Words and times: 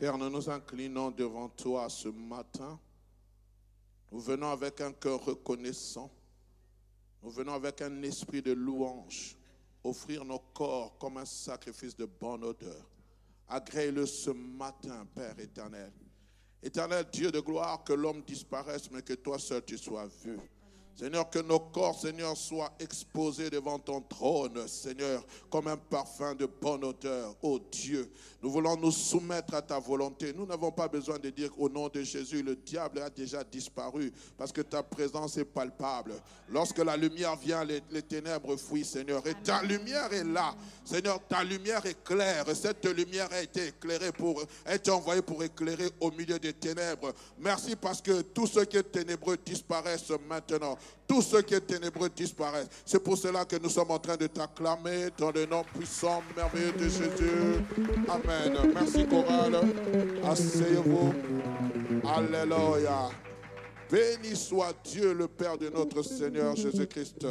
Père, 0.00 0.16
nous 0.16 0.30
nous 0.30 0.48
inclinons 0.48 1.10
devant 1.10 1.50
toi 1.50 1.86
ce 1.90 2.08
matin. 2.08 2.80
Nous 4.10 4.18
venons 4.18 4.50
avec 4.50 4.80
un 4.80 4.92
cœur 4.94 5.22
reconnaissant. 5.22 6.10
Nous 7.22 7.28
venons 7.28 7.52
avec 7.52 7.82
un 7.82 8.02
esprit 8.02 8.40
de 8.40 8.52
louange, 8.52 9.36
offrir 9.84 10.24
nos 10.24 10.38
corps 10.54 10.96
comme 10.96 11.18
un 11.18 11.26
sacrifice 11.26 11.94
de 11.94 12.06
bonne 12.06 12.44
odeur. 12.44 12.88
Agrée-le 13.46 14.06
ce 14.06 14.30
matin, 14.30 15.06
Père 15.14 15.38
éternel. 15.38 15.92
Éternel 16.62 17.04
Dieu 17.12 17.30
de 17.30 17.40
gloire, 17.40 17.84
que 17.84 17.92
l'homme 17.92 18.22
disparaisse, 18.22 18.90
mais 18.90 19.02
que 19.02 19.12
toi 19.12 19.38
seul 19.38 19.62
tu 19.66 19.76
sois 19.76 20.06
vu. 20.24 20.38
Seigneur, 20.96 21.30
que 21.30 21.38
nos 21.38 21.60
corps, 21.60 21.98
Seigneur, 21.98 22.36
soient 22.36 22.72
exposés 22.78 23.48
devant 23.48 23.78
ton 23.78 24.02
trône, 24.02 24.68
Seigneur, 24.68 25.24
comme 25.48 25.68
un 25.68 25.76
parfum 25.76 26.34
de 26.34 26.46
bonne 26.46 26.84
odeur. 26.84 27.34
Oh 27.42 27.58
Dieu, 27.72 28.10
nous 28.42 28.50
voulons 28.50 28.76
nous 28.76 28.90
soumettre 28.90 29.54
à 29.54 29.62
ta 29.62 29.78
volonté. 29.78 30.32
Nous 30.34 30.46
n'avons 30.46 30.70
pas 30.70 30.88
besoin 30.88 31.18
de 31.18 31.30
dire 31.30 31.50
au 31.58 31.68
nom 31.68 31.88
de 31.88 32.02
Jésus, 32.02 32.42
le 32.42 32.56
diable 32.56 33.00
a 33.00 33.08
déjà 33.08 33.42
disparu, 33.44 34.12
parce 34.36 34.52
que 34.52 34.60
ta 34.60 34.82
présence 34.82 35.38
est 35.38 35.44
palpable. 35.44 36.12
Lorsque 36.50 36.78
la 36.78 36.96
lumière 36.96 37.36
vient, 37.36 37.64
les, 37.64 38.02
ténèbres 38.02 38.56
fuient, 38.56 38.84
Seigneur. 38.84 39.26
Et 39.26 39.34
ta 39.34 39.62
lumière 39.62 40.12
est 40.12 40.24
là. 40.24 40.54
Seigneur, 40.84 41.20
ta 41.28 41.44
lumière 41.44 41.84
est 41.86 42.02
claire. 42.02 42.44
Cette 42.54 42.84
lumière 42.86 43.28
a 43.32 43.40
été 43.40 43.68
éclairée 43.68 44.12
pour, 44.12 44.42
a 44.66 44.74
été 44.74 44.90
envoyée 44.90 45.22
pour 45.22 45.42
éclairer 45.42 45.90
au 46.00 46.10
milieu 46.10 46.38
des 46.38 46.52
ténèbres. 46.52 47.12
Merci 47.38 47.76
parce 47.76 48.02
que 48.02 48.22
tout 48.22 48.46
ce 48.46 48.60
qui 48.60 48.76
est 48.76 48.90
ténébreux 48.90 49.36
disparaisse 49.36 50.10
maintenant. 50.28 50.76
Tout 51.06 51.22
ce 51.22 51.38
qui 51.38 51.54
est 51.54 51.60
ténébreux 51.60 52.08
disparaît. 52.08 52.66
C'est 52.84 53.02
pour 53.02 53.18
cela 53.18 53.44
que 53.44 53.56
nous 53.56 53.68
sommes 53.68 53.90
en 53.90 53.98
train 53.98 54.16
de 54.16 54.26
t'acclamer 54.26 55.08
dans 55.18 55.32
le 55.32 55.46
nom 55.46 55.64
puissant, 55.74 56.22
merveilleux 56.36 56.72
de 56.72 56.88
Jésus. 56.88 57.64
Amen. 58.08 58.72
Merci, 58.74 59.06
Chorale. 59.06 59.60
Asseyez-vous. 60.24 61.12
Alléluia. 62.04 63.10
Béni 63.90 64.36
soit 64.36 64.72
Dieu, 64.84 65.12
le 65.12 65.26
Père 65.26 65.58
de 65.58 65.68
notre 65.68 66.02
Seigneur 66.02 66.54
Jésus-Christ. 66.54 67.26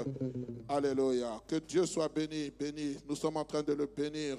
Alléluia. 0.67 1.41
Que 1.47 1.55
Dieu 1.55 1.85
soit 1.85 2.09
béni, 2.09 2.51
béni. 2.51 2.97
Nous 3.07 3.15
sommes 3.15 3.37
en 3.37 3.45
train 3.45 3.63
de 3.63 3.71
le 3.71 3.85
bénir. 3.85 4.37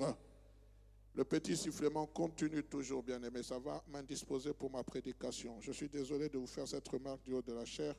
Le 1.14 1.24
petit 1.24 1.56
sifflement 1.56 2.06
continue 2.06 2.62
toujours, 2.62 3.02
bien 3.02 3.22
aimé. 3.22 3.42
Ça 3.42 3.58
va 3.58 3.82
m'indisposer 3.90 4.52
pour 4.52 4.70
ma 4.70 4.82
prédication. 4.82 5.56
Je 5.60 5.72
suis 5.72 5.88
désolé 5.88 6.28
de 6.28 6.38
vous 6.38 6.46
faire 6.46 6.68
cette 6.68 6.86
remarque 6.88 7.22
du 7.24 7.32
haut 7.32 7.42
de 7.42 7.52
la 7.52 7.64
chair. 7.64 7.94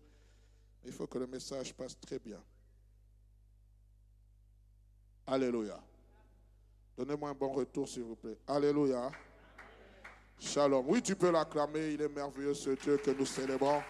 Il 0.86 0.92
faut 0.92 1.08
que 1.08 1.18
le 1.18 1.28
message 1.28 1.74
passe 1.74 2.00
très 2.00 2.20
bien. 2.20 2.42
Alléluia. 5.28 5.80
Donnez-moi 6.98 7.30
un 7.30 7.34
bon 7.34 7.52
retour, 7.54 7.88
s'il 7.88 8.04
vous 8.04 8.16
plaît. 8.16 8.38
Alléluia. 8.48 9.12
Shalom. 10.40 10.86
Oui, 10.88 11.02
tu 11.02 11.16
peux 11.16 11.32
l'acclamer. 11.32 11.94
Il 11.94 12.02
est 12.02 12.10
merveilleux 12.10 12.54
ce 12.54 12.72
Dieu 12.72 12.98
que 12.98 13.12
nous 13.12 13.26
célébrons. 13.26 13.82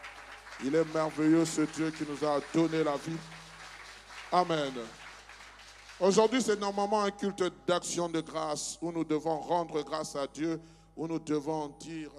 Il 0.63 0.75
est 0.75 0.93
merveilleux 0.93 1.45
ce 1.45 1.61
Dieu 1.61 1.91
qui 1.91 2.03
nous 2.03 2.27
a 2.27 2.39
donné 2.53 2.83
la 2.83 2.97
vie. 2.97 3.17
Amen. 4.31 4.73
Aujourd'hui, 5.99 6.41
c'est 6.41 6.59
normalement 6.59 7.03
un 7.03 7.11
culte 7.11 7.43
d'action 7.65 8.09
de 8.09 8.21
grâce 8.21 8.77
où 8.81 8.91
nous 8.91 9.03
devons 9.03 9.39
rendre 9.39 9.81
grâce 9.83 10.15
à 10.15 10.27
Dieu, 10.27 10.59
où 10.95 11.07
nous 11.07 11.19
devons 11.19 11.69
dire 11.79 12.11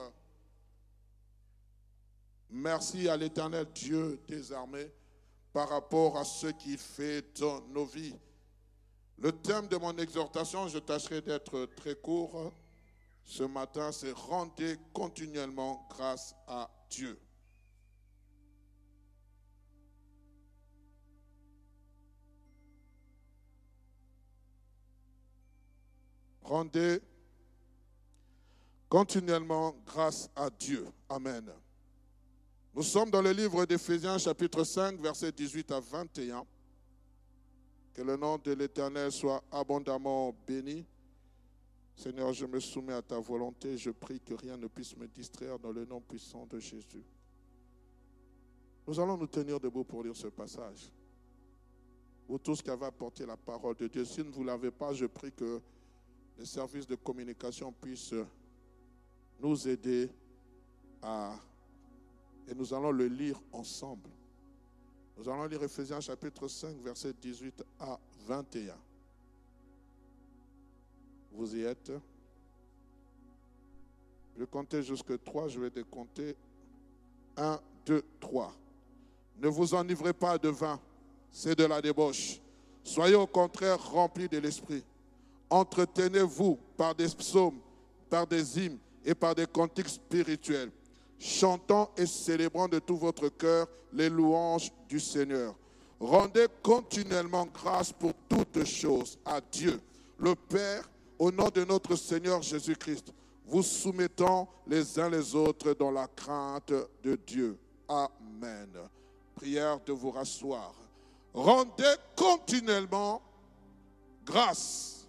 Merci 2.53 3.09
à 3.09 3.17
l'éternel 3.17 3.67
Dieu 3.75 4.21
des 4.29 4.53
armées 4.53 4.93
par 5.53 5.69
rapport 5.71 6.19
à 6.19 6.25
ce 6.25 6.49
qu'il 6.49 6.79
fait 6.79 7.39
dans 7.41 7.61
nos 7.69 7.87
vies. 7.87 8.15
Le 9.19 9.33
thème 9.33 9.67
de 9.69 9.77
mon 9.77 9.97
exhortation, 9.97 10.69
je 10.69 10.79
tâcherai 10.79 11.23
d'être 11.23 11.67
très 11.77 11.95
court 11.95 12.53
ce 13.25 13.45
matin, 13.45 13.93
c'est 13.93 14.13
rendez 14.13 14.77
continuellement 14.93 15.87
grâce 15.89 16.35
à 16.47 16.69
Dieu. 16.91 17.19
Rendez 26.43 27.01
continuellement 28.89 29.75
grâce 29.87 30.29
à 30.37 30.51
Dieu. 30.51 30.87
Amen. 31.09 31.51
Nous 32.75 32.83
sommes 32.83 33.11
dans 33.11 33.21
le 33.21 33.33
livre 33.33 33.67
d'Éphésiens 33.67 34.17
chapitre 34.17 34.65
5 34.65 34.99
versets 34.99 35.31
18 35.31 35.73
à 35.73 35.81
21. 35.81 36.47
Que 37.93 38.01
le 38.01 38.17
nom 38.17 38.39
de 38.39 38.53
l'Éternel 38.53 39.13
soit 39.13 39.45
abondamment 39.53 40.35
béni. 40.47 40.87
Seigneur, 41.95 42.33
je 42.33 42.47
me 42.47 42.59
soumets 42.59 42.95
à 42.95 43.03
ta 43.03 43.19
volonté. 43.19 43.77
Je 43.77 43.91
prie 43.91 44.19
que 44.21 44.33
rien 44.33 44.57
ne 44.57 44.69
puisse 44.69 44.97
me 44.97 45.07
distraire 45.07 45.59
dans 45.59 45.71
le 45.71 45.85
nom 45.85 46.01
puissant 46.01 46.47
de 46.47 46.59
Jésus. 46.59 47.05
Nous 48.87 48.99
allons 48.99 49.19
nous 49.19 49.27
tenir 49.27 49.61
debout 49.61 49.85
pour 49.85 50.03
lire 50.03 50.17
ce 50.17 50.29
passage. 50.29 50.91
Vous 52.27 52.39
tous 52.39 52.63
qui 52.63 52.71
avez 52.71 52.87
apporté 52.87 53.27
la 53.27 53.37
parole 53.37 53.77
de 53.77 53.87
Dieu, 53.87 54.07
si 54.07 54.23
vous 54.23 54.41
ne 54.41 54.47
l'avez 54.47 54.71
pas, 54.71 54.95
je 54.95 55.05
prie 55.05 55.31
que 55.31 55.61
les 56.39 56.47
services 56.47 56.87
de 56.87 56.95
communication 56.95 57.71
puissent 57.71 58.15
nous 59.39 59.69
aider 59.69 60.09
à 61.03 61.39
et 62.49 62.55
nous 62.55 62.75
allons 62.75 62.91
le 62.91 63.07
lire 63.07 63.41
ensemble. 63.53 64.09
Nous 65.17 65.29
allons 65.29 65.47
lire 65.47 65.63
Ephésiens 65.63 66.01
chapitre 66.01 66.49
5, 66.49 66.77
verset 66.83 67.13
18 67.21 67.63
à 67.79 67.99
21. 68.27 68.75
Vous 71.33 71.57
y 71.57 71.63
êtes? 71.63 71.93
Je 74.39 74.45
compter 74.45 74.83
jusque 74.83 75.23
3, 75.23 75.49
je 75.49 75.61
vais 75.61 75.71
décompter 75.71 76.35
1, 77.37 77.61
2, 77.87 78.03
3. 78.21 78.55
Ne 79.39 79.49
vous 79.49 79.75
enivrez 79.75 80.13
pas 80.13 80.39
de 80.39 80.49
vin, 80.49 80.81
c'est 81.31 81.57
de 81.57 81.65
la 81.65 81.81
débauche. 81.81 82.41
Soyez 82.83 83.15
au 83.15 83.27
contraire 83.27 83.83
remplis 83.93 84.29
de 84.29 84.39
l'esprit. 84.39 84.85
Entretenez-vous 85.49 86.59
par 86.77 86.95
des 86.95 87.09
psaumes, 87.09 87.61
par 88.09 88.27
des 88.27 88.59
hymnes 88.59 88.79
et 89.05 89.15
par 89.15 89.35
des 89.35 89.47
cantiques 89.47 89.89
spirituels 89.89 90.73
chantant 91.23 91.91
et 91.97 92.07
célébrant 92.07 92.67
de 92.67 92.81
tout 92.81 92.97
votre 92.97 93.29
cœur 93.29 93.69
les 93.93 94.09
louanges 94.09 94.73
du 94.89 94.99
Seigneur. 94.99 95.55
Rendez 96.01 96.47
continuellement 96.63 97.47
grâce 97.47 97.93
pour 97.93 98.13
toutes 98.29 98.65
choses 98.65 99.17
à 99.25 99.41
Dieu, 99.41 99.81
le 100.19 100.35
Père, 100.35 100.91
au 101.19 101.31
nom 101.31 101.49
de 101.49 101.65
notre 101.65 101.95
Seigneur 101.95 102.43
Jésus-Christ, 102.43 103.13
vous 103.47 103.63
soumettant 103.63 104.49
les 104.67 104.99
uns 104.99 105.09
les 105.09 105.35
autres 105.37 105.75
dans 105.75 105.93
la 105.93 106.09
crainte 106.09 106.73
de 107.05 107.17
Dieu. 107.25 107.57
Amen. 107.89 108.71
Prière 109.37 109.79
de 109.87 109.93
vous 109.93 110.11
rasseoir. 110.11 110.75
Rendez 111.33 111.95
continuellement 112.17 113.23
grâce 114.25 115.07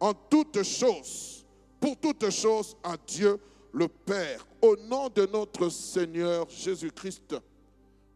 en 0.00 0.12
toutes 0.14 0.64
choses, 0.64 1.46
pour 1.80 1.96
toutes 1.96 2.28
choses 2.30 2.76
à 2.82 2.96
Dieu, 2.96 3.38
le 3.72 3.88
Père, 3.88 4.46
au 4.60 4.76
nom 4.76 5.08
de 5.08 5.26
notre 5.26 5.68
Seigneur 5.68 6.48
Jésus-Christ, 6.50 7.36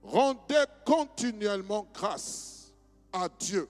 rendez 0.03 0.65
continuellement 0.85 1.87
grâce 1.93 2.73
à 3.13 3.29
Dieu. 3.29 3.69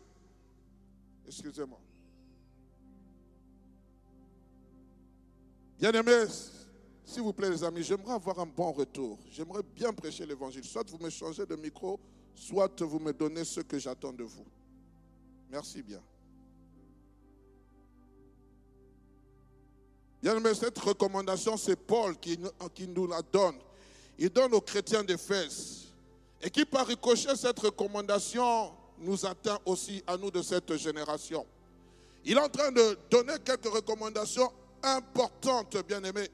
Excusez-moi. 1.26 1.78
Bien-aimés, 5.78 6.26
s'il 7.04 7.22
vous 7.22 7.32
plaît 7.32 7.50
les 7.50 7.62
amis, 7.62 7.82
j'aimerais 7.82 8.14
avoir 8.14 8.40
un 8.40 8.46
bon 8.46 8.72
retour. 8.72 9.18
J'aimerais 9.30 9.62
bien 9.62 9.92
prêcher 9.92 10.26
l'évangile. 10.26 10.64
Soit 10.64 10.88
vous 10.90 10.98
me 10.98 11.10
changez 11.10 11.46
de 11.46 11.54
micro, 11.54 12.00
soit 12.34 12.82
vous 12.82 12.98
me 12.98 13.12
donnez 13.12 13.44
ce 13.44 13.60
que 13.60 13.78
j'attends 13.78 14.12
de 14.12 14.24
vous. 14.24 14.46
Merci 15.50 15.82
bien. 15.82 16.00
Bien 20.22 20.36
aimé, 20.36 20.54
cette 20.54 20.78
recommandation, 20.78 21.56
c'est 21.56 21.76
Paul 21.76 22.16
qui, 22.18 22.38
qui 22.74 22.88
nous 22.88 23.06
la 23.06 23.22
donne. 23.22 23.56
Il 24.18 24.30
donne 24.30 24.54
aux 24.54 24.60
chrétiens 24.60 25.04
d'Éphèse. 25.04 25.86
Et 26.42 26.50
qui 26.50 26.64
par 26.64 26.86
ricochet, 26.86 27.36
cette 27.36 27.58
recommandation 27.58 28.72
nous 28.98 29.26
atteint 29.26 29.58
aussi 29.64 30.02
à 30.06 30.16
nous 30.16 30.30
de 30.30 30.42
cette 30.42 30.76
génération. 30.76 31.46
Il 32.24 32.36
est 32.36 32.40
en 32.40 32.48
train 32.48 32.72
de 32.72 32.98
donner 33.10 33.34
quelques 33.44 33.72
recommandations 33.72 34.50
importantes, 34.82 35.76
bien 35.86 36.02
aimés. 36.02 36.28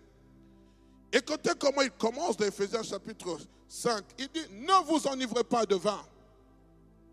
Écoutez 1.12 1.50
comment 1.58 1.82
il 1.82 1.90
commence 1.90 2.36
dans 2.36 2.46
Ephésiens 2.46 2.82
chapitre 2.82 3.38
5. 3.68 4.02
Il 4.18 4.28
dit, 4.28 4.46
ne 4.50 4.84
vous 4.86 5.06
enivrez 5.06 5.44
pas 5.44 5.66
de 5.66 5.74
vin. 5.74 6.02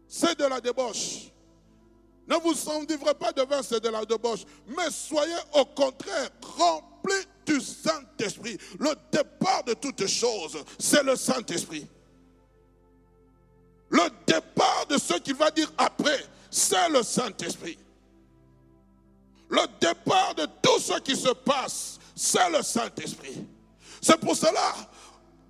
C'est 0.08 0.38
de 0.40 0.46
la 0.46 0.62
débauche. 0.62 1.29
Ne 2.30 2.36
vous 2.36 2.70
enivrez 2.70 3.16
pas 3.16 3.32
de 3.32 3.42
vin, 3.42 3.62
de 3.62 3.90
la 3.90 4.06
débauche. 4.06 4.42
Mais 4.68 4.92
soyez 4.92 5.34
au 5.54 5.66
contraire 5.66 6.30
remplis 6.58 7.26
du 7.46 7.60
Saint-Esprit. 7.60 8.58
Le 8.80 8.94
départ 9.12 9.64
de 9.64 9.74
toutes 9.74 10.06
choses, 10.06 10.64
c'est 10.78 11.02
le 11.02 11.16
Saint-Esprit. 11.16 11.88
Le 13.90 14.04
départ 14.28 14.86
de 14.88 15.00
ce 15.00 15.16
qu'il 15.16 15.34
va 15.34 15.50
dire 15.50 15.72
après, 15.76 16.24
c'est 16.52 16.90
le 16.90 17.02
Saint-Esprit. 17.02 17.80
Le 19.50 19.62
départ 19.82 20.36
de 20.36 20.46
tout 20.62 20.80
ce 20.80 21.00
qui 21.00 21.16
se 21.16 21.34
passe, 21.34 21.98
c'est 22.16 22.48
le 22.52 22.62
Saint-Esprit. 22.62 23.48
C'est 24.00 24.20
pour 24.20 24.36
cela, 24.36 24.76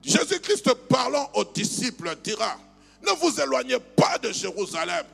Jésus-Christ 0.02 0.74
parlant 0.88 1.30
aux 1.34 1.44
disciples 1.44 2.16
dira, 2.24 2.58
ne 3.06 3.12
vous 3.20 3.38
éloignez 3.42 3.80
pas 3.80 4.18
de 4.18 4.32
Jérusalem. 4.32 5.06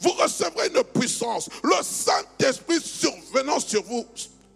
Vous 0.00 0.12
recevrez 0.12 0.68
une 0.74 0.82
puissance, 0.84 1.48
le 1.62 1.76
Saint-Esprit 1.82 2.80
survenant 2.80 3.60
sur 3.60 3.82
vous, 3.84 4.06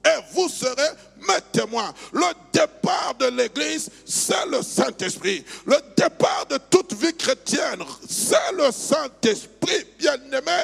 et 0.05 0.21
vous 0.33 0.49
serez 0.49 0.91
mes 1.17 1.41
témoins. 1.53 1.93
Le 2.13 2.27
départ 2.53 3.15
de 3.19 3.27
l'Église, 3.27 3.91
c'est 4.07 4.47
le 4.47 4.63
Saint-Esprit. 4.63 5.45
Le 5.67 5.77
départ 5.97 6.47
de 6.49 6.59
toute 6.71 6.95
vie 6.95 7.15
chrétienne, 7.15 7.83
c'est 8.09 8.53
le 8.57 8.71
Saint-Esprit, 8.71 9.85
bien-aimé. 9.99 10.63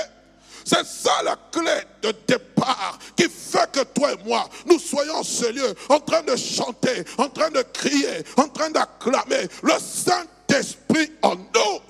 C'est 0.65 0.87
ça 0.87 1.23
la 1.23 1.37
clé 1.53 1.83
de 2.03 2.15
départ 2.27 2.99
qui 3.17 3.29
fait 3.29 3.71
que 3.71 3.85
toi 3.85 4.13
et 4.13 4.25
moi, 4.25 4.49
nous 4.67 4.79
soyons 4.79 5.23
ce 5.23 5.53
lieu, 5.53 5.75
en 5.91 6.01
train 6.01 6.23
de 6.23 6.35
chanter, 6.37 7.05
en 7.19 7.29
train 7.29 7.51
de 7.51 7.63
crier, 7.63 8.25
en 8.39 8.49
train 8.49 8.71
d'acclamer 8.71 9.47
le 9.63 9.75
Saint-Esprit 9.79 11.13
en 11.23 11.35
nous. 11.37 11.81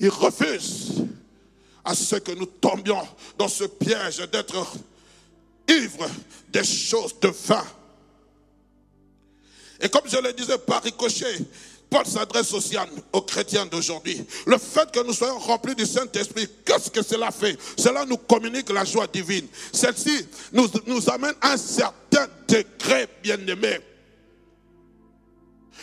Il 0.00 0.08
refuse 0.08 1.04
à 1.84 1.94
ce 1.94 2.16
que 2.16 2.32
nous 2.32 2.46
tombions 2.46 3.06
dans 3.38 3.48
ce 3.48 3.64
piège 3.64 4.18
d'être 4.32 4.74
ivres 5.68 6.08
des 6.48 6.64
choses 6.64 7.14
de 7.20 7.28
vin. 7.28 7.64
Et 9.80 9.88
comme 9.88 10.06
je 10.06 10.16
le 10.16 10.32
disais 10.32 10.58
par 10.58 10.82
ricochet, 10.82 11.38
Paul 11.88 12.06
s'adresse 12.06 12.52
aussi 12.52 12.76
aux 13.12 13.22
chrétiens 13.22 13.66
d'aujourd'hui. 13.66 14.24
Le 14.46 14.58
fait 14.58 14.90
que 14.92 15.04
nous 15.04 15.12
soyons 15.12 15.38
remplis 15.38 15.74
du 15.74 15.84
Saint-Esprit, 15.84 16.48
qu'est-ce 16.64 16.90
que 16.90 17.02
cela 17.02 17.30
fait? 17.30 17.58
Cela 17.76 18.04
nous 18.04 18.16
communique 18.16 18.70
la 18.70 18.84
joie 18.84 19.06
divine. 19.06 19.46
Celle-ci 19.72 20.26
nous, 20.52 20.68
nous 20.86 21.10
amène 21.10 21.34
un 21.42 21.56
certain 21.56 22.28
degré, 22.46 23.08
bien-aimé, 23.22 23.80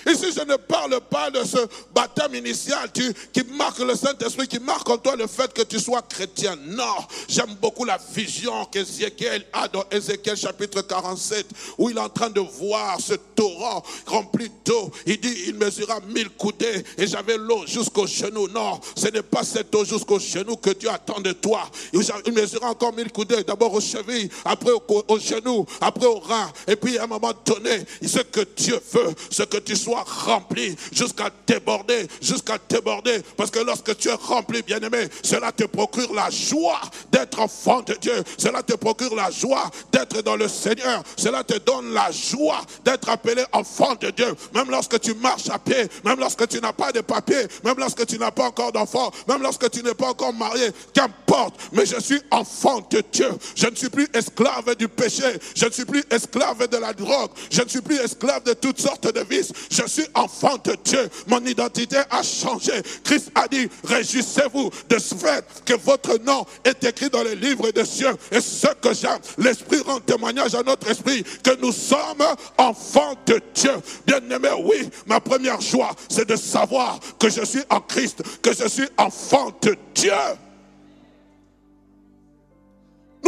Ici, 0.06 0.28
je 0.36 0.42
ne 0.42 0.56
parle 0.56 1.00
pas 1.10 1.30
de 1.32 1.44
ce 1.44 1.58
baptême 1.94 2.36
initial 2.36 2.92
qui 2.92 3.44
marque 3.58 3.80
le 3.80 3.96
Saint-Esprit, 3.96 4.48
qui 4.48 4.60
marque 4.60 4.90
en 4.90 4.98
toi 4.98 5.16
le 5.16 5.28
fait 5.28 5.54
que 5.54 5.64
tu 5.64 5.80
sois 5.80 6.02
chrétien. 6.02 6.56
Non, 6.68 6.96
j'aime 7.28 7.56
beaucoup 7.62 7.84
la 7.84 7.98
vision 8.14 8.66
qu'Ézéchiel 8.66 9.46
a 9.54 9.68
dans 9.68 9.84
Ézéchiel 9.92 10.38
chapitre 10.38 10.82
47, 10.82 11.48
où 11.78 11.90
il 11.90 11.98
est 11.98 12.02
en 12.02 12.10
train 12.10 12.30
de 12.30 12.40
voir 12.40 13.00
ce 13.00 13.14
torrent 13.36 13.84
rempli 14.06 14.52
d'eau. 14.66 14.92
Il 15.06 15.20
dit, 15.20 15.36
il 15.48 15.56
mesura 15.56 16.00
mille 16.08 16.30
coudées 16.30 16.84
et 16.98 17.08
j'avais 17.08 17.38
l'eau 17.38 17.66
jusqu'au 17.66 18.08
genou. 18.08 18.48
Non, 18.48 18.80
ce 18.96 19.08
n'est 19.08 19.22
pas 19.22 19.44
cette 19.44 19.74
eau 19.76 19.84
jusqu'au 19.84 20.20
genou 20.20 20.58
que 20.58 20.72
Dieu 20.72 20.90
attend 20.90 21.20
de 21.20 21.32
toi. 21.32 21.70
Il 21.94 22.34
mesura 22.34 22.70
encore 22.70 22.94
mille 22.94 23.12
coudées, 23.12 23.44
d'abord 23.44 23.74
aux 23.74 23.82
chevilles, 23.82 24.30
après 24.46 24.72
au, 24.72 24.84
au 25.08 25.20
genou, 25.20 25.66
après 25.82 26.06
au 26.06 26.20
rein. 26.20 26.52
Et 26.68 26.76
puis 26.76 26.98
à 26.98 27.04
un 27.04 27.08
moment 27.08 27.34
donné, 27.46 27.84
ce 28.06 28.20
que 28.20 28.42
Dieu 28.56 28.80
veut, 28.94 29.14
ce 29.30 29.44
que 29.44 29.58
tu 29.58 29.76
sois 29.78 30.04
rempli 30.06 30.76
jusqu'à 30.92 31.30
déborder, 31.46 32.08
jusqu'à 32.22 32.58
déborder. 32.70 33.22
Parce 33.36 33.52
que 33.52 33.60
lorsque 33.60 33.96
tu 33.98 34.10
es 34.10 34.14
rempli, 34.14 34.62
bien-aimé, 34.62 35.08
cela 35.24 35.52
te 35.52 35.64
procure 35.66 36.14
la 36.14 36.30
joie 36.30 36.82
d'être 37.12 37.40
enfant 37.40 37.82
de 37.82 37.94
Dieu. 37.96 38.24
Cela 38.38 38.64
te 38.64 38.74
procure 38.74 39.16
la 39.16 39.32
joie 39.32 39.70
d'être 39.92 40.22
dans 40.22 40.36
le 40.36 40.48
Seigneur. 40.48 41.04
Cela 41.16 41.44
te 41.44 41.58
donne 41.60 41.94
la 41.94 42.12
joie 42.12 42.62
d'être 42.84 43.10
appelé 43.10 43.44
enfant 43.52 43.96
de 44.00 44.10
Dieu. 44.12 44.34
Même 44.54 44.70
lorsque 44.70 45.00
tu 45.00 45.14
marches 45.16 45.50
à 45.50 45.60
pied, 45.60 45.88
même 46.04 46.20
lorsque 46.20 46.48
tu 46.48 46.60
n'as 46.60 46.74
pas 46.74 46.92
de 46.92 47.02
papier, 47.02 47.48
même 47.64 47.78
lorsque 47.78 48.06
tu 48.06 48.18
n'as 48.18 48.32
pas 48.32 48.46
encore 48.46 48.72
d'enfant, 48.72 49.12
même 49.28 49.42
lorsque 49.42 49.70
tu 49.70 49.84
n'es 49.84 49.94
pas 49.94 50.10
encore 50.10 50.34
marié, 50.34 50.72
qu'importe. 50.94 51.56
Mais 51.72 51.86
je 51.86 52.00
suis 52.00 52.22
enfant 52.32 52.86
de 52.90 53.04
Dieu. 53.12 53.30
Je 53.56 53.68
ne 53.68 53.76
suis 53.76 53.90
plus 53.90 54.08
esclave 54.14 54.76
du 54.76 54.88
péché. 54.88 55.40
Je 55.56 55.66
ne 55.66 55.72
suis 55.72 55.86
plus 55.86 56.04
esclave 56.10 56.68
de 56.68 56.78
la 56.78 56.94
drogue. 56.94 57.32
Je 57.52 57.62
ne 57.62 57.70
suis 57.70 57.82
plus 57.82 57.98
esclave 57.98 58.44
de 58.44 58.54
toutes 58.54 58.80
sortes 58.80 59.12
de 59.14 59.22
vices. 59.22 59.52
Je 59.70 59.88
suis 59.88 60.06
enfant 60.14 60.58
de 60.64 60.76
Dieu. 60.84 61.10
Mon 61.28 61.44
identité 61.46 61.98
a 62.10 62.24
changé. 62.24 62.74
Christ 63.04 63.32
a 63.36 63.48
dit, 63.48 63.70
réjouissez-vous 63.84 64.70
de 64.90 65.00
ce 65.00 65.16
fait 65.16 65.46
que 65.66 65.74
votre 65.74 66.18
nom 66.20 66.46
est 66.64 66.84
écrit 66.84 67.10
dans 67.10 67.24
les 67.24 67.36
livres 67.36 67.72
des 67.72 67.86
cieux. 67.86 68.16
Et 68.32 68.42
ce 68.42 68.68
que 68.82 68.94
j'aime, 68.94 69.20
l'Esprit 69.38 69.80
rend 69.80 70.00
témoignage 70.00 70.56
à 70.56 70.64
notre 70.64 70.90
esprit 70.90 71.24
que 71.44 71.56
nous 71.62 71.72
sommes 71.72 72.24
enfants 72.58 73.14
de 73.26 73.42
Dieu. 73.54 73.74
Bien-aimé, 74.06 74.50
oui, 74.64 74.90
ma 75.06 75.20
première 75.20 75.62
joie, 75.62 75.92
c'est 76.10 76.28
de 76.28 76.36
savoir 76.36 77.00
que 77.20 77.30
je 77.30 77.44
suis 77.46 77.64
en 77.70 77.82
Christ, 77.82 78.22
que 78.42 78.54
je 78.54 78.68
suis 78.68 78.88
enfant 78.98 79.52
de 79.62 79.76
Dieu 79.94 80.14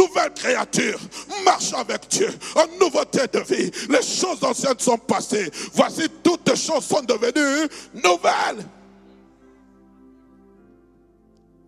nouvelle 0.00 0.32
créature, 0.34 0.98
marche 1.44 1.72
avec 1.74 2.08
Dieu, 2.08 2.30
en 2.54 2.66
nouveauté 2.78 3.20
de 3.32 3.40
vie. 3.40 3.70
Les 3.88 4.02
choses 4.02 4.42
anciennes 4.42 4.78
sont 4.78 4.98
passées. 4.98 5.50
Voici 5.72 6.08
toutes 6.22 6.56
choses 6.56 6.84
sont 6.84 7.02
devenues 7.02 7.68
nouvelles. 7.94 8.64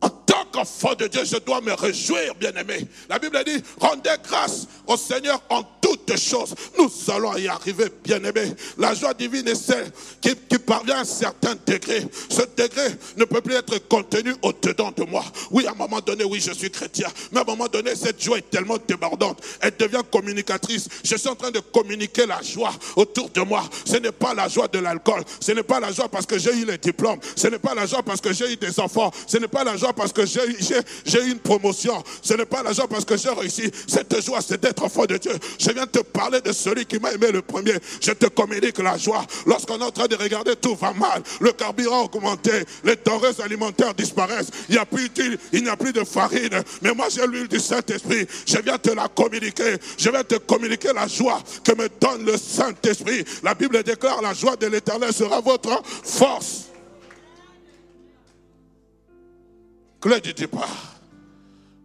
En 0.01 0.09
tant 0.09 0.45
qu'enfant 0.53 0.95
de 0.95 1.07
Dieu, 1.07 1.25
je 1.25 1.37
dois 1.37 1.61
me 1.61 1.75
réjouir, 1.75 2.35
bien-aimé. 2.35 2.87
La 3.09 3.19
Bible 3.19 3.43
dit, 3.45 3.63
rendez 3.79 4.11
grâce 4.25 4.67
au 4.87 4.97
Seigneur 4.97 5.41
en 5.49 5.63
toutes 5.97 6.17
choses. 6.19 6.55
Nous 6.79 6.91
allons 7.09 7.37
y 7.37 7.49
arriver, 7.49 7.87
bien-aimé. 8.03 8.53
La 8.79 8.95
joie 8.95 9.15
divine 9.15 9.49
est 9.49 9.55
celle 9.55 9.91
qui, 10.21 10.35
parvient 10.59 10.97
à 10.97 11.01
un 11.01 11.05
certain 11.05 11.55
degré. 11.67 12.07
Ce 12.29 12.43
degré 12.57 12.89
ne 13.17 13.25
peut 13.25 13.41
plus 13.41 13.55
être 13.55 13.79
contenu 13.89 14.35
au-dedans 14.43 14.93
de 14.97 15.05
moi. 15.05 15.25
Oui, 15.51 15.67
à 15.67 15.73
un 15.73 15.75
moment 15.75 16.01
donné, 16.01 16.25
oui, 16.25 16.41
je 16.41 16.53
suis 16.53 16.71
chrétien. 16.71 17.09
Mais 17.33 17.41
à 17.41 17.43
un 17.43 17.47
moment 17.47 17.69
donné, 17.69 17.95
cette 17.95 18.23
joie 18.23 18.39
est 18.39 18.51
tellement 18.51 18.77
débordante. 18.87 19.41
Elle 19.61 19.77
devient 19.77 20.03
communicatrice. 20.11 20.89
Je 21.05 21.17
suis 21.17 21.29
en 21.29 21.35
train 21.35 21.51
de 21.51 21.61
communiquer 21.61 22.27
la 22.27 22.41
joie 22.43 22.73
autour 22.97 23.31
de 23.31 23.41
moi. 23.41 23.65
Ce 23.85 23.97
n'est 23.97 24.13
pas 24.13 24.35
la 24.35 24.49
joie 24.49 24.69
de 24.69 24.79
l'alcool. 24.79 25.23
Ce 25.41 25.53
n'est 25.53 25.63
pas 25.63 25.81
la 25.81 25.93
joie 25.93 26.09
parce 26.09 26.27
que 26.27 26.39
j'ai 26.39 26.55
eu 26.55 26.65
les 26.65 26.79
diplômes. 26.79 27.19
Ce 27.37 27.49
n'est 27.49 27.59
pas 27.59 27.75
la 27.75 27.87
joie 27.87 28.03
parce 28.03 28.21
que 28.21 28.33
j'ai 28.33 28.53
eu 28.53 28.57
des 28.57 28.79
enfants. 28.81 29.11
Ce 29.27 29.37
n'est 29.39 29.49
pas 29.49 29.65
la 29.65 29.77
joie 29.77 29.93
parce 29.93 30.13
que 30.13 30.25
j'ai 30.27 30.47
eu 30.47 31.31
une 31.31 31.39
promotion. 31.39 32.03
Ce 32.23 32.35
n'est 32.35 32.47
pas 32.47 32.63
la 32.63 32.73
joie 32.73 32.89
parce 32.89 33.05
que 33.05 33.17
j'ai 33.17 33.31
réussi. 33.31 33.71
Cette 33.87 34.25
joie, 34.25 34.41
c'est 34.41 34.61
d'être 34.61 34.83
enfant 34.83 35.05
de 35.07 35.17
Dieu. 35.17 35.33
Je 35.59 35.71
viens 35.71 35.82
te 35.87 36.01
parler 36.01 36.41
de 36.41 36.53
celui 36.53 36.87
qui 36.87 36.99
m'a 36.99 37.13
aimé 37.13 37.31
le 37.33 37.43
premier. 37.43 37.75
Je 38.01 38.13
te 38.13 38.27
communique 38.27 38.79
la 38.79 38.97
joie. 38.97 39.25
Lorsqu'on 39.47 39.79
est 39.79 39.85
en 39.85 39.91
train 39.91 40.07
de 40.07 40.17
regarder, 40.17 40.57
tout 40.57 40.75
va 40.75 40.93
mal. 40.93 41.23
Le 41.41 41.53
carburant 41.53 42.01
a 42.01 42.05
augmenté. 42.05 42.65
Les 42.85 42.97
denrées 42.97 43.41
alimentaires 43.43 43.95
disparaissent. 43.95 44.51
Il 44.69 44.75
n'y 44.75 44.79
a 44.79 44.87
plus 44.87 45.09
d'huile, 45.09 45.39
il 45.53 45.63
n'y 45.63 45.69
a 45.69 45.77
plus 45.77 45.93
de 45.93 46.05
farine. 46.05 46.63
Mais 46.83 46.95
moi, 46.95 47.07
j'ai 47.11 47.27
l'huile 47.27 47.49
du 47.49 47.61
Saint-Esprit. 47.61 48.27
Je 48.47 48.59
viens 48.59 48.79
te 48.79 48.91
la 48.91 49.09
communiquer. 49.09 49.77
Je 49.99 50.11
vais 50.11 50.25
te 50.25 50.37
communiquer 50.37 50.93
la 50.95 51.07
joie 51.07 51.43
que 51.65 51.73
me 51.73 51.89
donne 52.01 52.25
le 52.25 52.37
Saint-Esprit. 52.37 53.25
La 53.43 53.55
Bible 53.55 53.83
déclare 53.83 54.23
la 54.23 54.35
joie 54.35 54.57
de 54.57 54.67
l'éternel 54.67 55.13
sera 55.13 55.41
votre 55.41 55.83
force. 55.85 56.67
Clé 60.01 60.21
du 60.21 60.33
départ 60.33 61.02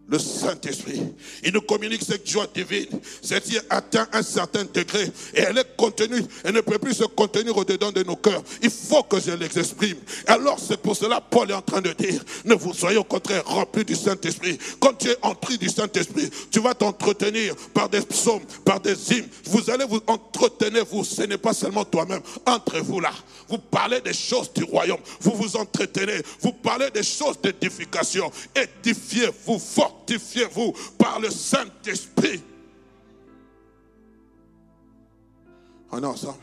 le 0.08 0.18
Saint-Esprit. 0.18 1.02
Il 1.44 1.52
nous 1.52 1.60
communique 1.60 2.02
cette 2.02 2.28
joie 2.28 2.46
divine. 2.52 3.00
Celle-ci 3.22 3.58
atteint 3.68 4.08
un 4.12 4.22
certain 4.22 4.64
degré 4.64 5.04
et 5.34 5.40
elle 5.40 5.58
est 5.58 5.76
contenue. 5.76 6.22
Elle 6.44 6.54
ne 6.54 6.60
peut 6.60 6.78
plus 6.78 6.94
se 6.94 7.04
contenir 7.04 7.56
au-dedans 7.56 7.92
de 7.92 8.02
nos 8.02 8.16
cœurs. 8.16 8.42
Il 8.62 8.70
faut 8.70 9.02
que 9.02 9.20
je 9.20 9.32
les 9.32 9.58
exprime. 9.58 9.98
Alors 10.26 10.58
c'est 10.58 10.80
pour 10.80 10.96
cela 10.96 11.20
Paul 11.20 11.50
est 11.50 11.54
en 11.54 11.62
train 11.62 11.82
de 11.82 11.92
dire, 11.92 12.22
ne 12.44 12.54
vous 12.54 12.72
soyez 12.72 12.96
au 12.96 13.04
contraire 13.04 13.44
remplis 13.44 13.84
du 13.84 13.94
Saint-Esprit. 13.94 14.58
Quand 14.80 14.94
tu 14.94 15.08
es 15.08 15.16
entré 15.22 15.58
du 15.58 15.68
Saint-Esprit, 15.68 16.30
tu 16.50 16.60
vas 16.60 16.74
t'entretenir 16.74 17.54
par 17.74 17.88
des 17.88 18.00
psaumes, 18.00 18.44
par 18.64 18.80
des 18.80 18.94
hymnes. 19.12 19.28
Vous 19.44 19.70
allez 19.70 19.84
vous 19.84 20.00
entretenir, 20.06 20.84
vous. 20.86 21.04
Ce 21.04 21.22
n'est 21.22 21.38
pas 21.38 21.52
seulement 21.52 21.84
toi-même. 21.84 22.22
Entre 22.46 22.78
vous 22.80 23.00
là. 23.00 23.12
Vous 23.48 23.58
parlez 23.58 24.00
des 24.00 24.12
choses 24.12 24.52
du 24.52 24.64
royaume. 24.64 25.00
Vous 25.20 25.32
vous 25.32 25.56
entretenez. 25.56 26.22
Vous 26.40 26.52
parlez 26.52 26.90
des 26.90 27.02
choses 27.02 27.40
d'édification. 27.42 28.30
Édifiez-vous 28.54 29.58
fort 29.58 29.97
Fortifiez-vous 30.08 30.72
par 30.96 31.20
le 31.20 31.30
Saint-Esprit. 31.30 32.42
On 35.90 36.02
est 36.02 36.06
ensemble. 36.06 36.38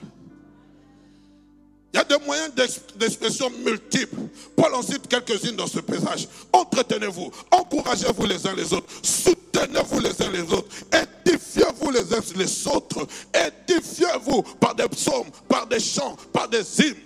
Il 1.94 1.98
y 1.98 2.00
a 2.00 2.04
des 2.04 2.24
moyens 2.26 2.52
d'expression 2.96 3.50
multiples. 3.64 4.22
Paul 4.56 4.76
en 4.76 4.82
cite 4.82 5.08
quelques-unes 5.08 5.56
dans 5.56 5.68
ce 5.68 5.80
passage. 5.80 6.28
Entretenez-vous, 6.52 7.32
encouragez-vous 7.52 8.26
les 8.26 8.46
uns 8.46 8.54
les 8.54 8.72
autres, 8.74 8.88
soutenez-vous 9.02 10.00
les 10.00 10.22
uns 10.22 10.32
les 10.32 10.54
autres, 10.54 10.68
édifiez-vous 10.92 11.92
les 11.92 12.14
uns 12.14 12.22
les 12.36 12.68
autres, 12.68 13.08
édifiez-vous 13.34 14.44
par 14.60 14.76
des 14.76 14.90
psaumes, 14.90 15.30
par 15.48 15.66
des 15.68 15.80
chants, 15.80 16.18
par 16.34 16.50
des 16.50 16.82
hymnes, 16.82 16.98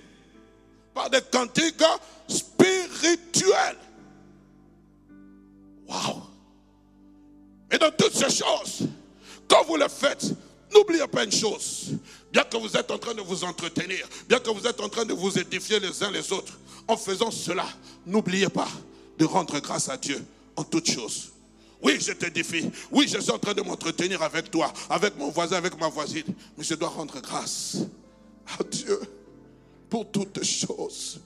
par 0.94 1.10
des 1.10 1.22
cantiques 1.32 1.84
spirituels. 2.28 3.78
Waouh! 5.88 6.29
Et 7.72 7.78
dans 7.78 7.92
toutes 7.92 8.14
ces 8.14 8.30
choses, 8.30 8.88
quand 9.48 9.64
vous 9.66 9.76
le 9.76 9.88
faites, 9.88 10.26
n'oubliez 10.74 11.08
pas 11.08 11.24
une 11.24 11.32
chose. 11.32 11.92
Bien 12.32 12.44
que 12.44 12.58
vous 12.58 12.76
êtes 12.76 12.90
en 12.92 12.98
train 12.98 13.14
de 13.14 13.22
vous 13.22 13.44
entretenir, 13.44 14.08
bien 14.28 14.40
que 14.40 14.50
vous 14.50 14.66
êtes 14.66 14.80
en 14.80 14.90
train 14.90 15.06
de 15.06 15.14
vous 15.14 15.38
édifier 15.38 15.80
les 15.80 16.04
uns 16.04 16.12
les 16.12 16.32
autres, 16.32 16.54
en 16.88 16.98
faisant 16.98 17.32
cela, 17.32 17.66
n'oubliez 18.06 18.50
pas 18.50 18.68
de 19.18 19.26
rendre 19.26 19.60
grâce 19.60 19.90
à 19.90 19.98
Dieu 19.98 20.24
en 20.56 20.64
toutes 20.64 20.90
choses. 20.90 21.32
Oui, 21.82 21.98
je 22.00 22.12
t'édifie. 22.12 22.70
Oui, 22.92 23.08
je 23.08 23.20
suis 23.20 23.32
en 23.32 23.40
train 23.40 23.54
de 23.54 23.62
m'entretenir 23.62 24.22
avec 24.22 24.52
toi, 24.52 24.74
avec 24.90 25.18
mon 25.18 25.30
voisin, 25.30 25.58
avec 25.58 25.80
ma 25.80 25.88
voisine. 25.88 26.26
Mais 26.58 26.64
je 26.64 26.74
dois 26.74 26.90
rendre 26.90 27.20
grâce 27.22 27.78
à 28.60 28.64
Dieu 28.64 29.00
pour 29.90 30.12
toutes 30.12 30.44
choses 30.44 31.22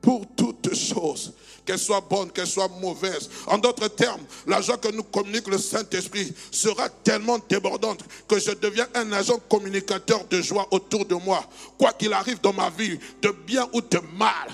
pour 0.00 0.24
toutes 0.36 0.74
choses, 0.74 1.32
qu'elles 1.64 1.78
soient 1.78 2.00
bonnes, 2.00 2.30
qu'elles 2.30 2.46
soient 2.46 2.70
mauvaises. 2.80 3.28
En 3.46 3.58
d'autres 3.58 3.88
termes, 3.88 4.22
la 4.46 4.60
joie 4.60 4.76
que 4.78 4.88
nous 4.88 5.02
communique 5.02 5.48
le 5.48 5.58
Saint-Esprit 5.58 6.32
sera 6.50 6.88
tellement 6.88 7.38
débordante 7.48 8.00
que 8.26 8.38
je 8.38 8.52
deviens 8.52 8.86
un 8.94 9.12
agent 9.12 9.38
communicateur 9.48 10.24
de 10.28 10.40
joie 10.40 10.66
autour 10.70 11.04
de 11.04 11.14
moi. 11.14 11.44
Quoi 11.78 11.92
qu'il 11.92 12.12
arrive 12.12 12.40
dans 12.40 12.52
ma 12.52 12.70
vie, 12.70 12.98
de 13.20 13.30
bien 13.46 13.68
ou 13.72 13.80
de 13.80 14.00
mal, 14.16 14.48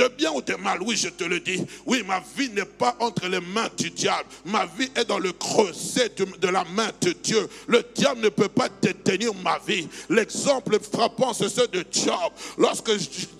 de 0.00 0.08
bien 0.08 0.32
ou 0.32 0.40
de 0.40 0.54
mal, 0.54 0.80
oui, 0.82 0.96
je 0.96 1.08
te 1.08 1.24
le 1.24 1.40
dis. 1.40 1.62
Oui, 1.84 2.02
ma 2.06 2.22
vie 2.36 2.48
n'est 2.50 2.64
pas 2.64 2.96
entre 3.00 3.28
les 3.28 3.40
mains 3.40 3.68
du 3.76 3.90
diable. 3.90 4.24
Ma 4.46 4.64
vie 4.64 4.90
est 4.96 5.04
dans 5.04 5.18
le 5.18 5.32
creuset 5.32 6.10
de, 6.16 6.48
la 6.48 6.64
main 6.64 6.88
de 7.02 7.12
Dieu. 7.12 7.46
Le 7.66 7.84
diable 7.94 8.22
ne 8.22 8.30
peut 8.30 8.48
pas 8.48 8.68
détenir 8.80 9.32
ma 9.44 9.58
vie. 9.58 9.86
L'exemple 10.08 10.78
frappant, 10.80 11.34
c'est 11.34 11.50
ce 11.50 11.66
de 11.66 11.84
Job. 11.92 12.32
Lorsque 12.56 12.88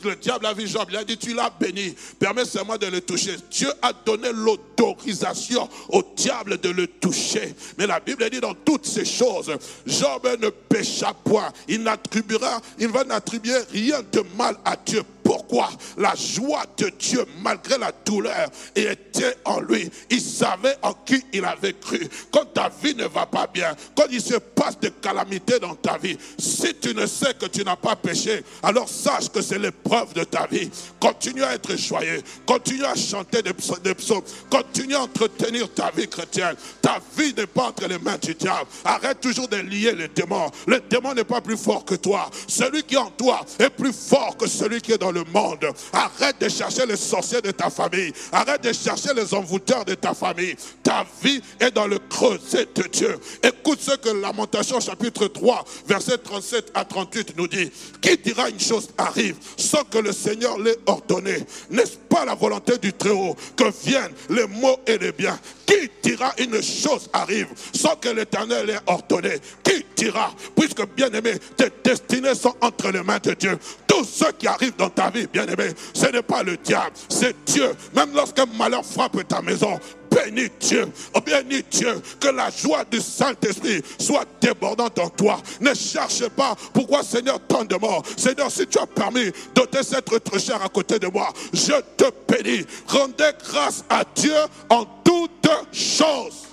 le 0.04 0.16
diable 0.16 0.44
a 0.44 0.52
vu 0.52 0.68
Job, 0.68 0.88
il 0.90 0.96
a 0.96 1.04
dit, 1.04 1.16
tu 1.16 1.32
l'as 1.32 1.50
béni. 1.50 1.94
Permets-moi 2.18 2.76
de 2.76 2.86
le 2.86 3.00
toucher. 3.00 3.36
Dieu 3.50 3.72
a 3.80 3.92
donné 3.94 4.30
l'autorisation 4.32 5.66
au 5.88 6.02
diable 6.14 6.58
de 6.58 6.68
le 6.68 6.86
toucher. 6.86 7.54
Mais 7.78 7.86
la 7.86 8.00
Bible 8.00 8.28
dit 8.28 8.40
dans 8.40 8.54
toutes 8.54 8.84
ces 8.84 9.06
choses, 9.06 9.50
Job 9.86 10.28
ne 10.40 10.50
pécha 10.50 11.14
point. 11.24 11.50
Il 11.68 11.82
n'attribuera, 11.82 12.60
il 12.78 12.88
va 12.88 13.04
n'attribuer 13.04 13.56
rien 13.72 14.02
de 14.12 14.22
mal 14.36 14.56
à 14.64 14.76
Dieu 14.76 15.02
pourquoi 15.40 15.70
la 15.96 16.14
joie 16.14 16.64
de 16.76 16.90
Dieu, 16.98 17.24
malgré 17.42 17.78
la 17.78 17.92
douleur, 18.04 18.48
était 18.74 19.36
en 19.44 19.60
lui. 19.60 19.90
Il 20.10 20.20
savait 20.20 20.76
en 20.82 20.92
qui 20.92 21.24
il 21.32 21.44
avait 21.44 21.72
cru. 21.74 22.06
Quand 22.30 22.44
ta 22.52 22.70
vie 22.82 22.94
ne 22.94 23.06
va 23.06 23.24
pas 23.24 23.46
bien, 23.46 23.74
quand 23.96 24.04
il 24.10 24.20
se 24.20 24.34
passe 24.34 24.78
des 24.78 24.90
calamités 24.90 25.58
dans 25.58 25.74
ta 25.74 25.96
vie, 25.96 26.18
si 26.38 26.74
tu 26.74 26.94
ne 26.94 27.06
sais 27.06 27.34
que 27.34 27.46
tu 27.46 27.64
n'as 27.64 27.76
pas 27.76 27.96
péché, 27.96 28.42
alors 28.62 28.88
sache 28.88 29.30
que 29.30 29.40
c'est 29.40 29.58
l'épreuve 29.58 30.12
de 30.12 30.24
ta 30.24 30.46
vie. 30.46 30.70
Continue 30.98 31.42
à 31.42 31.54
être 31.54 31.74
joyeux, 31.76 32.22
continue 32.46 32.84
à 32.84 32.94
chanter 32.94 33.42
des 33.42 33.54
psaumes, 33.94 34.22
continue 34.50 34.94
à 34.94 35.02
entretenir 35.02 35.72
ta 35.72 35.90
vie 35.90 36.08
chrétienne. 36.08 36.54
Ta 36.82 36.98
vie 37.16 37.32
n'est 37.34 37.46
pas 37.46 37.68
entre 37.68 37.86
les 37.88 37.98
mains 37.98 38.18
du 38.20 38.34
diable. 38.34 38.68
Arrête 38.84 39.20
toujours 39.20 39.48
de 39.48 39.56
lier 39.56 39.92
les 39.92 40.08
démons. 40.08 40.50
Le 40.66 40.80
démon 40.80 41.14
n'est 41.14 41.24
pas 41.24 41.40
plus 41.40 41.56
fort 41.56 41.84
que 41.84 41.94
toi. 41.94 42.30
Celui 42.46 42.82
qui 42.82 42.94
est 42.94 42.98
en 42.98 43.10
toi 43.10 43.40
est 43.58 43.70
plus 43.70 43.92
fort 43.92 44.36
que 44.36 44.46
celui 44.46 44.82
qui 44.82 44.92
est 44.92 44.98
dans 44.98 45.12
le 45.12 45.24
monde. 45.24 45.29
Arrête 45.92 46.40
de 46.40 46.48
chercher 46.48 46.86
les 46.86 46.96
sorciers 46.96 47.40
de 47.40 47.50
ta 47.50 47.70
famille. 47.70 48.12
Arrête 48.32 48.62
de 48.62 48.72
chercher 48.72 49.14
les 49.14 49.32
envoûteurs 49.34 49.84
de 49.84 49.94
ta 49.94 50.14
famille. 50.14 50.56
Ta 50.82 51.04
vie 51.22 51.40
est 51.58 51.70
dans 51.70 51.86
le 51.86 51.98
creuset 51.98 52.66
de 52.74 52.82
Dieu. 52.88 53.18
Écoute 53.42 53.80
ce 53.80 53.96
que 53.96 54.10
Lamentation 54.10 54.80
chapitre 54.80 55.26
3, 55.26 55.64
verset 55.86 56.18
37 56.18 56.72
à 56.74 56.84
38 56.84 57.34
nous 57.36 57.48
dit. 57.48 57.70
Qui 58.00 58.16
dira 58.18 58.48
une 58.48 58.60
chose 58.60 58.88
arrive 58.98 59.36
sans 59.56 59.84
que 59.84 59.98
le 59.98 60.12
Seigneur 60.12 60.58
l'ait 60.58 60.78
ordonné? 60.86 61.38
N'est-ce 61.70 61.96
pas 62.08 62.24
la 62.24 62.34
volonté 62.34 62.78
du 62.78 62.92
Très-Haut 62.92 63.36
que 63.56 63.64
viennent 63.84 64.12
les 64.28 64.46
maux 64.46 64.78
et 64.86 64.98
les 64.98 65.12
biens? 65.12 65.38
Qui 65.66 65.90
dira 66.02 66.32
une 66.38 66.62
chose 66.62 67.08
arrive 67.12 67.48
sans 67.72 67.96
que 67.96 68.08
l'Éternel 68.08 68.66
l'ait 68.66 68.80
ordonné? 68.86 69.38
Qui 69.62 69.84
dira? 69.96 70.34
Puisque 70.56 70.84
bien 70.94 71.10
aimé, 71.12 71.34
tes 71.56 71.70
destinées 71.84 72.34
sont 72.34 72.54
entre 72.60 72.90
les 72.90 73.02
mains 73.02 73.20
de 73.22 73.34
Dieu. 73.34 73.58
Tout 74.00 74.06
ce 74.06 74.32
qui 74.32 74.46
arrive 74.46 74.74
dans 74.78 74.88
ta 74.88 75.10
vie, 75.10 75.26
bien 75.26 75.46
aimé, 75.46 75.74
ce 75.92 76.06
n'est 76.06 76.22
pas 76.22 76.42
le 76.42 76.56
diable, 76.56 76.92
c'est 77.10 77.36
Dieu. 77.44 77.70
Même 77.94 78.14
lorsqu'un 78.14 78.46
malheur 78.56 78.82
frappe 78.82 79.28
ta 79.28 79.42
maison, 79.42 79.78
bénis 80.10 80.48
Dieu, 80.58 80.88
oh, 81.14 81.20
bénis 81.20 81.62
Dieu, 81.70 82.00
que 82.18 82.28
la 82.28 82.48
joie 82.48 82.82
du 82.90 82.98
Saint-Esprit 82.98 83.82
soit 83.98 84.24
débordante 84.40 84.98
en 85.00 85.10
toi. 85.10 85.38
Ne 85.60 85.74
cherche 85.74 86.26
pas 86.30 86.56
pourquoi 86.72 87.02
Seigneur 87.02 87.40
tant 87.46 87.62
de 87.62 87.76
mort. 87.76 88.02
Seigneur, 88.16 88.50
si 88.50 88.66
tu 88.66 88.78
as 88.78 88.86
permis 88.86 89.32
d'ôter 89.54 89.82
cette 89.82 90.10
être 90.10 90.40
cher 90.40 90.64
à 90.64 90.70
côté 90.70 90.98
de 90.98 91.08
moi, 91.08 91.28
je 91.52 91.74
te 91.98 92.04
bénis. 92.26 92.64
Rendez 92.86 93.32
grâce 93.50 93.84
à 93.90 94.02
Dieu 94.14 94.32
en 94.70 94.86
toutes 95.04 95.50
choses. 95.74 96.46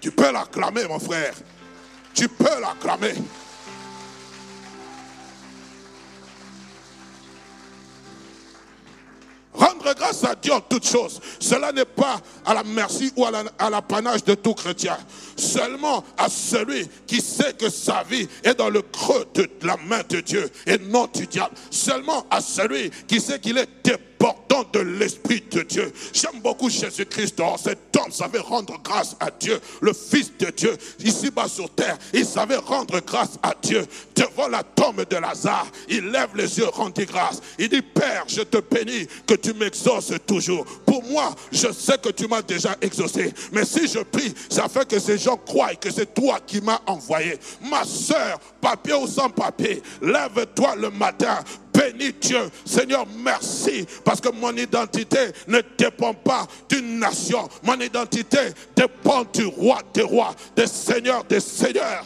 Tu 0.00 0.10
peux 0.10 0.32
l'acclamer, 0.32 0.88
mon 0.88 0.98
frère. 0.98 1.34
Tu 2.14 2.26
peux 2.26 2.60
l'acclamer. 2.60 3.14
Grâce 9.94 10.24
à 10.24 10.34
Dieu 10.34 10.52
en 10.52 10.60
toutes 10.60 10.86
choses. 10.86 11.20
Cela 11.38 11.72
n'est 11.72 11.84
pas 11.84 12.20
à 12.44 12.54
la 12.54 12.62
merci 12.64 13.12
ou 13.16 13.24
à 13.24 13.70
l'apanage 13.70 14.24
de 14.24 14.34
tout 14.34 14.54
chrétien. 14.54 14.96
Seulement 15.36 16.04
à 16.16 16.28
celui 16.28 16.88
qui 17.06 17.20
sait 17.20 17.52
que 17.52 17.68
sa 17.68 18.02
vie 18.04 18.28
est 18.42 18.54
dans 18.54 18.70
le 18.70 18.82
creux 18.82 19.26
de 19.34 19.48
la 19.62 19.76
main 19.76 20.02
de 20.08 20.20
Dieu 20.20 20.48
et 20.66 20.78
non 20.78 21.08
du 21.12 21.26
diable. 21.26 21.54
Seulement 21.70 22.26
à 22.30 22.40
celui 22.40 22.90
qui 23.06 23.20
sait 23.20 23.38
qu'il 23.38 23.58
est 23.58 23.82
de 24.72 24.80
l'Esprit 24.80 25.42
de 25.50 25.62
Dieu. 25.62 25.92
J'aime 26.12 26.40
beaucoup 26.42 26.70
Jésus-Christ. 26.70 27.40
Cet 27.62 27.96
homme 27.96 28.10
savait 28.10 28.38
rendre 28.38 28.80
grâce 28.82 29.16
à 29.20 29.30
Dieu, 29.30 29.60
le 29.80 29.92
Fils 29.92 30.32
de 30.38 30.50
Dieu, 30.50 30.76
ici-bas 31.04 31.48
sur 31.48 31.70
terre. 31.70 31.98
Il 32.12 32.24
savait 32.24 32.56
rendre 32.56 33.00
grâce 33.00 33.38
à 33.42 33.54
Dieu. 33.60 33.86
Devant 34.14 34.48
la 34.48 34.62
tombe 34.62 35.04
de 35.08 35.16
Lazare, 35.16 35.66
il 35.88 36.10
lève 36.10 36.30
les 36.34 36.58
yeux, 36.58 36.68
rendit 36.68 37.06
grâce. 37.06 37.40
Il 37.58 37.68
dit, 37.68 37.82
Père, 37.82 38.24
je 38.26 38.42
te 38.42 38.58
bénis 38.58 39.06
que 39.26 39.34
tu 39.34 39.52
m'exauces 39.54 40.12
toujours. 40.26 40.64
Pour 40.84 41.02
moi, 41.04 41.34
je 41.52 41.72
sais 41.72 41.98
que 41.98 42.10
tu 42.10 42.26
m'as 42.26 42.42
déjà 42.42 42.76
exaucé. 42.80 43.32
Mais 43.52 43.64
si 43.64 43.88
je 43.88 43.98
prie, 44.00 44.34
ça 44.48 44.68
fait 44.68 44.88
que 44.88 44.98
ces 44.98 45.18
gens 45.18 45.36
croient 45.36 45.74
que 45.74 45.90
c'est 45.90 46.14
toi 46.14 46.38
qui 46.46 46.60
m'as 46.60 46.80
envoyé. 46.86 47.38
Ma 47.62 47.84
soeur, 47.84 48.38
papier 48.60 48.94
ou 48.94 49.06
sans 49.06 49.28
papier, 49.28 49.82
lève-toi 50.00 50.76
le 50.76 50.90
matin, 50.90 51.38
bénis 51.76 52.12
Dieu. 52.20 52.50
Seigneur, 52.64 53.06
merci 53.18 53.86
parce 54.04 54.20
que 54.20 54.30
mon 54.30 54.56
identité 54.56 55.18
ne 55.46 55.60
dépend 55.76 56.14
pas 56.14 56.46
d'une 56.68 56.98
nation. 56.98 57.48
Mon 57.62 57.78
identité 57.80 58.38
dépend 58.74 59.24
du 59.32 59.44
roi 59.46 59.80
des 59.92 60.02
rois, 60.02 60.34
des 60.54 60.66
seigneurs 60.66 61.24
des 61.24 61.40
seigneurs. 61.40 62.04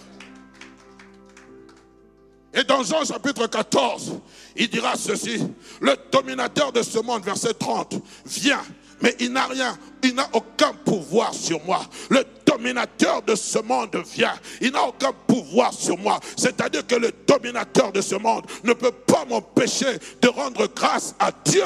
Et 2.53 2.65
dans 2.65 2.83
Jean 2.83 3.05
chapitre 3.05 3.47
14, 3.47 4.19
il 4.57 4.69
dira 4.69 4.97
ceci, 4.97 5.41
le 5.81 5.95
dominateur 6.11 6.73
de 6.73 6.83
ce 6.83 6.99
monde, 6.99 7.23
verset 7.23 7.55
30, 7.55 7.95
vient, 8.27 8.62
mais 9.02 9.16
il 9.21 9.33
n'a 9.33 9.47
rien, 9.47 9.78
il 10.02 10.14
n'a 10.14 10.28
aucun 10.33 10.73
pouvoir 10.73 11.35
sur 11.35 11.64
moi. 11.64 11.80
Le 12.11 12.25
dominateur 12.47 13.23
de 13.23 13.35
ce 13.35 13.59
monde 13.59 13.97
vient, 14.14 14.35
il 14.61 14.73
n'a 14.73 14.85
aucun 14.85 15.12
pouvoir 15.26 15.73
sur 15.73 15.97
moi. 15.99 16.21
C'est-à-dire 16.37 16.87
que 16.87 16.97
le 16.97 17.12
dominateur 17.26 17.92
de 17.92 18.00
ce 18.00 18.16
monde 18.16 18.45
ne 18.64 18.73
peut 18.73 18.92
pas 18.92 19.25
m'empêcher 19.25 19.99
de 20.21 20.28
rendre 20.28 20.66
grâce 20.75 21.14
à 21.19 21.30
Dieu. 21.45 21.64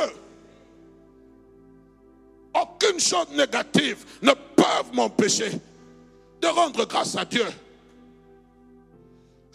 Aucune 2.55 3.00
chose 3.00 3.26
négative 3.35 4.05
ne 4.23 4.33
peut 4.33 4.62
m'empêcher 4.93 5.50
de 6.41 6.47
rendre 6.47 6.87
grâce 6.87 7.17
à 7.17 7.25
Dieu. 7.25 7.47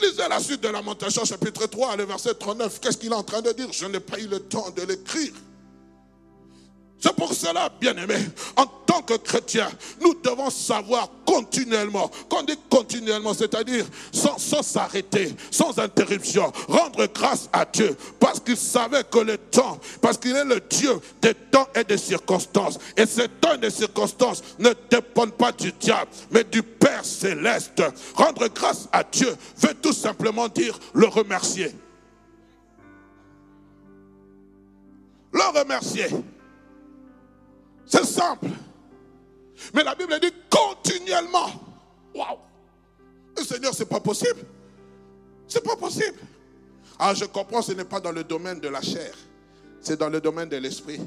Lisez 0.01 0.27
la 0.29 0.39
suite 0.39 0.62
de 0.62 0.69
Lamentation, 0.69 1.25
chapitre 1.25 1.67
3, 1.67 1.98
le 1.98 2.05
verset 2.05 2.33
39. 2.33 2.79
Qu'est-ce 2.79 2.98
qu'il 2.98 3.12
est 3.12 3.15
en 3.15 3.24
train 3.24 3.41
de 3.41 3.51
dire? 3.51 3.67
Je 3.71 3.86
n'ai 3.86 4.00
pas 4.00 4.19
eu 4.19 4.27
le 4.27 4.39
temps 4.39 4.69
de 4.71 4.81
l'écrire. 4.83 5.33
C'est 7.00 7.15
pour 7.15 7.34
cela, 7.34 7.70
bien-aimés, 7.79 8.25
en 8.58 8.65
tant 8.65 9.01
que 9.01 9.13
chrétiens, 9.13 9.70
nous 10.01 10.15
devons 10.15 10.50
savoir 10.50 11.10
continuellement. 11.25 12.12
Quand 12.29 12.44
dit 12.44 12.60
continuellement, 12.70 13.34
c'est-à-dire 13.34 13.86
sans 14.12 14.62
s'arrêter, 14.62 15.34
sans 15.50 15.79
interruption, 15.79 16.51
rendre 16.68 17.08
grâce 17.08 17.50
à 17.53 17.63
Dieu 17.63 17.96
parce 18.20 18.41
qu'il 18.41 18.58
savait 18.58 19.06
que 19.06 19.20
le 19.20 19.38
temps, 19.38 19.79
parce 20.01 20.18
qu'il 20.18 20.36
est 20.36 20.44
le 20.44 20.60
Dieu 20.70 21.00
des 21.22 21.34
temps 21.34 21.70
et 21.74 21.86
des 21.86 21.98
circonstances. 21.98 22.77
Et 22.98 23.06
ces 23.06 23.29
temps 23.29 23.53
et 23.53 23.60
des 23.60 23.70
circonstances 23.70 24.44
ne 24.60 24.74
dépendent 24.89 25.38
pas 25.38 25.53
du 25.53 25.72
diable, 25.72 26.12
mais 26.32 26.44
du 26.44 26.62
Père 26.62 27.06
céleste. 27.06 27.82
Rendre 28.15 28.48
grâce 28.50 28.89
à 28.91 29.03
Dieu 29.03 29.34
veut 29.58 29.74
tout 29.82 29.94
simplement 29.94 30.50
dire 30.50 30.77
le 30.94 31.08
remercier. 31.08 31.74
Le 35.32 35.60
remercier. 35.60 36.08
C'est 37.89 38.05
simple. 38.05 38.48
Mais 39.74 39.84
la 39.84 39.96
Bible 39.96 40.17
dit 40.22 40.31
continuellement. 40.50 41.50
Waouh! 42.15 42.38
Le 43.36 43.43
Seigneur, 43.43 43.74
c'est 43.74 43.86
pas 43.86 44.00
possible. 44.00 44.39
C'est 45.48 45.63
pas 45.63 45.75
possible. 45.75 46.19
Ah, 47.00 47.13
je 47.13 47.25
comprends, 47.25 47.62
ce 47.62 47.72
n'est 47.72 47.86
pas 47.86 48.00
dans 48.00 48.12
le 48.12 48.24
domaine 48.24 48.60
de 48.60 48.67
la 48.67 48.81
chair, 48.81 49.13
c'est 49.81 49.98
dans 49.98 50.10
le 50.10 50.22
domaine 50.22 50.50
de 50.50 50.58
l'esprit. 50.58 51.00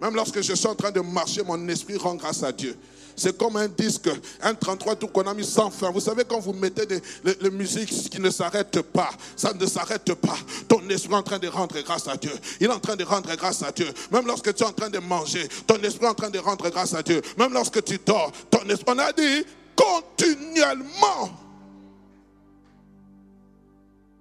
Même 0.00 0.14
lorsque 0.16 0.42
je 0.42 0.52
suis 0.52 0.66
en 0.66 0.74
train 0.74 0.90
de 0.90 1.00
marcher, 1.00 1.42
mon 1.44 1.68
esprit 1.68 1.96
rend 1.96 2.16
grâce 2.16 2.42
à 2.42 2.50
Dieu. 2.50 2.76
C'est 3.16 3.36
comme 3.36 3.56
un 3.56 3.68
disque, 3.68 4.10
un 4.40 4.54
33 4.54 4.96
tout 4.96 5.08
qu'on 5.08 5.22
a 5.22 5.34
mis 5.34 5.44
sans 5.44 5.70
fin. 5.70 5.90
Vous 5.90 6.00
savez, 6.00 6.24
quand 6.24 6.40
vous 6.40 6.52
mettez 6.52 6.86
des 6.86 7.00
les, 7.24 7.50
musiques 7.50 8.10
qui 8.10 8.20
ne 8.20 8.30
s'arrêtent 8.30 8.82
pas, 8.82 9.10
ça 9.36 9.52
ne 9.52 9.66
s'arrête 9.66 10.14
pas. 10.14 10.36
Ton 10.68 10.88
esprit 10.88 11.12
est 11.12 11.16
en 11.16 11.22
train 11.22 11.38
de 11.38 11.48
rendre 11.48 11.80
grâce 11.82 12.08
à 12.08 12.16
Dieu. 12.16 12.32
Il 12.60 12.66
est 12.66 12.72
en 12.72 12.80
train 12.80 12.96
de 12.96 13.04
rendre 13.04 13.34
grâce 13.36 13.62
à 13.62 13.72
Dieu. 13.72 13.88
Même 14.10 14.26
lorsque 14.26 14.54
tu 14.54 14.62
es 14.62 14.66
en 14.66 14.72
train 14.72 14.90
de 14.90 14.98
manger, 14.98 15.48
ton 15.66 15.76
esprit 15.82 16.06
est 16.06 16.10
en 16.10 16.14
train 16.14 16.30
de 16.30 16.38
rendre 16.38 16.68
grâce 16.70 16.94
à 16.94 17.02
Dieu. 17.02 17.20
Même 17.38 17.52
lorsque 17.52 17.82
tu 17.84 17.98
dors, 18.04 18.32
ton 18.50 18.62
esprit, 18.68 18.94
on 18.94 18.98
a 18.98 19.12
dit 19.12 19.44
continuellement. 19.76 21.38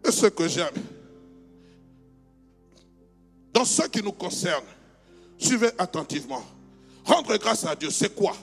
Et 0.06 0.12
ce 0.12 0.28
que 0.28 0.48
j'aime, 0.48 0.74
dans 3.54 3.66
ce 3.66 3.84
qui 3.84 4.02
nous 4.02 4.14
concerne, 4.14 4.64
suivez 5.38 5.70
attentivement. 5.78 6.44
Rendre 7.06 7.36
grâce 7.38 7.66
à 7.66 7.76
Dieu, 7.76 7.90
c'est 7.90 8.16
quoi? 8.16 8.34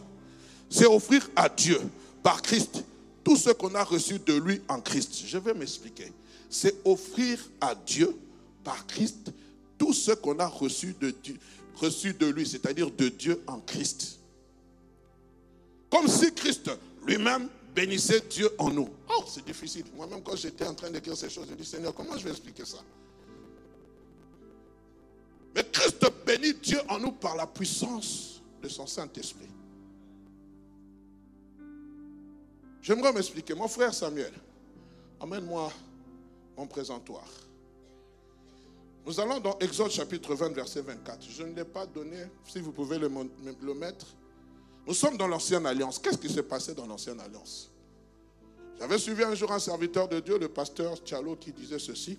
C'est 0.70 0.87
offrir 0.87 1.28
à 1.37 1.48
Dieu, 1.48 1.80
par 2.22 2.42
Christ, 2.42 2.84
tout 3.25 3.37
ce 3.37 3.50
qu'on 3.50 3.75
a 3.75 3.84
reçu 3.84 4.18
de 4.18 4.34
lui 4.34 4.60
en 4.68 4.80
Christ. 4.80 5.22
Je 5.26 5.38
vais 5.38 5.54
m'expliquer. 5.54 6.12
C'est 6.50 6.75
offrir 6.84 7.38
à 7.60 7.75
Dieu, 7.75 8.16
par 8.64 8.87
Christ, 8.87 9.32
tout 9.76 9.92
ce 9.92 10.12
qu'on 10.12 10.38
a 10.38 10.46
reçu 10.46 10.94
de, 11.00 11.14
reçu 11.76 12.14
de 12.14 12.26
lui, 12.26 12.46
c'est-à-dire 12.46 12.90
de 12.90 13.08
Dieu 13.08 13.42
en 13.46 13.60
Christ. 13.60 14.18
Comme 15.90 16.08
si 16.08 16.32
Christ 16.34 16.70
lui-même 17.06 17.48
bénissait 17.75 18.22
Dieu 18.28 18.50
en 18.58 18.70
nous. 18.70 18.88
Oh, 19.08 19.25
c'est 19.26 19.44
difficile. 19.44 19.84
Moi-même, 19.96 20.22
quand 20.22 20.37
j'étais 20.37 20.66
en 20.66 20.75
train 20.75 20.90
d'écrire 20.90 21.16
ces 21.16 21.30
choses, 21.30 21.46
je 21.48 21.54
dis 21.54 21.64
Seigneur, 21.64 21.94
comment 21.94 22.16
je 22.16 22.25
vais 22.25 22.30
expliquer 22.30 22.64
ça? 22.64 22.78
Mais 25.54 25.64
Christ 25.72 26.04
bénit 26.26 26.54
Dieu 26.54 26.80
en 26.88 26.98
nous 26.98 27.12
par 27.12 27.37
la 27.37 27.46
puissance 27.46 28.42
de 28.62 28.68
son 28.68 28.87
Saint-Esprit. 28.87 29.48
J'aimerais 32.88 33.12
m'expliquer. 33.12 33.52
Mon 33.52 33.68
frère 33.68 33.92
Samuel, 33.92 34.33
amène-moi 35.21 35.71
mon 36.57 36.66
présentoir. 36.66 37.28
Nous 39.04 39.21
allons 39.21 39.40
dans 39.40 39.59
Exode 39.59 39.90
chapitre 39.90 40.35
20, 40.35 40.54
verset 40.54 40.80
24. 40.80 41.23
Je 41.28 41.42
ne 41.42 41.54
l'ai 41.54 41.66
pas 41.66 41.85
donné, 41.85 42.16
si 42.47 42.61
vous 42.61 42.73
pouvez 42.73 42.99
le, 42.99 43.11
mettre. 43.75 44.07
Nous 44.87 44.95
sommes 44.95 45.18
dans 45.18 45.28
l'ancienne 45.28 45.66
alliance. 45.66 45.99
Qu'est-ce 45.99 46.16
qui 46.16 46.33
s'est 46.33 46.42
passé 46.42 46.73
dans 46.73 46.87
l'ancienne 46.87 47.21
alliance? 47.21 47.71
J'avais 48.78 48.97
suivi 48.97 49.23
un 49.23 49.35
jour 49.35 49.52
un 49.52 49.59
serviteur 49.59 50.09
de 50.09 50.21
Dieu, 50.21 50.38
le 50.38 50.49
pasteur 50.49 50.97
Tchalo, 50.97 51.37
qui 51.37 51.52
disait 51.52 51.78
ceci. 51.78 52.18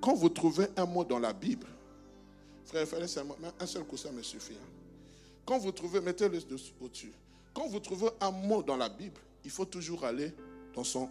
Quand 0.00 0.14
vous 0.14 0.30
trouvez 0.30 0.68
un 0.74 0.86
mot 0.86 1.04
dans 1.04 1.18
la 1.18 1.34
Bible, 1.34 1.66
frère, 2.64 2.86
un 3.60 3.66
seul 3.66 3.84
coussin 3.84 4.10
me 4.10 4.22
suffit. 4.22 4.54
Hein. 4.54 4.70
Quand 5.44 5.58
vous 5.58 5.70
trouvez, 5.70 6.00
mettez-le 6.00 6.38
au-dessus. 6.80 7.12
Quand 7.52 7.68
vous 7.68 7.80
trouvez 7.80 8.08
un 8.22 8.30
mot 8.30 8.62
dans 8.62 8.78
la 8.78 8.88
Bible, 8.88 9.20
il 9.44 9.50
faut 9.50 9.64
toujours 9.64 10.04
aller 10.04 10.32
dans 10.74 10.84
son 10.84 11.08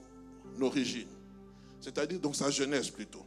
origine, 0.60 1.08
c'est-à-dire 1.80 2.20
dans 2.20 2.34
sa 2.34 2.50
jeunesse 2.50 2.90
plutôt. 2.90 3.26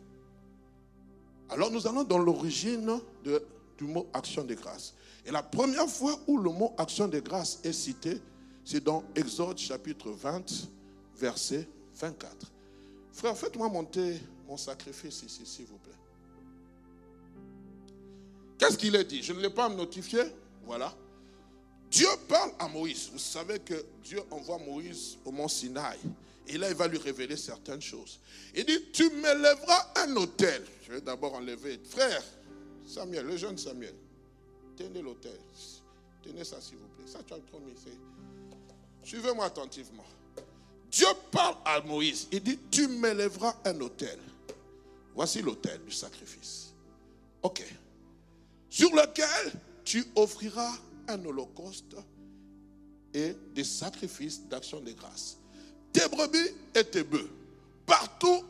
Alors 1.49 1.71
nous 1.71 1.87
allons 1.87 2.05
dans 2.05 2.19
l'origine 2.19 3.01
du 3.79 3.85
mot 3.85 4.07
action 4.13 4.45
de 4.45 4.55
grâce. 4.55 4.95
Et 5.27 5.31
la 5.31 5.43
première 5.43 5.89
fois 5.89 6.19
où 6.27 6.39
le 6.39 6.51
mot 6.51 6.75
action 6.79 7.09
de 7.09 7.21
grâce 7.21 7.61
est 7.65 7.73
cité, 7.73 8.21
c'est 8.65 8.83
dans 8.83 9.05
Exode 9.15 9.59
chapitre 9.59 10.11
20, 10.11 10.69
verset 11.17 11.69
24. 11.97 12.53
Frère, 13.13 13.37
faites-moi 13.37 13.69
monter 13.69 14.21
mon 14.49 14.57
sacrifice 14.57 15.23
ici, 15.23 15.45
s'il 15.45 15.67
vous 15.67 15.79
plaît. 15.79 15.93
Qu'est-ce 18.59 18.79
qu'il 18.79 18.97
a 18.97 19.05
dit? 19.05 19.23
Je 19.23 19.33
ne 19.33 19.41
l'ai 19.41 19.51
pas 19.51 19.69
notifié. 19.69 20.23
Voilà. 20.65 20.95
Dieu 21.95 22.09
parle 22.29 22.51
à 22.59 22.67
Moïse. 22.67 23.09
Vous 23.13 23.21
savez 23.21 23.61
que 23.61 23.87
Dieu 24.03 24.21
envoie 24.33 24.59
Moïse 24.59 25.17
au 25.25 25.31
mont 25.31 25.47
Sinaï. 25.47 25.97
Et 26.49 26.59
là, 26.59 26.69
il 26.69 26.75
va 26.75 26.89
lui 26.89 26.99
révéler 26.99 27.37
certaines 27.37 27.81
choses. 27.81 28.19
Il 28.53 28.65
dit, 28.65 28.91
tu 28.93 29.09
m'élèveras 29.11 29.93
un 29.97 30.17
hôtel. 30.17 30.65
Je 30.83 30.93
vais 30.95 31.01
d'abord 31.01 31.35
enlever. 31.35 31.79
Frère, 31.89 32.23
Samuel, 32.85 33.27
le 33.27 33.37
jeune 33.37 33.57
Samuel, 33.57 33.95
tenez 34.77 35.01
l'hôtel. 35.01 35.39
Tenez 36.21 36.43
ça, 36.43 36.61
s'il 36.61 36.79
vous 36.79 36.89
plaît. 36.89 37.07
Ça, 37.07 37.21
tu 37.25 37.33
as 37.33 37.39
promis. 37.39 37.73
Suivez-moi 39.05 39.45
attentivement. 39.45 40.05
Dieu 40.91 41.07
parle 41.31 41.59
à 41.65 41.81
Moïse. 41.83 42.27
Il 42.33 42.43
dit, 42.43 42.59
tu 42.73 42.89
m'élèveras 42.89 43.55
un 43.65 43.81
hôtel. 43.81 44.19
Voici 45.15 45.43
l'hôtel 45.43 45.81
du 45.85 45.93
sacrifice. 45.93 46.73
Ok 47.43 47.63
sur 48.75 48.93
lequel 48.93 49.53
tu 49.85 50.05
offriras 50.17 50.75
un 51.09 51.25
holocauste 51.25 51.97
et 53.13 53.35
des 53.55 53.65
sacrifices 53.65 54.47
d'action 54.49 54.81
de 54.81 54.93
grâce. 54.93 55.39
Tes 55.93 56.09
brebis 56.09 56.51
et 56.75 56.85
tes 56.85 57.05
bœufs. 57.05 57.31
Partout 57.87 58.45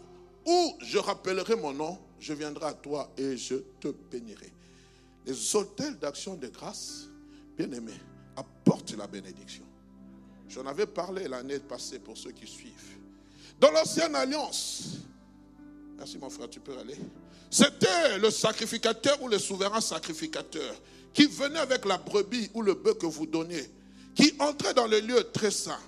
où 0.47 0.73
je 0.81 0.99
rappellerai 0.99 1.57
mon 1.57 1.73
nom, 1.73 1.99
je 2.19 2.33
viendrai 2.33 2.67
à 2.67 2.73
toi 2.73 3.12
et 3.17 3.37
je 3.37 3.57
te 3.81 3.88
bénirai. 4.11 4.53
Les 5.27 5.57
hôtels 5.57 5.99
d'action 5.99 6.35
de 6.35 6.49
grâce, 6.49 7.09
bien 7.57 7.71
aimés, 7.73 8.01
apportent 8.37 8.97
la 8.97 9.07
bénédiction. 9.07 9.64
J'en 10.49 10.67
avais 10.67 10.87
parlé 10.87 11.29
l'année 11.29 11.59
passée 11.59 11.99
pour 11.99 12.17
ceux 12.17 12.33
qui 12.33 12.47
suivent. 12.47 12.99
Dans 13.59 13.71
l'ancienne 13.71 14.14
alliance, 14.14 14.99
merci 15.97 16.19
mon 16.19 16.31
frère, 16.31 16.49
tu 16.49 16.61
peux 16.61 16.77
aller. 16.79 16.97
C'était 17.55 18.19
le 18.19 18.33
sacrificateur 18.33 19.23
ou 19.23 19.29
le 19.29 19.38
souverain 19.38 19.81
sacrificateur 19.81 20.75
qui 21.12 21.27
venait 21.27 21.61
avec 21.61 21.85
la 21.85 21.99
brebis 21.99 22.51
ou 22.53 22.62
le 22.62 22.75
bœuf 22.75 22.99
que 22.99 23.07
vous 23.07 23.27
donnez, 23.27 23.71
qui 24.12 24.35
entrait 24.40 24.75
dans 24.75 24.88
le 24.88 24.99
lieu 24.99 25.23
très 25.33 25.53
saint 25.53 25.79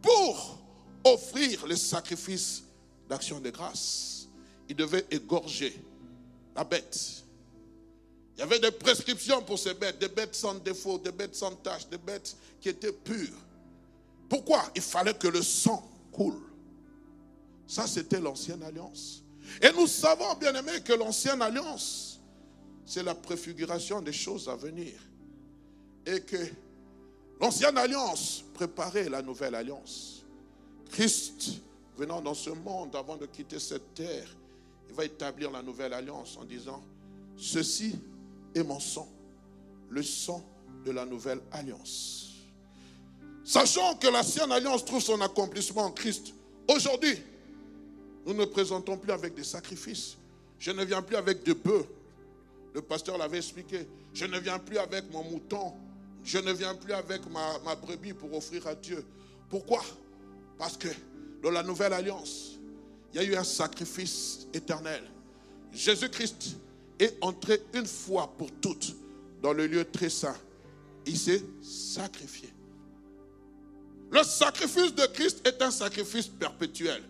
pour 0.00 0.58
offrir 1.04 1.66
le 1.66 1.76
sacrifice 1.76 2.62
d'action 3.06 3.38
de 3.38 3.50
grâce. 3.50 4.28
Il 4.66 4.76
devait 4.76 5.04
égorger 5.10 5.78
la 6.56 6.64
bête. 6.64 7.22
Il 8.38 8.40
y 8.40 8.42
avait 8.42 8.60
des 8.60 8.70
prescriptions 8.70 9.42
pour 9.42 9.58
ces 9.58 9.74
bêtes, 9.74 9.98
des 9.98 10.08
bêtes 10.08 10.34
sans 10.34 10.54
défaut, 10.54 10.96
des 10.96 11.12
bêtes 11.12 11.34
sans 11.34 11.54
tache, 11.56 11.86
des 11.90 11.98
bêtes 11.98 12.34
qui 12.62 12.70
étaient 12.70 12.92
pures. 12.92 13.36
Pourquoi? 14.26 14.72
Il 14.74 14.80
fallait 14.80 15.12
que 15.12 15.28
le 15.28 15.42
sang 15.42 15.86
coule. 16.10 16.40
Ça, 17.66 17.86
c'était 17.86 18.20
l'ancienne 18.20 18.62
alliance. 18.62 19.23
Et 19.62 19.72
nous 19.72 19.86
savons, 19.86 20.34
bien 20.34 20.54
aimé, 20.54 20.72
que 20.84 20.92
l'ancienne 20.92 21.42
alliance, 21.42 22.20
c'est 22.84 23.02
la 23.02 23.14
préfiguration 23.14 24.00
des 24.00 24.12
choses 24.12 24.48
à 24.48 24.56
venir. 24.56 24.92
Et 26.06 26.20
que 26.20 26.36
l'ancienne 27.40 27.78
alliance 27.78 28.44
préparait 28.54 29.08
la 29.08 29.22
nouvelle 29.22 29.54
alliance. 29.54 30.24
Christ, 30.90 31.60
venant 31.96 32.20
dans 32.20 32.34
ce 32.34 32.50
monde 32.50 32.94
avant 32.96 33.16
de 33.16 33.26
quitter 33.26 33.58
cette 33.58 33.94
terre, 33.94 34.28
il 34.88 34.94
va 34.94 35.04
établir 35.04 35.50
la 35.50 35.62
nouvelle 35.62 35.92
alliance 35.92 36.36
en 36.40 36.44
disant, 36.44 36.82
ceci 37.36 37.98
est 38.54 38.62
mon 38.62 38.80
sang, 38.80 39.08
le 39.90 40.02
sang 40.02 40.44
de 40.84 40.90
la 40.90 41.04
nouvelle 41.04 41.40
alliance. 41.50 42.30
Sachant 43.44 43.96
que 43.96 44.06
l'ancienne 44.08 44.52
alliance 44.52 44.84
trouve 44.84 45.02
son 45.02 45.20
accomplissement 45.20 45.84
en 45.84 45.90
Christ, 45.90 46.34
aujourd'hui, 46.68 47.18
nous 48.26 48.34
ne 48.34 48.44
présentons 48.44 48.96
plus 48.96 49.12
avec 49.12 49.34
des 49.34 49.44
sacrifices. 49.44 50.16
Je 50.58 50.70
ne 50.70 50.84
viens 50.84 51.02
plus 51.02 51.16
avec 51.16 51.42
des 51.42 51.54
bœufs. 51.54 51.86
Le 52.74 52.80
pasteur 52.82 53.18
l'avait 53.18 53.38
expliqué. 53.38 53.86
Je 54.12 54.24
ne 54.24 54.38
viens 54.38 54.58
plus 54.58 54.78
avec 54.78 55.10
mon 55.12 55.22
mouton. 55.24 55.72
Je 56.22 56.38
ne 56.38 56.52
viens 56.52 56.74
plus 56.74 56.92
avec 56.92 57.28
ma, 57.30 57.58
ma 57.64 57.74
brebis 57.74 58.14
pour 58.14 58.32
offrir 58.34 58.66
à 58.66 58.74
Dieu. 58.74 59.04
Pourquoi? 59.50 59.82
Parce 60.58 60.76
que 60.76 60.88
dans 61.42 61.50
la 61.50 61.62
nouvelle 61.62 61.92
alliance, 61.92 62.52
il 63.12 63.20
y 63.20 63.24
a 63.24 63.24
eu 63.24 63.36
un 63.36 63.44
sacrifice 63.44 64.46
éternel. 64.54 65.02
Jésus-Christ 65.72 66.56
est 66.98 67.16
entré 67.20 67.62
une 67.74 67.86
fois 67.86 68.32
pour 68.38 68.50
toutes 68.60 68.94
dans 69.42 69.52
le 69.52 69.66
lieu 69.66 69.84
très 69.84 70.08
saint. 70.08 70.36
Il 71.06 71.18
s'est 71.18 71.42
sacrifié. 71.62 72.48
Le 74.10 74.22
sacrifice 74.22 74.94
de 74.94 75.04
Christ 75.06 75.46
est 75.46 75.60
un 75.60 75.70
sacrifice 75.70 76.26
perpétuel. 76.26 77.02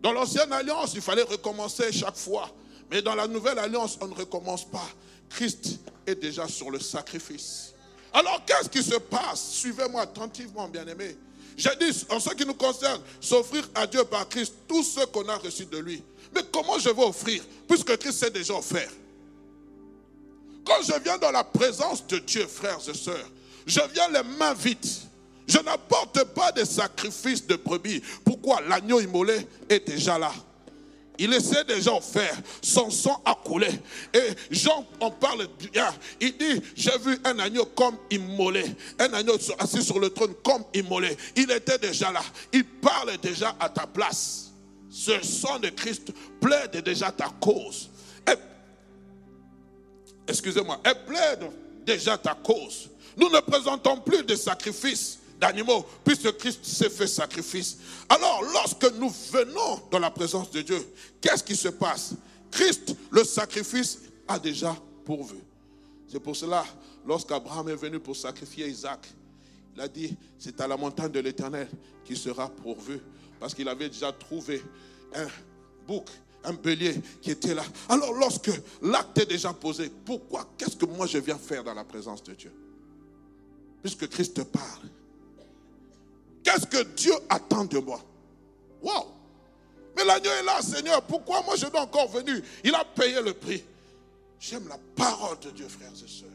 Dans 0.00 0.12
l'ancienne 0.12 0.52
alliance, 0.52 0.92
il 0.94 1.02
fallait 1.02 1.22
recommencer 1.22 1.92
chaque 1.92 2.16
fois. 2.16 2.50
Mais 2.90 3.02
dans 3.02 3.14
la 3.14 3.28
nouvelle 3.28 3.58
alliance, 3.58 3.98
on 4.00 4.08
ne 4.08 4.14
recommence 4.14 4.64
pas. 4.64 4.88
Christ 5.28 5.78
est 6.06 6.16
déjà 6.16 6.48
sur 6.48 6.70
le 6.70 6.80
sacrifice. 6.80 7.72
Alors 8.12 8.42
qu'est-ce 8.44 8.68
qui 8.68 8.82
se 8.82 8.96
passe? 8.96 9.50
Suivez-moi 9.52 10.02
attentivement, 10.02 10.68
bien-aimés. 10.68 11.16
J'ai 11.56 11.70
dit, 11.78 12.04
en 12.08 12.18
ce 12.18 12.30
qui 12.30 12.46
nous 12.46 12.54
concerne, 12.54 13.00
s'offrir 13.20 13.68
à 13.74 13.86
Dieu 13.86 14.04
par 14.04 14.28
Christ 14.28 14.54
tout 14.66 14.82
ce 14.82 15.04
qu'on 15.06 15.28
a 15.28 15.36
reçu 15.36 15.66
de 15.66 15.78
lui. 15.78 16.02
Mais 16.34 16.42
comment 16.50 16.78
je 16.78 16.88
vais 16.88 17.02
offrir 17.02 17.42
Puisque 17.68 17.96
Christ 17.98 18.18
s'est 18.18 18.30
déjà 18.30 18.54
offert? 18.54 18.90
Quand 20.64 20.82
je 20.82 20.98
viens 21.02 21.18
dans 21.18 21.30
la 21.30 21.44
présence 21.44 22.06
de 22.06 22.18
Dieu, 22.18 22.46
frères 22.46 22.78
et 22.88 22.94
sœurs, 22.94 23.28
je 23.66 23.80
viens 23.92 24.08
les 24.08 24.22
mains 24.22 24.54
vides. 24.54 24.78
Je 25.50 25.58
n'apporte 25.58 26.22
pas 26.32 26.52
de 26.52 26.64
sacrifice 26.64 27.44
de 27.44 27.56
brebis. 27.56 28.00
Pourquoi 28.24 28.60
L'agneau 28.68 29.00
immolé 29.00 29.36
est 29.68 29.84
déjà 29.84 30.16
là? 30.16 30.32
Il 31.18 31.34
essaie 31.34 31.64
déjà 31.64 32.00
faire. 32.00 32.36
Son 32.62 32.88
sang 32.88 33.20
a 33.24 33.34
coulé. 33.34 33.68
Et 34.14 34.28
Jean 34.52 34.86
en 35.00 35.10
parle 35.10 35.48
bien. 35.72 35.92
Il 36.20 36.36
dit, 36.38 36.62
j'ai 36.76 36.96
vu 36.98 37.18
un 37.24 37.36
agneau 37.40 37.64
comme 37.64 37.96
immolé. 38.12 38.64
Un 39.00 39.12
agneau 39.12 39.36
assis 39.58 39.82
sur 39.82 39.98
le 39.98 40.10
trône 40.10 40.34
comme 40.44 40.62
immolé. 40.72 41.16
Il 41.34 41.50
était 41.50 41.78
déjà 41.78 42.12
là. 42.12 42.22
Il 42.52 42.64
parle 42.64 43.18
déjà 43.18 43.56
à 43.58 43.68
ta 43.68 43.88
place. 43.88 44.52
Ce 44.88 45.20
sang 45.20 45.58
de 45.58 45.70
Christ 45.70 46.12
plaide 46.40 46.80
déjà 46.84 47.10
ta 47.10 47.28
cause. 47.40 47.90
Excusez-moi. 50.28 50.80
Elle 50.84 51.04
plaide 51.06 51.50
déjà 51.84 52.16
ta 52.16 52.34
cause. 52.34 52.88
Nous 53.16 53.28
ne 53.28 53.40
présentons 53.40 53.98
plus 53.98 54.22
de 54.22 54.36
sacrifices 54.36 55.19
d'animaux, 55.40 55.84
puisque 56.04 56.36
Christ 56.36 56.64
s'est 56.64 56.90
fait 56.90 57.06
sacrifice. 57.06 57.78
Alors, 58.08 58.42
lorsque 58.52 58.92
nous 58.94 59.10
venons 59.32 59.80
dans 59.90 59.98
la 59.98 60.10
présence 60.10 60.50
de 60.50 60.60
Dieu, 60.60 60.86
qu'est-ce 61.20 61.42
qui 61.42 61.56
se 61.56 61.68
passe? 61.68 62.12
Christ, 62.50 62.94
le 63.10 63.24
sacrifice, 63.24 64.00
a 64.28 64.38
déjà 64.38 64.76
pourvu. 65.04 65.36
C'est 66.06 66.20
pour 66.20 66.36
cela, 66.36 66.64
lorsqu'Abraham 67.06 67.68
est 67.68 67.76
venu 67.76 67.98
pour 67.98 68.16
sacrifier 68.16 68.68
Isaac, 68.68 69.08
il 69.74 69.80
a 69.80 69.88
dit, 69.88 70.16
c'est 70.38 70.60
à 70.60 70.66
la 70.66 70.76
montagne 70.76 71.10
de 71.10 71.20
l'Éternel 71.20 71.68
qui 72.04 72.16
sera 72.16 72.48
pourvu, 72.48 73.00
parce 73.38 73.54
qu'il 73.54 73.68
avait 73.68 73.88
déjà 73.88 74.12
trouvé 74.12 74.62
un 75.14 75.26
bouc, 75.86 76.08
un 76.44 76.52
bélier 76.52 76.94
qui 77.22 77.30
était 77.30 77.54
là. 77.54 77.64
Alors 77.88 78.12
lorsque 78.12 78.50
l'acte 78.82 79.18
est 79.18 79.26
déjà 79.26 79.52
posé, 79.52 79.90
pourquoi 80.04 80.48
Qu'est-ce 80.58 80.76
que 80.76 80.86
moi 80.86 81.06
je 81.06 81.18
viens 81.18 81.38
faire 81.38 81.64
dans 81.64 81.74
la 81.74 81.84
présence 81.84 82.22
de 82.22 82.34
Dieu? 82.34 82.52
Puisque 83.82 84.08
Christ 84.08 84.42
parle. 84.44 84.88
Qu'est-ce 86.42 86.66
que 86.66 86.82
Dieu 86.94 87.12
attend 87.28 87.64
de 87.64 87.78
moi? 87.78 88.00
Waouh 88.82 89.06
Mais 89.96 90.04
l'agneau 90.04 90.30
est 90.30 90.42
là, 90.42 90.60
Seigneur. 90.62 91.02
Pourquoi 91.02 91.42
moi 91.42 91.56
je 91.56 91.66
dois 91.66 91.82
encore 91.82 92.08
venir? 92.08 92.42
Il 92.64 92.74
a 92.74 92.84
payé 92.84 93.20
le 93.22 93.34
prix. 93.34 93.62
J'aime 94.38 94.68
la 94.68 94.78
parole 94.96 95.38
de 95.40 95.50
Dieu, 95.50 95.68
frères 95.68 95.92
et 95.92 96.08
sœurs. 96.08 96.28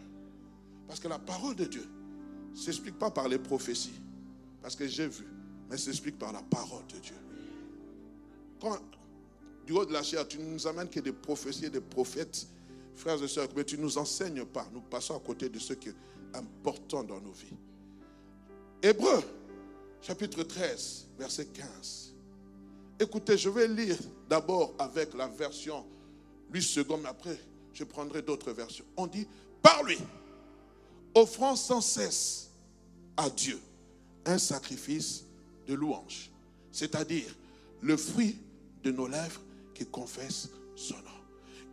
Parce 0.88 1.00
que 1.00 1.08
la 1.08 1.18
parole 1.18 1.56
de 1.56 1.66
Dieu 1.66 1.88
ne 2.52 2.56
s'explique 2.56 3.00
pas 3.00 3.10
par 3.10 3.28
les 3.28 3.40
prophéties. 3.40 4.00
Parce 4.62 4.76
que 4.76 4.88
j'ai 4.88 5.08
vu. 5.08 5.26
Mais 5.70 5.78
s'explique 5.78 6.20
par 6.20 6.32
la 6.32 6.44
parole 6.44 6.86
de 6.94 7.00
Dieu. 7.00 7.16
Quand, 8.62 8.78
du 9.66 9.74
haut 9.74 9.86
de 9.86 9.94
la 9.94 10.04
chair, 10.04 10.28
tu 10.28 10.38
ne 10.38 10.46
nous 10.46 10.68
amènes 10.68 10.90
que 10.90 11.00
des 11.00 11.12
prophéties 11.12 11.66
et 11.66 11.70
des 11.72 11.82
prophètes, 11.82 12.48
frères 12.94 13.22
et 13.22 13.28
sœurs, 13.28 13.48
mais 13.56 13.64
tu 13.64 13.78
ne 13.78 13.82
nous 13.82 13.98
enseignes 13.98 14.46
pas. 14.46 14.68
Nous 14.72 14.82
passons 14.82 15.16
à 15.16 15.20
côté 15.20 15.50
de 15.50 15.58
ce 15.58 15.74
qui 15.74 15.90
est 15.90 15.96
important 16.36 17.04
dans 17.04 17.20
nos 17.20 17.32
vies. 17.32 17.58
Hébreu 18.84 19.24
chapitre 20.02 20.44
13, 20.44 21.08
verset 21.18 21.46
15. 21.48 22.14
Écoutez, 23.00 23.38
je 23.38 23.50
vais 23.50 23.68
lire 23.68 23.98
d'abord 24.30 24.74
avec 24.80 25.14
la 25.14 25.28
version 25.28 25.86
8 26.52 26.62
secondes, 26.62 27.02
mais 27.04 27.10
après, 27.10 27.38
je 27.74 27.84
prendrai 27.84 28.22
d'autres 28.22 28.52
versions. 28.52 28.86
On 28.96 29.08
dit, 29.08 29.28
par 29.62 29.84
lui, 29.84 29.98
offrant 31.14 31.56
sans 31.56 31.82
cesse 31.82 32.50
à 33.18 33.30
Dieu 33.30 33.60
un 34.26 34.38
sacrifice 34.38 35.26
de 35.68 35.74
louange, 35.74 36.30
c'est-à-dire 36.72 37.36
le 37.82 37.98
fruit 37.98 38.38
de 38.84 38.92
nos 38.92 39.08
lèvres 39.08 39.42
qui 39.74 39.86
confesse 39.86 40.50
son 40.76 40.96
nom. 40.96 41.02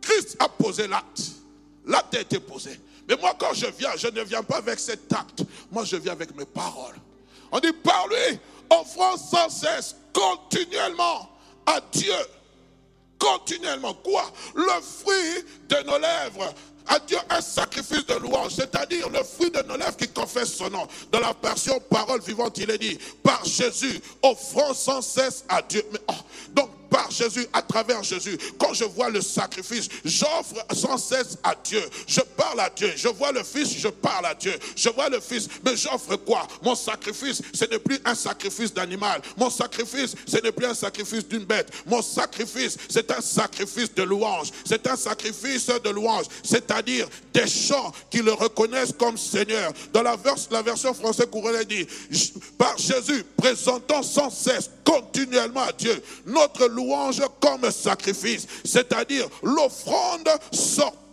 Christ 0.01 0.35
a 0.39 0.49
posé 0.49 0.87
l'acte. 0.87 1.31
L'acte 1.85 2.15
a 2.15 2.21
été 2.21 2.39
posé. 2.39 2.79
Mais 3.07 3.15
moi, 3.17 3.35
quand 3.37 3.53
je 3.53 3.65
viens, 3.67 3.95
je 3.97 4.07
ne 4.07 4.21
viens 4.21 4.43
pas 4.43 4.57
avec 4.57 4.79
cet 4.79 5.11
acte. 5.11 5.43
Moi, 5.71 5.83
je 5.83 5.95
viens 5.97 6.13
avec 6.13 6.35
mes 6.35 6.45
paroles. 6.45 6.95
On 7.53 7.59
dit 7.59 7.71
par 7.71 8.07
lui, 8.07 8.39
offrant 8.71 9.15
sans 9.15 9.47
cesse, 9.47 9.95
continuellement 10.11 11.29
à 11.67 11.79
Dieu. 11.91 12.15
Continuellement. 13.19 13.93
Quoi? 13.93 14.25
Le 14.55 14.81
fruit 14.81 15.45
de 15.69 15.75
nos 15.85 15.99
lèvres. 15.99 16.51
À 16.87 16.99
Dieu 16.99 17.17
un 17.29 17.39
sacrifice 17.39 18.05
de 18.07 18.15
louange, 18.15 18.55
c'est-à-dire 18.55 19.07
le 19.07 19.23
fruit 19.23 19.51
de 19.51 19.61
nos 19.61 19.77
lèvres 19.77 19.95
qui 19.95 20.07
confesse 20.09 20.53
son 20.53 20.69
nom. 20.69 20.85
Dans 21.11 21.19
la 21.19 21.33
version 21.41 21.79
parole 21.79 22.19
vivante, 22.21 22.57
il 22.57 22.69
est 22.71 22.77
dit, 22.77 22.97
par 23.21 23.45
Jésus, 23.45 24.01
offrant 24.21 24.73
sans 24.73 25.01
cesse 25.01 25.45
à 25.47 25.61
Dieu. 25.61 25.81
Oh, 26.09 26.13
donc, 26.49 26.69
par 26.93 27.09
Jésus, 27.09 27.47
à 27.51 27.63
travers 27.63 28.03
Jésus. 28.03 28.37
Quand 28.59 28.71
je 28.75 28.83
vois 28.83 29.09
le 29.09 29.19
sacrifice, 29.19 29.89
j'offre 30.05 30.63
sans 30.75 30.99
cesse 30.99 31.39
à 31.43 31.55
Dieu. 31.55 31.81
Je 32.05 32.21
parle 32.21 32.59
à 32.59 32.69
Dieu. 32.69 32.93
Je 32.95 33.07
vois 33.07 33.31
le 33.31 33.43
Fils, 33.43 33.75
je 33.75 33.87
parle 33.87 34.27
à 34.27 34.35
Dieu. 34.35 34.53
Je 34.75 34.89
vois 34.89 35.09
le 35.09 35.19
Fils, 35.19 35.49
mais 35.65 35.75
j'offre 35.75 36.15
quoi? 36.17 36.47
Mon 36.61 36.75
sacrifice, 36.75 37.41
ce 37.51 37.65
n'est 37.65 37.79
plus 37.79 37.99
un 38.05 38.13
sacrifice 38.13 38.71
d'animal. 38.71 39.23
Mon 39.37 39.49
sacrifice, 39.49 40.13
ce 40.27 40.37
n'est 40.37 40.51
plus 40.51 40.67
un 40.67 40.75
sacrifice 40.75 41.27
d'une 41.27 41.45
bête. 41.45 41.71
Mon 41.87 42.03
sacrifice, 42.03 42.77
c'est 42.87 43.09
un 43.09 43.21
sacrifice 43.21 43.91
de 43.95 44.03
louange. 44.03 44.51
C'est 44.63 44.85
un 44.85 44.95
sacrifice 44.95 45.65
de 45.65 45.89
louange. 45.89 46.25
C'est-à-dire 46.43 47.07
des 47.33 47.47
chants 47.47 47.91
qui 48.11 48.19
le 48.19 48.33
reconnaissent 48.33 48.93
comme 48.99 49.17
Seigneur. 49.17 49.73
Dans 49.91 50.03
la, 50.03 50.15
la 50.51 50.61
version 50.61 50.93
française 50.93 51.25
couronne 51.31 51.63
dit, 51.63 51.87
par 52.55 52.77
Jésus, 52.77 53.25
présentons 53.35 54.03
sans 54.03 54.29
cesse, 54.29 54.69
continuellement 54.83 55.61
à 55.61 55.71
Dieu, 55.71 56.03
notre 56.27 56.67
louange 56.67 56.82
louange 56.83 57.21
comme 57.39 57.69
sacrifice, 57.71 58.47
c'est-à-dire 58.63 59.27
l'offrande 59.41 60.29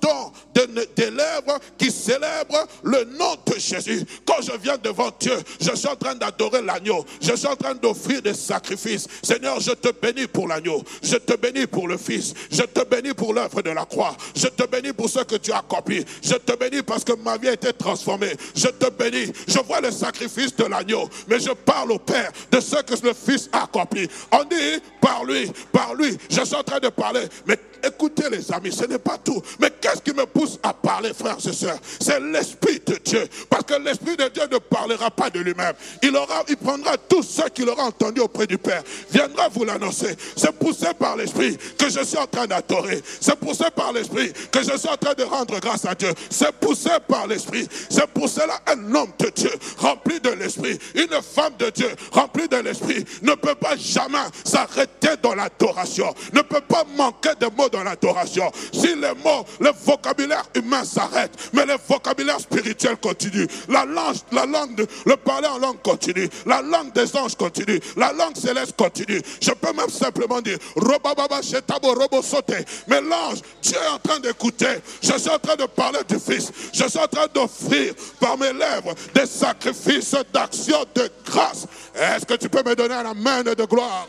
sortant 0.00 0.32
des 0.54 1.10
lèvres 1.10 1.58
qui 1.78 1.90
célèbrent 1.90 2.66
le 2.82 3.04
nom 3.04 3.36
de 3.46 3.58
Jésus. 3.58 4.04
Quand 4.26 4.42
je 4.42 4.56
viens 4.58 4.76
devant 4.78 5.10
Dieu, 5.18 5.36
je 5.60 5.74
suis 5.74 5.88
en 5.88 5.96
train 5.96 6.14
d'adorer 6.14 6.62
l'agneau. 6.62 7.04
Je 7.20 7.34
suis 7.34 7.46
en 7.46 7.56
train 7.56 7.74
d'offrir 7.74 8.22
des 8.22 8.34
sacrifices. 8.34 9.06
Seigneur, 9.22 9.60
je 9.60 9.72
te 9.72 9.88
bénis 9.92 10.26
pour 10.26 10.48
l'agneau. 10.48 10.82
Je 11.02 11.16
te 11.16 11.36
bénis 11.36 11.66
pour 11.66 11.88
le 11.88 11.96
Fils. 11.96 12.34
Je 12.50 12.62
te 12.62 12.84
bénis 12.84 13.14
pour 13.14 13.32
l'œuvre 13.34 13.62
de 13.62 13.70
la 13.70 13.84
croix. 13.84 14.16
Je 14.34 14.48
te 14.48 14.66
bénis 14.66 14.92
pour 14.92 15.08
ce 15.08 15.20
que 15.20 15.36
tu 15.36 15.52
as 15.52 15.58
accompli. 15.58 16.04
Je 16.22 16.34
te 16.34 16.56
bénis 16.56 16.82
parce 16.82 17.04
que 17.04 17.12
ma 17.12 17.36
vie 17.36 17.48
a 17.48 17.52
été 17.52 17.72
transformée. 17.72 18.32
Je 18.54 18.68
te 18.68 18.90
bénis. 18.90 19.32
Je 19.46 19.58
vois 19.60 19.80
le 19.80 19.90
sacrifice 19.90 20.54
de 20.56 20.64
l'agneau. 20.64 21.08
Mais 21.28 21.40
je 21.40 21.50
parle 21.50 21.92
au 21.92 21.98
Père 21.98 22.30
de 22.50 22.60
ce 22.60 22.76
que 22.82 23.06
le 23.06 23.14
Fils 23.14 23.48
a 23.52 23.64
accompli. 23.64 24.08
On 24.32 24.44
dit 24.44 24.80
par 25.00 25.24
lui, 25.24 25.50
par 25.72 25.94
lui. 25.94 26.16
Je 26.28 26.44
suis 26.44 26.56
en 26.56 26.62
train 26.62 26.80
de 26.80 26.88
parler. 26.88 27.22
Mais 27.46 27.56
écoutez 27.86 28.28
les 28.30 28.52
amis, 28.52 28.72
ce 28.72 28.84
n'est 28.84 28.98
pas 28.98 29.18
tout. 29.18 29.42
Mais 29.60 29.70
qu'est-ce 29.80 30.02
qui 30.02 30.12
me 30.12 30.26
pousse 30.26 30.58
à 30.62 30.72
parler, 30.72 31.12
frères 31.14 31.38
et 31.44 31.52
sœurs? 31.52 31.78
C'est 32.00 32.20
l'Esprit 32.20 32.80
de 32.86 32.96
Dieu. 33.04 33.26
Parce 33.48 33.64
que 33.64 33.74
l'Esprit 33.74 34.16
de 34.16 34.28
Dieu 34.28 34.44
ne 34.50 34.58
parlera 34.58 35.10
pas 35.10 35.30
de 35.30 35.40
lui-même. 35.40 35.74
Il, 36.02 36.16
aura, 36.16 36.44
il 36.48 36.56
prendra 36.56 36.96
tout 36.96 37.22
ce 37.22 37.48
qu'il 37.48 37.68
aura 37.68 37.84
entendu 37.84 38.20
auprès 38.20 38.46
du 38.46 38.58
Père, 38.58 38.82
viendra 39.10 39.48
vous 39.48 39.64
l'annoncer. 39.64 40.16
C'est 40.36 40.52
poussé 40.52 40.88
par 40.98 41.16
l'Esprit 41.16 41.56
que 41.78 41.88
je 41.88 42.04
suis 42.04 42.18
en 42.18 42.26
train 42.26 42.46
d'adorer. 42.46 43.02
C'est 43.20 43.36
poussé 43.36 43.64
par 43.74 43.92
l'Esprit 43.92 44.32
que 44.50 44.62
je 44.62 44.76
suis 44.76 44.88
en 44.88 44.96
train 44.96 45.14
de 45.14 45.22
rendre 45.22 45.58
grâce 45.60 45.84
à 45.84 45.94
Dieu. 45.94 46.10
C'est 46.28 46.52
poussé 46.52 46.90
par 47.08 47.26
l'Esprit. 47.26 47.66
C'est 47.88 48.06
pour 48.08 48.28
cela 48.28 48.60
un 48.66 48.94
homme 48.94 49.12
de 49.18 49.30
Dieu, 49.30 49.50
rempli 49.78 50.20
de 50.20 50.30
l'Esprit, 50.30 50.78
une 50.94 51.22
femme 51.22 51.54
de 51.58 51.70
Dieu, 51.70 51.88
remplie 52.12 52.48
de 52.48 52.56
l'Esprit, 52.56 53.04
ne 53.22 53.34
peut 53.34 53.54
pas 53.54 53.76
jamais 53.76 54.18
s'arrêter 54.44 55.16
dans 55.22 55.34
l'adoration, 55.34 56.14
ne 56.32 56.42
peut 56.42 56.60
pas 56.60 56.84
manquer 56.96 57.30
de 57.40 57.46
mots 57.56 57.68
dans 57.70 57.82
l'adoration. 57.82 58.50
Si 58.72 58.88
les 58.88 59.14
mots, 59.24 59.44
le 59.60 59.70
vocabulaire 59.84 60.44
humain 60.54 60.84
s'arrête, 60.84 61.32
mais 61.52 61.66
le 61.66 61.74
vocabulaire 61.88 62.40
spirituel 62.40 62.96
continue. 62.96 63.46
La 63.68 63.84
langue, 63.84 64.16
la 64.32 64.46
langue, 64.46 64.86
le 65.06 65.16
parler 65.16 65.48
en 65.48 65.58
langue 65.58 65.80
continue. 65.82 66.28
La 66.46 66.62
langue 66.62 66.92
des 66.92 67.16
anges 67.16 67.34
continue. 67.34 67.80
La 67.96 68.12
langue 68.12 68.36
céleste 68.36 68.74
continue. 68.76 69.20
Je 69.40 69.50
peux 69.52 69.72
même 69.72 69.90
simplement 69.90 70.40
dire, 70.40 70.58
Robababa 70.76 71.42
Shetabo 71.42 71.94
Robo 71.94 72.22
Sauté. 72.22 72.64
Mais 72.88 73.00
l'ange, 73.00 73.40
Dieu 73.62 73.76
est 73.76 73.94
en 73.94 73.98
train 73.98 74.20
d'écouter. 74.20 74.80
Je 75.02 75.12
suis 75.18 75.30
en 75.30 75.38
train 75.38 75.56
de 75.56 75.66
parler 75.66 76.00
du 76.08 76.18
Fils. 76.18 76.50
Je 76.72 76.88
suis 76.88 76.98
en 76.98 77.06
train 77.06 77.26
d'offrir 77.32 77.94
par 78.18 78.36
mes 78.38 78.52
lèvres 78.52 78.94
des 79.14 79.26
sacrifices 79.26 80.14
d'action 80.32 80.84
de 80.94 81.10
grâce. 81.24 81.66
Est-ce 81.94 82.24
que 82.24 82.34
tu 82.34 82.48
peux 82.48 82.62
me 82.62 82.74
donner 82.74 83.02
la 83.02 83.14
main 83.14 83.42
de 83.42 83.64
gloire? 83.64 84.06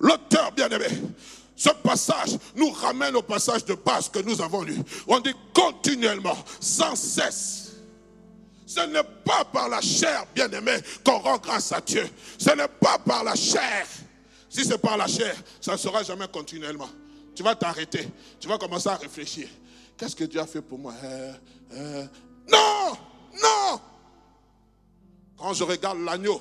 L'auteur 0.00 0.50
bien-aimé, 0.52 0.86
ce 1.54 1.68
passage 1.68 2.38
nous 2.56 2.70
ramène 2.70 3.14
au 3.16 3.22
passage 3.22 3.64
de 3.66 3.74
base 3.74 4.08
que 4.08 4.18
nous 4.20 4.40
avons 4.40 4.62
lu. 4.62 4.76
On 5.06 5.20
dit 5.20 5.34
continuellement, 5.52 6.36
sans 6.58 6.96
cesse. 6.96 7.72
Ce 8.66 8.80
n'est 8.86 9.04
pas 9.24 9.44
par 9.44 9.68
la 9.68 9.80
chair, 9.80 10.24
bien-aimé, 10.34 10.72
qu'on 11.04 11.18
rend 11.18 11.38
grâce 11.38 11.72
à 11.72 11.80
Dieu. 11.80 12.08
Ce 12.38 12.50
n'est 12.50 12.68
pas 12.68 12.98
par 12.98 13.24
la 13.24 13.34
chair. 13.34 13.86
Si 14.48 14.64
c'est 14.64 14.78
par 14.78 14.96
la 14.96 15.06
chair, 15.06 15.36
ça 15.60 15.72
ne 15.72 15.76
sera 15.76 16.02
jamais 16.02 16.28
continuellement. 16.28 16.88
Tu 17.34 17.42
vas 17.42 17.54
t'arrêter. 17.54 18.08
Tu 18.38 18.48
vas 18.48 18.58
commencer 18.58 18.88
à 18.88 18.96
réfléchir. 18.96 19.48
Qu'est-ce 19.98 20.16
que 20.16 20.24
Dieu 20.24 20.40
a 20.40 20.46
fait 20.46 20.62
pour 20.62 20.78
moi? 20.78 20.94
Euh, 21.04 21.32
euh, 21.72 22.06
Non 22.50 22.96
Non 23.34 23.80
Quand 25.36 25.52
je 25.52 25.64
regarde 25.64 25.98
l'agneau, 26.00 26.40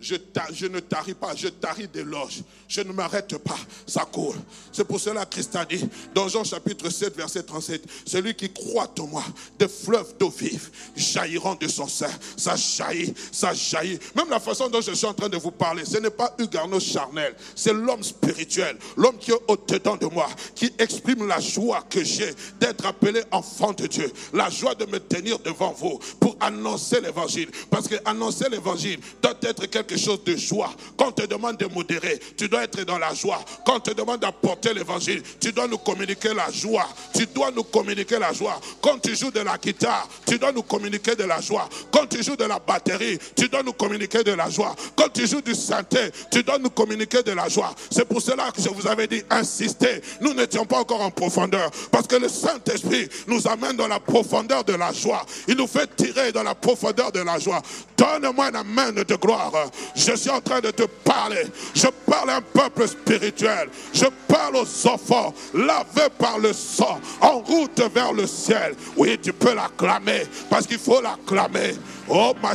je, 0.00 0.66
ne 0.66 0.80
taris 0.80 1.14
pas, 1.14 1.34
je 1.34 1.48
taris 1.48 1.88
des 1.88 2.04
loges. 2.04 2.42
Je 2.68 2.80
ne 2.82 2.92
m'arrête 2.92 3.36
pas, 3.38 3.58
ça 3.86 4.04
court. 4.04 4.36
C'est 4.72 4.84
pour 4.84 5.00
cela 5.00 5.24
que 5.24 5.30
Christ 5.30 5.56
a 5.56 5.64
dit, 5.64 5.84
dans 6.14 6.28
Jean 6.28 6.44
chapitre 6.44 6.90
7, 6.90 7.16
verset 7.16 7.42
37, 7.42 7.82
celui 8.06 8.34
qui 8.34 8.52
croit 8.52 8.90
en 8.98 9.06
moi, 9.06 9.24
des 9.58 9.68
fleuves 9.68 10.14
d'eau 10.18 10.30
vive 10.30 10.70
jailliront 10.94 11.54
de 11.54 11.66
son 11.68 11.88
sein. 11.88 12.10
Ça 12.36 12.56
jaillit, 12.56 13.14
ça 13.32 13.54
jaillit. 13.54 13.98
Même 14.14 14.28
la 14.30 14.40
façon 14.40 14.68
dont 14.68 14.80
je 14.80 14.92
suis 14.92 15.06
en 15.06 15.14
train 15.14 15.28
de 15.28 15.36
vous 15.36 15.50
parler, 15.50 15.84
ce 15.84 15.98
n'est 15.98 16.10
pas 16.10 16.34
Hugues 16.38 16.58
charnel, 16.78 17.34
c'est 17.54 17.72
l'homme 17.72 18.02
spirituel, 18.02 18.76
l'homme 18.96 19.16
qui 19.18 19.30
est 19.30 19.40
au-dedans 19.48 19.96
de 19.96 20.06
moi, 20.06 20.28
qui 20.54 20.72
exprime 20.78 21.26
la 21.26 21.40
joie 21.40 21.82
que 21.88 22.04
j'ai 22.04 22.34
d'être 22.60 22.86
appelé 22.86 23.22
enfant 23.30 23.72
de 23.72 23.86
Dieu, 23.86 24.12
la 24.32 24.50
joie 24.50 24.74
de 24.74 24.84
me 24.86 24.98
tenir 24.98 25.38
devant 25.38 25.72
vous 25.72 25.98
pour 26.20 26.36
annoncer 26.40 27.00
l'évangile. 27.00 27.48
Parce 27.70 27.88
que 27.88 27.96
annoncer 28.04 28.48
l'évangile 28.50 29.00
doit 29.22 29.34
être 29.42 29.66
quelque 29.66 29.87
quelque 29.88 29.98
chose 29.98 30.22
de 30.24 30.36
joie. 30.36 30.70
Quand 30.96 31.08
on 31.08 31.12
te 31.12 31.26
demande 31.26 31.56
de 31.56 31.66
modérer, 31.66 32.20
tu 32.36 32.48
dois 32.48 32.64
être 32.64 32.84
dans 32.84 32.98
la 32.98 33.14
joie. 33.14 33.40
Quand 33.64 33.76
on 33.76 33.80
te 33.80 33.90
demande 33.92 34.20
d'apporter 34.20 34.74
l'évangile, 34.74 35.22
tu 35.40 35.52
dois 35.52 35.66
nous 35.66 35.78
communiquer 35.78 36.34
la 36.34 36.50
joie. 36.50 36.88
Tu 37.14 37.26
dois 37.26 37.50
nous 37.50 37.64
communiquer 37.64 38.18
la 38.18 38.32
joie. 38.32 38.60
Quand 38.80 38.98
tu 38.98 39.16
joues 39.16 39.30
de 39.30 39.40
la 39.40 39.56
guitare, 39.56 40.08
tu 40.26 40.38
dois 40.38 40.52
nous 40.52 40.62
communiquer 40.62 41.16
de 41.16 41.24
la 41.24 41.40
joie. 41.40 41.68
Quand 41.90 42.06
tu 42.06 42.22
joues 42.22 42.36
de 42.36 42.44
la 42.44 42.58
batterie, 42.58 43.18
tu 43.34 43.48
dois 43.48 43.62
nous 43.62 43.72
communiquer 43.72 44.22
de 44.22 44.32
la 44.32 44.50
joie. 44.50 44.74
Quand 44.94 45.08
tu 45.12 45.26
joues 45.26 45.40
du 45.40 45.54
synthé, 45.54 46.10
tu 46.30 46.42
dois 46.42 46.58
nous 46.58 46.70
communiquer 46.70 47.22
de 47.22 47.32
la 47.32 47.48
joie. 47.48 47.74
C'est 47.90 48.06
pour 48.06 48.20
cela 48.20 48.50
que 48.52 48.60
je 48.60 48.68
vous 48.68 48.86
avais 48.86 49.06
dit, 49.06 49.22
insistez. 49.30 50.02
Nous 50.20 50.34
n'étions 50.34 50.66
pas 50.66 50.78
encore 50.78 51.00
en 51.00 51.10
profondeur. 51.10 51.70
Parce 51.90 52.06
que 52.06 52.16
le 52.16 52.28
Saint-Esprit 52.28 53.08
nous 53.26 53.46
amène 53.48 53.76
dans 53.76 53.88
la 53.88 54.00
profondeur 54.00 54.64
de 54.64 54.74
la 54.74 54.92
joie. 54.92 55.24
Il 55.46 55.56
nous 55.56 55.66
fait 55.66 55.88
tirer 55.96 56.32
dans 56.32 56.42
la 56.42 56.54
profondeur 56.54 57.10
de 57.12 57.20
la 57.20 57.38
joie. 57.38 57.62
Donne-moi 57.96 58.50
la 58.50 58.64
main 58.64 58.92
de 58.92 59.14
gloire. 59.14 59.52
Je 59.94 60.16
suis 60.16 60.30
en 60.30 60.40
train 60.40 60.60
de 60.60 60.70
te 60.70 60.82
parler. 60.82 61.44
Je 61.74 61.86
parle 62.06 62.30
à 62.30 62.36
un 62.36 62.40
peuple 62.40 62.88
spirituel. 62.88 63.68
Je 63.92 64.06
parle 64.26 64.56
aux 64.56 64.86
enfants 64.86 65.34
lavés 65.54 66.10
par 66.18 66.38
le 66.38 66.52
sang, 66.52 67.00
en 67.20 67.40
route 67.40 67.80
vers 67.92 68.12
le 68.12 68.26
ciel. 68.26 68.74
Oui, 68.96 69.18
tu 69.20 69.32
peux 69.32 69.54
l'acclamer 69.54 70.22
parce 70.48 70.66
qu'il 70.66 70.78
faut 70.78 71.00
l'acclamer. 71.00 71.74
Oh, 72.08 72.34
ma 72.42 72.54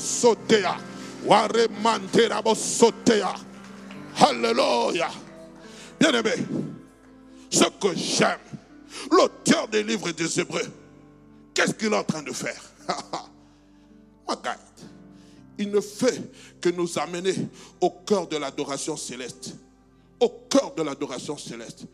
sotea. 0.00 0.76
Ware 1.24 1.50
sotea. 2.54 3.34
Alléluia. 4.18 5.08
Bien-aimé, 5.98 6.46
ce 7.50 7.64
que 7.64 7.94
j'aime, 7.94 8.38
l'auteur 9.10 9.68
des 9.68 9.82
livres 9.82 10.10
des 10.10 10.40
Hébreux, 10.40 10.72
qu'est-ce 11.54 11.72
qu'il 11.72 11.92
est 11.92 11.96
en 11.96 12.04
train 12.04 12.22
de 12.22 12.32
faire? 12.32 12.60
il 15.58 15.70
ne 15.70 15.80
fait 15.80 16.20
que 16.60 16.68
nous 16.68 16.98
amener 16.98 17.34
au 17.80 17.90
cœur 17.90 18.26
de 18.26 18.36
l'adoration 18.36 18.96
céleste. 18.96 19.54
Au 20.20 20.28
cœur 20.48 20.74
de 20.74 20.82
l'adoration 20.82 21.36
céleste. 21.36 21.84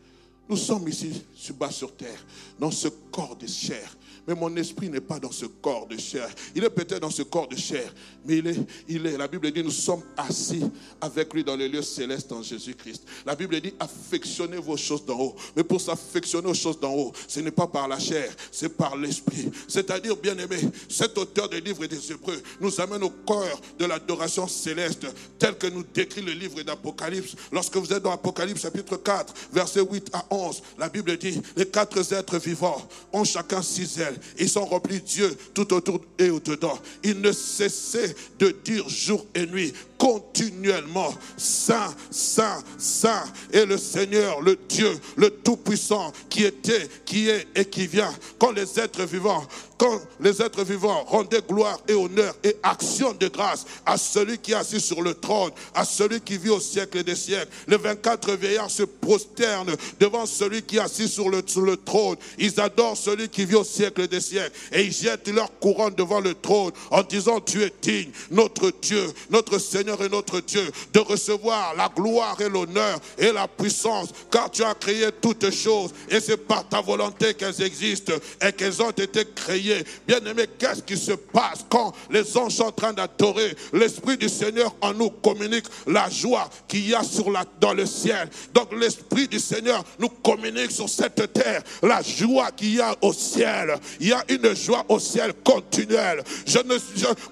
Nous 0.49 0.57
sommes 0.57 0.89
ici, 0.89 1.25
bas 1.59 1.71
sur 1.71 1.95
terre, 1.95 2.25
dans 2.59 2.71
ce 2.71 2.89
corps 2.89 3.37
de 3.37 3.47
chair 3.47 3.97
mais 4.27 4.35
mon 4.35 4.55
esprit 4.57 4.89
n'est 4.89 5.01
pas 5.01 5.19
dans 5.19 5.33
ce 5.33 5.47
corps 5.47 5.87
de 5.87 5.99
chair. 5.99 6.29
Il 6.55 6.63
est 6.65 6.71
peut-être 6.71 7.01
dans 7.01 7.11
ce 7.11 7.23
corps 7.23 7.49
de 7.49 7.57
chair, 7.57 7.93
mais 8.25 8.39
il 8.39 8.47
est, 8.47 8.59
il 8.89 9.07
est. 9.07 9.17
La 9.17 9.27
Bible 9.27 9.51
dit, 9.51 9.63
nous 9.63 9.71
sommes 9.71 10.03
assis 10.17 10.63
avec 11.01 11.33
lui 11.35 11.43
dans 11.43 11.57
les 11.57 11.69
lieux 11.69 11.83
célestes 11.83 12.31
en 12.33 12.43
Jésus-Christ. 12.43 13.05
La 13.27 13.35
Bible 13.35 13.61
dit, 13.61 13.75
affectionnez 13.81 14.59
vos 14.59 14.77
choses 14.77 15.05
d'en 15.05 15.19
haut. 15.19 15.37
Mais 15.57 15.65
pour 15.65 15.81
s'affectionner 15.81 16.49
aux 16.49 16.55
choses 16.55 16.79
d'en 16.79 16.93
haut, 16.93 17.13
ce 17.27 17.41
n'est 17.41 17.51
pas 17.51 17.67
par 17.67 17.89
la 17.89 17.99
chair, 17.99 18.33
c'est 18.51 18.69
par 18.69 18.97
l'esprit. 18.97 19.51
C'est-à-dire, 19.67 20.17
bien 20.17 20.37
aimé, 20.39 20.59
cet 20.89 21.19
auteur 21.19 21.49
des 21.49 21.61
livres 21.61 21.87
des 21.87 22.13
Hébreux 22.13 22.41
nous 22.61 22.81
amène 22.81 23.03
au 23.03 23.11
cœur 23.11 23.61
de 23.79 23.87
l'adoration 23.87 24.47
céleste, 24.47 25.07
tel 25.39 25.57
que 25.57 25.67
nous 25.67 25.85
décrit 25.95 26.23
le 26.23 26.33
livre 26.33 26.63
d'Apocalypse. 26.63 27.35
Lorsque 27.51 27.77
vous 27.77 27.93
êtes 27.93 28.03
dans 28.03 28.13
Apocalypse 28.13 28.63
chapitre 28.63 28.97
4, 28.97 29.35
versets 29.53 29.83
8 29.83 30.11
à 30.13 30.25
11, 30.31 30.63
la 30.79 30.89
Bible 30.89 31.17
dit, 31.17 31.41
les 31.57 31.67
quatre 31.67 32.13
êtres 32.13 32.39
vivants 32.39 32.89
ont 33.13 33.25
chacun 33.25 33.63
six 33.63 33.99
ailes 33.99 34.12
ils 34.39 34.49
sont 34.49 34.65
remplis 34.65 35.01
Dieu 35.01 35.37
tout 35.55 35.73
autour 35.75 36.01
et 36.19 36.31
au-dedans. 36.31 36.79
Ils 37.03 37.21
ne 37.21 37.33
cessaient 37.33 38.15
de 38.39 38.55
dire 38.65 38.89
jour 38.89 39.27
et 39.35 39.47
nuit, 39.47 39.73
continuellement, 40.03 41.15
Saint, 41.37 41.95
Saint, 42.11 42.61
Saint 42.77 43.23
est 43.53 43.65
le 43.65 43.79
Seigneur, 43.79 44.41
le 44.41 44.59
Dieu, 44.69 44.91
le 45.15 45.31
Tout-Puissant, 45.31 46.11
qui 46.29 46.43
était, 46.43 46.89
qui 47.05 47.29
est 47.29 47.47
et 47.55 47.65
qui 47.65 47.87
vient. 47.87 48.13
Quand 48.37 48.51
les 48.51 48.81
êtres 48.81 49.05
vivants 49.05 49.47
quand 49.83 50.01
les 50.21 50.41
êtres 50.41 50.63
vivants 50.63 51.03
rendaient 51.09 51.43
gloire 51.43 51.77
et 51.89 51.95
honneur 51.95 52.37
et 52.45 52.55
action 52.63 53.13
de 53.15 53.27
grâce 53.27 53.67
à 53.85 53.97
celui 53.97 54.39
qui 54.39 54.53
est 54.53 54.55
assis 54.55 54.79
sur 54.79 55.03
le 55.03 55.13
trône, 55.13 55.51
à 55.75 55.85
celui 55.85 56.21
qui 56.21 56.39
vit 56.39 56.51
au 56.51 56.61
siècle 56.61 57.03
des 57.03 57.17
siècles, 57.17 57.49
les 57.67 57.79
24 57.79 58.33
vieillards 58.35 58.71
se 58.71 58.85
prosternent 58.85 59.75
devant 59.99 60.25
celui 60.25 60.63
qui 60.63 60.77
est 60.77 60.81
assis 60.81 61.09
sur 61.09 61.29
le, 61.29 61.43
sur 61.45 61.63
le 61.63 61.77
trône. 61.77 62.17
Ils 62.39 62.61
adorent 62.61 62.97
celui 62.97 63.29
qui 63.29 63.45
vit 63.45 63.57
au 63.57 63.65
siècle 63.65 64.07
des 64.07 64.21
siècles 64.21 64.53
et 64.71 64.85
ils 64.85 64.93
jettent 64.93 65.27
leur 65.27 65.51
couronne 65.59 65.95
devant 65.97 66.21
le 66.21 66.35
trône 66.35 66.71
en 66.93 67.03
disant 67.03 67.41
Tu 67.41 67.65
es 67.65 67.73
digne, 67.83 68.13
notre 68.31 68.71
Dieu, 68.83 69.05
notre 69.31 69.59
Seigneur 69.59 69.92
et 70.01 70.09
notre 70.09 70.41
Dieu, 70.41 70.71
de 70.93 70.99
recevoir 71.01 71.75
la 71.77 71.89
gloire 71.89 72.41
et 72.41 72.49
l'honneur 72.49 72.99
et 73.19 73.33
la 73.33 73.49
puissance, 73.49 74.11
car 74.31 74.51
tu 74.51 74.63
as 74.63 74.75
créé 74.75 75.09
toutes 75.21 75.51
choses 75.51 75.93
et 76.09 76.21
c'est 76.21 76.37
par 76.37 76.69
ta 76.69 76.81
volonté 76.81 77.35
qu'elles 77.35 77.63
existent 77.63 78.13
et 78.41 78.53
qu'elles 78.53 78.83
ont 78.83 78.91
été 78.91 79.25
créées 79.35 79.85
Bien-aimé, 80.07 80.47
qu'est-ce 80.59 80.83
qui 80.83 80.97
se 80.97 81.13
passe 81.13 81.65
quand 81.69 81.93
les 82.11 82.37
anges 82.37 82.53
sont 82.53 82.65
en 82.65 82.73
train 82.73 82.93
d'adorer? 82.93 83.55
L'Esprit 83.73 84.17
du 84.17 84.29
Seigneur 84.29 84.75
en 84.81 84.93
nous 84.93 85.11
communique 85.11 85.67
la 85.87 86.09
joie 86.11 86.49
qu'il 86.69 86.89
y 86.89 86.95
a 86.95 87.03
sur 87.03 87.31
la, 87.31 87.45
dans 87.61 87.75
le 87.75 87.87
ciel. 87.87 88.29
Donc 88.53 88.73
l'Esprit 88.79 89.29
du 89.29 89.39
Seigneur 89.39 89.85
nous 89.99 90.09
communique 90.09 90.71
sur 90.71 90.89
cette 90.89 91.33
terre 91.33 91.63
la 91.83 92.03
joie 92.03 92.51
qu'il 92.53 92.75
y 92.75 92.81
a 92.81 92.95
au 93.01 93.13
ciel. 93.13 93.77
Il 94.01 94.09
y 94.09 94.13
a 94.13 94.25
une 94.29 94.55
joie 94.55 94.85
au 94.89 94.99
ciel 94.99 95.33
continuelle. 95.45 96.23
Je 96.47 96.59
ne, 96.59 96.77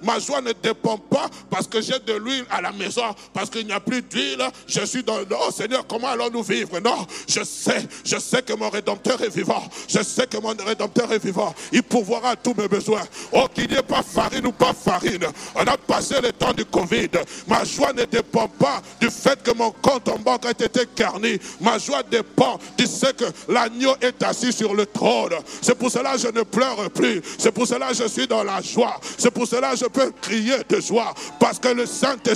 ma 0.05 0.19
joie 0.19 0.41
ne 0.41 0.53
dépend 0.53 0.99
pas 0.99 1.29
parce 1.51 1.67
que 1.67 1.81
j'ai 1.81 1.99
de 1.99 2.13
l'huile 2.15 2.45
à 2.51 2.61
la 2.61 2.73
maison, 2.73 3.03
parce 3.33 3.51
qu'il 3.51 3.67
n'y 3.67 3.73
a 3.73 3.81
plus 3.81 4.03
d'huile. 4.03 4.43
Je 4.67 4.85
suis 4.85 5.03
dans 5.03 5.19
le 5.19 5.27
oh 5.31 5.51
Seigneur, 5.51 5.87
comment 5.87 6.09
allons-nous 6.09 6.43
vivre? 6.43 6.81
Non, 6.81 7.07
je 7.29 7.43
sais, 7.45 7.87
je 8.05 8.19
sais 8.19 8.43
que 8.43 8.53
mon 8.53 8.69
Rédempteur 8.71 9.23
est 9.23 9.35
vivant. 9.35 9.63
Je 9.89 10.03
sais 10.03 10.27
que 10.27 10.37
mon 10.39 10.55
Rédempteur 10.65 11.13
est 11.13 11.23
vivant. 11.23 11.55
Il 11.73 11.83
pourvoira 11.83 12.37
tous 12.37 12.55
mes 12.57 12.69
besoins. 12.69 13.03
Oh, 13.33 13.47
qu'il 13.55 13.69
n'y 13.69 13.77
ait 13.77 13.83
pas 13.83 14.03
farine 14.03 14.47
ou 14.47 14.53
pas 14.53 14.73
farine. 14.73 15.27
On 15.55 15.63
a 15.63 15.77
passé 15.77 16.17
le 16.23 16.33
temps 16.33 16.53
du 16.53 16.65
Covid. 16.65 17.11
Ma 17.47 17.65
joie 17.65 17.93
ne 17.93 18.05
dépend 18.05 18.49
pas 18.49 18.83
du 19.01 19.11
fait 19.11 19.43
que 19.43 19.53
mon 19.53 19.71
compte 19.71 20.09
en 20.09 20.19
banque 20.19 20.47
a 20.47 20.51
été 20.51 20.87
carni. 20.95 21.39
Ma 21.61 21.79
joie 21.79 22.03
dépend 22.03 22.59
du 22.77 22.87
fait 22.87 23.17
que 23.17 23.25
l'agneau 23.49 23.95
est 24.01 24.23
assis 24.23 24.53
sur 24.53 24.75
le 24.75 24.87
trône. 24.87 25.35
C'est 25.63 25.75
pour 25.77 25.91
cela 25.91 26.13
que 26.13 26.19
je 26.19 26.29
ne 26.29 26.43
pleure 26.43 26.91
plus. 26.91 27.21
C'est 27.39 27.53
pour 27.53 27.67
cela 27.67 27.89
que 27.89 27.95
je 27.95 28.09
suis 28.09 28.27
dans 28.27 28.43
la 28.43 28.61
joie. 28.61 29.01
C'est 29.19 29.31
pour 29.31 29.47
cela 29.47 29.73
que 29.73 29.79
je 29.79 29.87
peux 29.87 30.13
crier 30.21 30.57
de 30.69 30.81
joie. 30.81 31.15
Parce 31.39 31.59
que 31.59 31.69
le 31.69 31.87
Saint-Esprit 31.87 32.30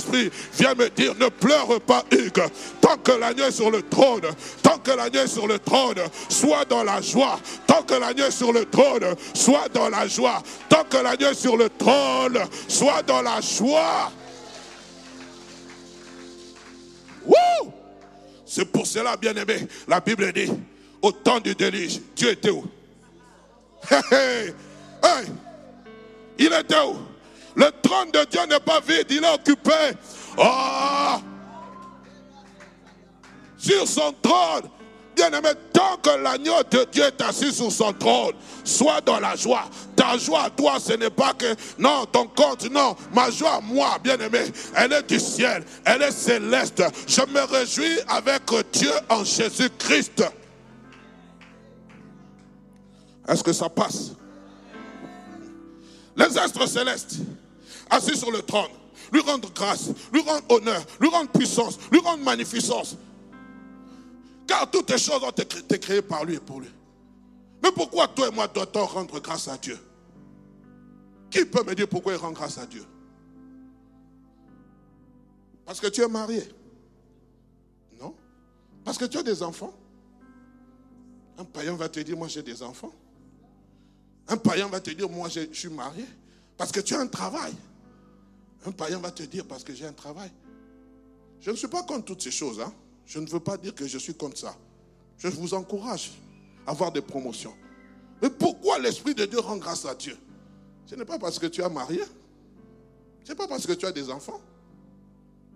vient 0.53 0.75
me 0.75 0.89
dire, 0.89 1.15
ne 1.15 1.29
pleure 1.29 1.79
pas 1.81 2.03
Hugues. 2.11 2.43
Tant 2.81 2.97
que 2.97 3.11
l'agneau 3.11 3.45
est 3.45 3.51
sur 3.51 3.71
le 3.71 3.81
trône, 3.81 4.27
tant 4.61 4.77
que 4.77 4.91
l'agneau 4.91 5.21
est 5.21 5.27
sur 5.27 5.47
le 5.47 5.59
trône, 5.59 6.01
sois 6.29 6.65
dans 6.65 6.83
la 6.83 7.01
joie. 7.01 7.39
Tant 7.67 7.81
que 7.83 7.93
l'agneau 7.95 8.25
est 8.25 8.31
sur 8.31 8.51
le 8.51 8.65
trône, 8.65 9.15
sois 9.33 9.67
dans 9.73 9.89
la 9.89 10.07
joie. 10.07 10.41
Tant 10.69 10.83
que 10.83 10.97
l'agneau 10.97 11.27
est 11.29 11.35
sur 11.35 11.57
le 11.57 11.69
trône, 11.69 12.39
sois 12.67 13.01
dans 13.03 13.21
la 13.21 13.39
joie. 13.41 14.11
C'est 18.45 18.65
pour 18.71 18.87
cela, 18.87 19.17
bien 19.17 19.33
aimé, 19.33 19.67
la 19.87 19.99
Bible 19.99 20.31
dit, 20.31 20.49
au 21.01 21.11
temps 21.11 21.39
du 21.39 21.55
déluge, 21.55 21.99
Dieu 22.15 22.29
était 22.29 22.51
où? 22.51 22.63
Il 26.37 26.53
était 26.53 26.79
où? 26.79 26.95
Le 27.55 27.71
trône 27.81 28.11
de 28.11 28.25
Dieu 28.25 28.41
n'est 28.49 28.59
pas 28.59 28.79
vide, 28.79 29.07
il 29.09 29.23
est 29.23 29.33
occupé. 29.33 29.71
Oh 30.37 31.15
Sur 33.57 33.87
son 33.87 34.13
trône, 34.21 34.69
Bien-aimé, 35.15 35.49
tant 35.71 35.95
que 35.97 36.09
l'agneau 36.21 36.61
de 36.69 36.85
Dieu 36.91 37.03
est 37.03 37.21
assis 37.21 37.53
sur 37.53 37.71
son 37.71 37.93
trône, 37.93 38.33
sois 38.65 38.99
dans 38.99 39.19
la 39.19 39.35
joie. 39.35 39.63
Ta 39.95 40.17
joie, 40.17 40.49
toi, 40.49 40.77
ce 40.79 40.93
n'est 40.93 41.09
pas 41.09 41.33
que, 41.33 41.55
non, 41.79 42.05
ton 42.05 42.27
compte, 42.27 42.69
non. 42.69 42.95
Ma 43.13 43.29
joie, 43.29 43.61
moi, 43.61 43.97
bien-aimé, 44.03 44.51
elle 44.75 44.91
est 44.91 45.09
du 45.09 45.19
ciel, 45.19 45.63
elle 45.85 46.01
est 46.01 46.11
céleste. 46.11 46.83
Je 47.07 47.21
me 47.21 47.41
réjouis 47.41 47.97
avec 48.09 48.41
Dieu 48.73 48.91
en 49.09 49.23
Jésus-Christ. 49.23 50.23
Est-ce 53.27 53.43
que 53.43 53.53
ça 53.53 53.69
passe? 53.69 54.11
Les 56.17 56.37
astres 56.37 56.67
célestes, 56.67 57.15
assis 57.95 58.17
sur 58.17 58.31
le 58.31 58.41
trône, 58.41 58.71
lui 59.11 59.21
rendre 59.21 59.51
grâce, 59.53 59.89
lui 60.11 60.21
rendre 60.21 60.43
honneur, 60.49 60.83
lui 60.99 61.09
rendre 61.09 61.29
puissance, 61.31 61.79
lui 61.91 61.99
rendre 61.99 62.23
magnificence. 62.23 62.97
Car 64.47 64.69
toutes 64.69 64.91
les 64.91 64.97
choses 64.97 65.23
ont 65.23 65.31
été 65.31 65.79
créées 65.79 66.01
par 66.01 66.23
lui 66.23 66.35
et 66.35 66.39
pour 66.39 66.61
lui. 66.61 66.69
Mais 67.63 67.71
pourquoi 67.71 68.07
toi 68.07 68.27
et 68.27 68.31
moi 68.31 68.47
doit-on 68.47 68.85
rendre 68.85 69.19
grâce 69.19 69.47
à 69.47 69.57
Dieu? 69.57 69.79
Qui 71.31 71.45
peut 71.45 71.63
me 71.63 71.73
dire 71.73 71.87
pourquoi 71.87 72.13
il 72.13 72.17
rend 72.17 72.31
grâce 72.31 72.57
à 72.57 72.65
Dieu? 72.65 72.85
Parce 75.65 75.79
que 75.79 75.87
tu 75.87 76.01
es 76.01 76.07
marié 76.07 76.43
Non? 77.99 78.13
Parce 78.83 78.97
que 78.97 79.05
tu 79.05 79.17
as 79.17 79.23
des 79.23 79.41
enfants? 79.41 79.73
Un 81.37 81.43
païen 81.43 81.75
va 81.75 81.89
te 81.89 81.99
dire, 81.99 82.15
moi 82.15 82.27
j'ai 82.27 82.43
des 82.43 82.61
enfants. 82.61 82.93
Un 84.27 84.37
païen 84.37 84.67
va 84.67 84.79
te 84.79 84.91
dire, 84.91 85.09
moi 85.09 85.27
je 85.27 85.51
suis 85.51 85.69
marié. 85.69 86.05
Parce 86.55 86.71
que 86.71 86.79
tu 86.79 86.93
as 86.93 86.99
un 86.99 87.07
travail. 87.07 87.53
Un 88.65 88.71
païen 88.71 88.99
va 88.99 89.11
te 89.11 89.23
dire, 89.23 89.45
parce 89.45 89.63
que 89.63 89.73
j'ai 89.73 89.85
un 89.85 89.93
travail. 89.93 90.31
Je 91.39 91.51
ne 91.51 91.55
suis 91.55 91.67
pas 91.67 91.83
contre 91.83 92.05
toutes 92.05 92.23
ces 92.23 92.31
choses. 92.31 92.59
Hein. 92.59 92.73
Je 93.05 93.19
ne 93.19 93.27
veux 93.27 93.39
pas 93.39 93.57
dire 93.57 93.75
que 93.75 93.85
je 93.85 93.97
suis 93.97 94.15
contre 94.15 94.37
ça. 94.37 94.57
Je 95.17 95.27
vous 95.27 95.53
encourage 95.53 96.13
à 96.65 96.71
avoir 96.71 96.91
des 96.91 97.01
promotions. 97.01 97.53
Mais 98.21 98.29
pourquoi 98.29 98.79
l'Esprit 98.79 99.13
de 99.13 99.25
Dieu 99.25 99.39
rend 99.39 99.57
grâce 99.57 99.85
à 99.85 99.93
Dieu? 99.93 100.17
Ce 100.85 100.95
n'est 100.95 101.05
pas 101.05 101.19
parce 101.19 101.37
que 101.37 101.45
tu 101.45 101.61
as 101.61 101.69
marié. 101.69 102.01
Ce 103.23 103.29
n'est 103.29 103.35
pas 103.35 103.47
parce 103.47 103.65
que 103.67 103.73
tu 103.73 103.85
as 103.85 103.91
des 103.91 104.09
enfants. 104.09 104.41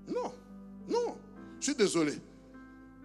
Non, 0.07 0.31
non. 0.87 1.17
Je 1.59 1.65
suis 1.65 1.75
désolé. 1.75 2.13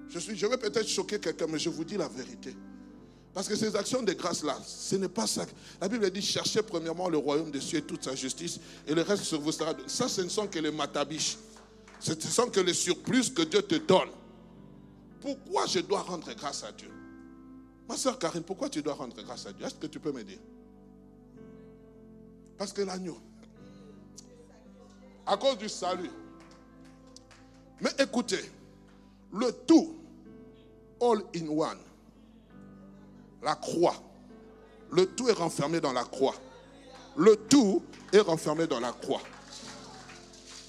Je, 0.09 0.19
suis, 0.19 0.37
je 0.37 0.47
vais 0.47 0.59
peut-être 0.59 0.89
choquer 0.89 1.19
quelqu'un, 1.19 1.47
mais 1.49 1.59
je 1.59 1.71
vous 1.71 1.85
dis 1.85 1.97
la 1.97 2.09
vérité. 2.09 2.55
Parce 3.35 3.49
que 3.49 3.57
ces 3.57 3.75
actions 3.75 4.01
de 4.01 4.13
grâce-là, 4.13 4.57
ce 4.65 4.95
n'est 4.95 5.09
pas 5.09 5.27
ça. 5.27 5.45
La 5.81 5.89
Bible 5.89 6.09
dit 6.11 6.23
cherchez 6.23 6.63
premièrement 6.63 7.09
le 7.09 7.19
royaume 7.19 7.51
des 7.51 7.61
cieux 7.61 7.79
et 7.79 7.83
toute 7.83 8.05
sa 8.05 8.15
justice, 8.15 8.61
et 8.87 8.95
le 8.95 9.03
reste 9.03 9.35
vous 9.35 9.51
sera. 9.51 9.75
Ça, 9.89 10.09
ce 10.09 10.21
ne 10.21 10.29
sont 10.29 10.47
que 10.47 10.61
les 10.61 10.71
matabiches. 10.71 11.37
Ce 11.99 12.13
ne 12.13 12.21
sont 12.21 12.49
que 12.49 12.61
les 12.61 12.75
surplus 12.75 13.31
que 13.31 13.43
Dieu 13.43 13.63
te 13.63 13.75
donne. 13.75 14.11
Pourquoi 15.21 15.67
je 15.67 15.81
dois 15.81 16.03
rendre 16.03 16.33
grâce 16.35 16.63
à 16.63 16.71
Dieu? 16.71 16.91
Ma 17.89 17.97
soeur 17.97 18.19
Karine, 18.19 18.45
pourquoi 18.45 18.69
tu 18.69 18.83
dois 18.83 18.95
rendre 18.95 19.21
grâce 19.21 19.47
à 19.47 19.53
Dieu? 19.53 19.67
Est-ce 19.67 19.75
que 19.75 19.89
tu 19.89 19.99
peux 19.99 20.13
me 20.13 20.23
dire 20.23 20.39
Parce 22.57 22.73
que 22.73 22.83
l'agneau. 22.83 23.19
À 25.27 25.37
cause 25.37 25.59
du 25.59 25.69
salut. 25.69 26.11
Mais 27.81 27.91
écoutez, 27.99 28.51
le 29.33 29.51
tout, 29.67 29.97
all 31.01 31.23
in 31.35 31.49
one 31.49 31.79
la 33.45 33.55
croix. 33.55 33.95
Le 34.91 35.07
tout 35.07 35.29
est 35.29 35.33
renfermé 35.33 35.81
dans 35.81 35.93
la 35.93 36.05
croix. 36.05 36.35
Le 37.17 37.37
tout 37.37 37.83
est 38.13 38.21
renfermé 38.21 38.67
dans 38.67 38.81
la 38.81 38.93
croix. 38.93 39.21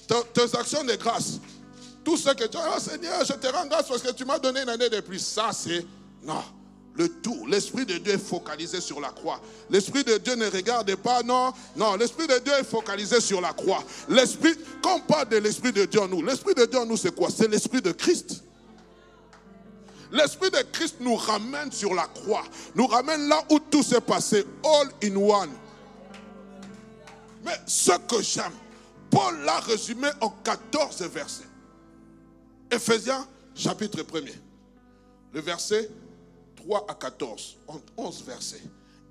Tes, 0.06 0.56
actions 0.56 0.84
de 0.84 0.94
grâce, 0.94 1.40
tout 2.04 2.16
ce 2.16 2.30
que 2.30 2.46
tu 2.46 2.56
as, 2.56 2.74
oh 2.76 2.80
Seigneur, 2.80 3.24
je 3.24 3.32
te 3.32 3.46
rends 3.48 3.66
grâce 3.66 3.88
parce 3.88 4.02
que 4.02 4.12
tu 4.12 4.24
m'as 4.24 4.38
donné 4.38 4.62
une 4.62 4.68
année 4.68 4.88
de 4.88 5.00
plus. 5.00 5.18
Ça, 5.18 5.50
c'est. 5.52 5.84
Non. 6.22 6.42
Le 6.94 7.08
tout, 7.08 7.46
l'Esprit 7.46 7.84
de 7.84 7.98
Dieu 7.98 8.14
est 8.14 8.18
focalisé 8.18 8.80
sur 8.80 9.00
la 9.00 9.10
croix. 9.10 9.40
L'Esprit 9.68 10.02
de 10.02 10.16
Dieu 10.16 10.34
ne 10.34 10.46
regarde 10.46 10.94
pas, 10.96 11.22
non, 11.22 11.52
non, 11.76 11.94
l'Esprit 11.96 12.26
de 12.26 12.38
Dieu 12.38 12.54
est 12.58 12.64
focalisé 12.64 13.20
sur 13.20 13.40
la 13.40 13.52
croix. 13.52 13.84
L'Esprit, 14.08 14.54
quand 14.82 14.96
on 14.96 15.00
parle 15.00 15.28
de 15.28 15.36
l'Esprit 15.36 15.72
de 15.72 15.84
Dieu 15.84 16.00
en 16.00 16.08
nous, 16.08 16.22
l'Esprit 16.22 16.54
de 16.54 16.64
Dieu 16.64 16.78
en 16.78 16.86
nous, 16.86 16.96
c'est 16.96 17.14
quoi? 17.14 17.28
C'est 17.28 17.48
l'Esprit 17.48 17.82
de 17.82 17.92
Christ. 17.92 18.42
L'Esprit 20.12 20.50
de 20.50 20.62
Christ 20.72 20.96
nous 21.00 21.16
ramène 21.16 21.72
sur 21.72 21.94
la 21.94 22.06
croix, 22.06 22.44
nous 22.74 22.86
ramène 22.86 23.28
là 23.28 23.42
où 23.50 23.58
tout 23.58 23.82
s'est 23.82 24.00
passé, 24.00 24.44
all 24.64 24.88
in 25.02 25.16
one. 25.16 25.50
Mais 27.44 27.58
ce 27.66 27.92
que 28.06 28.22
j'aime, 28.22 28.52
Paul 29.10 29.38
l'a 29.40 29.60
résumé 29.60 30.08
en 30.20 30.30
14 30.30 31.02
versets. 31.02 31.44
Ephésiens 32.70 33.26
chapitre 33.54 34.02
1er, 34.02 34.34
le 35.32 35.40
verset 35.40 35.90
3 36.56 36.86
à 36.88 36.94
14, 36.94 37.56
en 37.68 37.80
11 37.96 38.24
versets. 38.26 38.62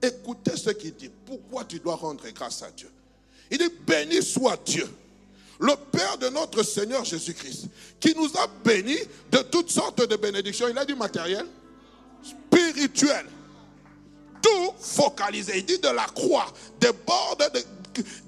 Écoutez 0.02 0.58
ce 0.58 0.70
qu'il 0.72 0.94
dit. 0.96 1.10
Pourquoi 1.26 1.64
tu 1.64 1.80
dois 1.80 1.96
rendre 1.96 2.28
grâce 2.30 2.62
à 2.62 2.72
Dieu? 2.72 2.92
Il 3.50 3.58
dit, 3.58 3.70
béni 3.86 4.22
soit 4.22 4.58
Dieu 4.66 4.88
le 5.60 5.74
Père 5.92 6.18
de 6.18 6.30
notre 6.30 6.64
Seigneur 6.64 7.04
Jésus-Christ, 7.06 7.68
qui 8.00 8.14
nous 8.16 8.30
a 8.38 8.48
bénis 8.64 9.00
de 9.32 9.40
toutes 9.40 9.72
sortes 9.72 10.08
de 10.08 10.16
bénédictions. 10.16 10.68
Il 10.68 10.78
a 10.78 10.86
du 10.86 10.96
matériel 10.96 11.46
spirituel. 12.24 13.26
Tout 14.42 14.74
focalisé. 14.80 15.54
Il 15.58 15.66
dit 15.66 15.80
de 15.80 15.88
la 15.88 16.06
croix, 16.06 16.46
des 16.80 16.92
bords 16.92 17.38
de, 17.40 17.60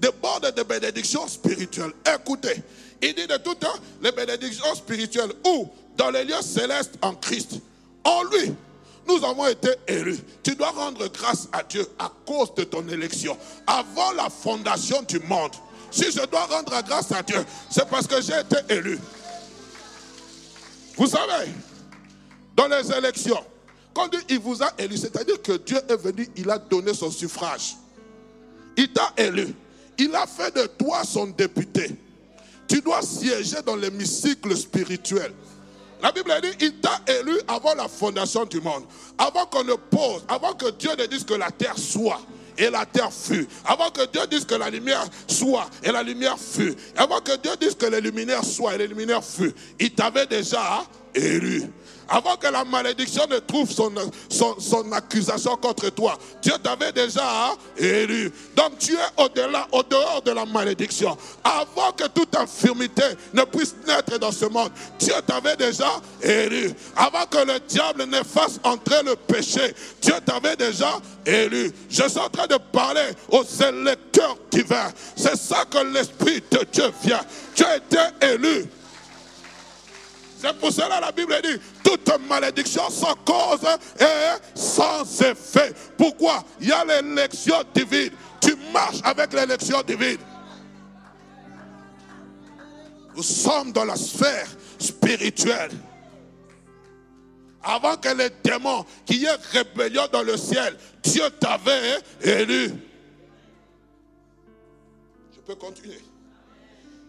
des 0.00 0.52
de 0.52 0.62
bénédictions 0.62 1.28
spirituelles. 1.28 1.92
Écoutez, 2.14 2.62
il 3.02 3.14
dit 3.14 3.26
de 3.26 3.36
tout 3.36 3.54
temps 3.54 3.76
les 4.02 4.12
bénédictions 4.12 4.74
spirituelles 4.74 5.32
où? 5.46 5.68
Dans 5.96 6.10
les 6.10 6.24
lieux 6.24 6.42
célestes 6.42 6.94
en 7.02 7.14
Christ. 7.14 7.60
En 8.04 8.22
lui, 8.24 8.54
nous 9.06 9.24
avons 9.24 9.46
été 9.46 9.70
élus. 9.86 10.18
Tu 10.42 10.54
dois 10.54 10.70
rendre 10.70 11.08
grâce 11.08 11.48
à 11.52 11.62
Dieu 11.62 11.86
à 11.98 12.12
cause 12.24 12.54
de 12.54 12.64
ton 12.64 12.86
élection. 12.88 13.36
Avant 13.66 14.12
la 14.12 14.28
fondation 14.30 15.02
du 15.02 15.18
monde, 15.20 15.52
si 15.90 16.10
je 16.10 16.24
dois 16.26 16.46
rendre 16.46 16.82
grâce 16.82 17.12
à 17.12 17.22
Dieu, 17.22 17.44
c'est 17.70 17.88
parce 17.88 18.06
que 18.06 18.20
j'ai 18.20 18.38
été 18.40 18.74
élu. 18.74 18.98
Vous 20.96 21.06
savez, 21.06 21.50
dans 22.56 22.66
les 22.66 22.92
élections, 22.92 23.44
quand 23.94 24.08
il 24.28 24.38
vous 24.38 24.62
a 24.62 24.70
élu, 24.78 24.96
c'est-à-dire 24.96 25.40
que 25.42 25.52
Dieu 25.58 25.78
est 25.88 25.96
venu, 25.96 26.28
il 26.36 26.50
a 26.50 26.58
donné 26.58 26.94
son 26.94 27.10
suffrage. 27.10 27.76
Il 28.76 28.92
t'a 28.92 29.12
élu. 29.16 29.54
Il 29.98 30.14
a 30.14 30.26
fait 30.26 30.54
de 30.54 30.66
toi 30.66 31.02
son 31.04 31.26
député. 31.26 31.96
Tu 32.68 32.80
dois 32.80 33.02
siéger 33.02 33.62
dans 33.64 33.74
l'hémicycle 33.74 34.56
spirituel. 34.56 35.32
La 36.00 36.12
Bible 36.12 36.32
dit, 36.42 36.66
il 36.66 36.74
t'a 36.80 37.00
élu 37.20 37.40
avant 37.48 37.74
la 37.74 37.88
fondation 37.88 38.44
du 38.44 38.60
monde. 38.60 38.84
Avant 39.16 39.46
qu'on 39.46 39.64
ne 39.64 39.74
pose, 39.74 40.24
avant 40.28 40.52
que 40.52 40.70
Dieu 40.70 40.90
ne 40.96 41.06
dise 41.06 41.24
que 41.24 41.34
la 41.34 41.50
terre 41.50 41.76
soit 41.76 42.20
et 42.58 42.70
la 42.70 42.84
terre 42.84 43.12
fut. 43.12 43.46
Avant 43.64 43.90
que 43.90 44.04
Dieu 44.10 44.22
dise 44.30 44.44
que 44.44 44.54
la 44.54 44.68
lumière 44.68 45.04
soit 45.26 45.68
et 45.82 45.92
la 45.92 46.02
lumière 46.02 46.36
fut. 46.38 46.74
Avant 46.96 47.20
que 47.20 47.36
Dieu 47.36 47.52
dise 47.60 47.74
que 47.74 47.86
les 47.86 48.00
luminaires 48.00 48.44
soient 48.44 48.74
et 48.74 48.78
les 48.78 48.88
luminaires 48.88 49.24
fut. 49.24 49.54
Il 49.78 49.92
t'avait 49.92 50.26
déjà 50.26 50.84
élu 51.14 51.62
avant 52.08 52.36
que 52.36 52.48
la 52.48 52.64
malédiction 52.64 53.26
ne 53.28 53.38
trouve 53.38 53.70
son, 53.70 53.92
son, 54.30 54.92
accusation 54.92 55.56
contre 55.56 55.90
toi. 55.90 56.18
Dieu 56.42 56.54
t'avait 56.62 56.92
déjà 56.92 57.54
élu. 57.76 58.32
Donc 58.56 58.78
tu 58.78 58.94
es 58.94 59.22
au-delà, 59.22 59.66
au 59.72 59.82
dehors 59.82 60.22
de 60.24 60.30
la 60.30 60.46
malédiction. 60.46 61.16
Avant 61.44 61.92
que 61.92 62.06
toute 62.08 62.34
infirmité 62.36 63.02
ne 63.34 63.42
puisse 63.42 63.74
naître 63.86 64.18
dans 64.18 64.32
ce 64.32 64.46
monde, 64.46 64.70
Dieu 64.98 65.14
t'avait 65.26 65.56
déjà 65.56 66.00
élu. 66.22 66.72
Avant 66.96 67.26
que 67.26 67.38
le 67.38 67.60
diable 67.60 68.04
ne 68.04 68.22
fasse 68.22 68.58
entrer 68.64 69.02
le 69.02 69.14
péché, 69.14 69.74
Dieu 70.00 70.14
t'avait 70.24 70.56
déjà 70.56 70.98
élu. 71.26 71.72
Je 71.90 72.08
suis 72.08 72.18
en 72.18 72.28
train 72.30 72.46
de 72.46 72.56
parler 72.72 73.08
aux 73.30 73.44
électeurs 73.44 74.36
divins. 74.50 74.90
C'est 75.16 75.36
ça 75.36 75.64
que 75.70 75.78
l'Esprit 75.92 76.42
de 76.50 76.64
Dieu 76.72 76.90
vient. 77.02 77.20
Tu 77.54 77.64
as 77.64 77.76
été 77.76 77.98
élu 78.22 78.66
c'est 80.40 80.56
pour 80.56 80.70
cela 80.70 81.00
la 81.00 81.10
Bible 81.10 81.34
dit, 81.42 81.60
toute 81.82 82.08
malédiction 82.28 82.88
sans 82.90 83.16
cause 83.16 83.66
et 83.98 84.38
sans 84.54 85.02
effet. 85.22 85.74
Pourquoi? 85.96 86.44
Il 86.60 86.68
y 86.68 86.72
a 86.72 86.84
l'élection 86.84 87.56
divine. 87.74 88.12
Tu 88.40 88.54
marches 88.72 89.00
avec 89.02 89.32
l'élection 89.32 89.82
divine. 89.82 90.18
Nous 93.16 93.22
sommes 93.24 93.72
dans 93.72 93.84
la 93.84 93.96
sphère 93.96 94.46
spirituelle. 94.78 95.72
Avant 97.60 97.96
que 97.96 98.10
les 98.10 98.30
démons, 98.44 98.86
qu'il 99.04 99.22
y 99.22 99.28
rébellion 99.50 100.06
dans 100.12 100.22
le 100.22 100.36
ciel, 100.36 100.78
Dieu 101.02 101.28
t'avait 101.40 101.98
élu. 102.22 102.74
Je 105.34 105.40
peux 105.44 105.56
continuer. 105.56 106.00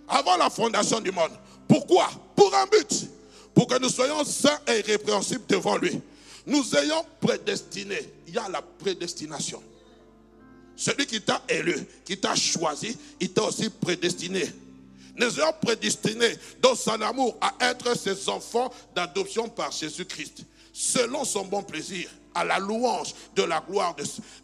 Avant 0.08 0.36
la 0.36 0.50
fondation 0.50 1.00
du 1.00 1.12
monde. 1.12 1.32
Pourquoi? 1.68 2.10
Pour 2.36 2.56
un 2.56 2.66
but 2.66 3.08
pour 3.54 3.68
que 3.68 3.80
nous 3.80 3.90
soyons 3.90 4.24
saints 4.24 4.60
et 4.68 4.80
irrépréhensibles 4.80 5.46
devant 5.48 5.78
lui. 5.78 6.00
Nous 6.46 6.76
ayons 6.76 7.06
prédestiné. 7.20 7.98
Il 8.28 8.34
y 8.34 8.38
a 8.38 8.50
la 8.50 8.62
prédestination. 8.62 9.62
Celui 10.76 11.06
qui 11.06 11.22
t'a 11.22 11.42
élu, 11.50 11.76
qui 12.06 12.18
t'a 12.18 12.36
choisi, 12.36 12.98
il 13.20 13.32
t'a 13.34 13.44
aussi 13.44 13.70
prédestiné. 13.70 14.50
Nous 15.18 15.40
ayons 15.40 15.54
prédestiné 15.62 16.28
dans 16.62 16.76
son 16.76 17.02
amour 17.02 17.38
à 17.42 17.54
être 17.70 17.98
ses 17.98 18.30
enfants 18.30 18.72
d'adoption 18.96 19.50
par 19.50 19.72
Jésus-Christ, 19.72 20.46
selon 20.72 21.26
son 21.26 21.46
bon 21.46 21.62
plaisir, 21.64 22.10
à 22.34 22.46
la 22.46 22.60
louange 22.60 23.14
de 23.36 23.44
la 23.44 23.60
gloire 23.60 23.96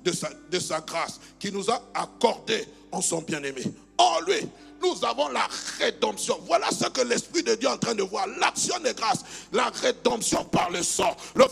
de, 0.04 0.12
sa, 0.12 0.30
de 0.52 0.60
sa 0.60 0.82
grâce, 0.82 1.22
qui 1.40 1.52
nous 1.52 1.72
a 1.72 1.82
accordé 1.94 2.66
en 2.92 3.02
son 3.02 3.22
bien-aimé. 3.22 3.64
En 3.98 4.20
lui, 4.28 4.42
nous 4.82 5.06
avons 5.06 5.30
la 5.30 5.48
rédemption. 5.80 6.40
Voilà 6.46 6.70
ce 6.72 6.88
que 6.90 7.02
l'Esprit 7.02 7.44
de 7.44 7.56
Dieu 7.56 7.70
est 7.70 7.72
en 7.72 7.78
train 7.78 7.96
de 7.96 8.04
voir. 8.04 8.28
L'action 8.40 8.76
de 8.80 8.92
grâce, 8.92 9.24
la 9.52 9.70
rédemption 9.82 10.44
par 10.46 10.70
le 10.70 10.84
sang. 10.84 11.16
Le, 11.36 11.46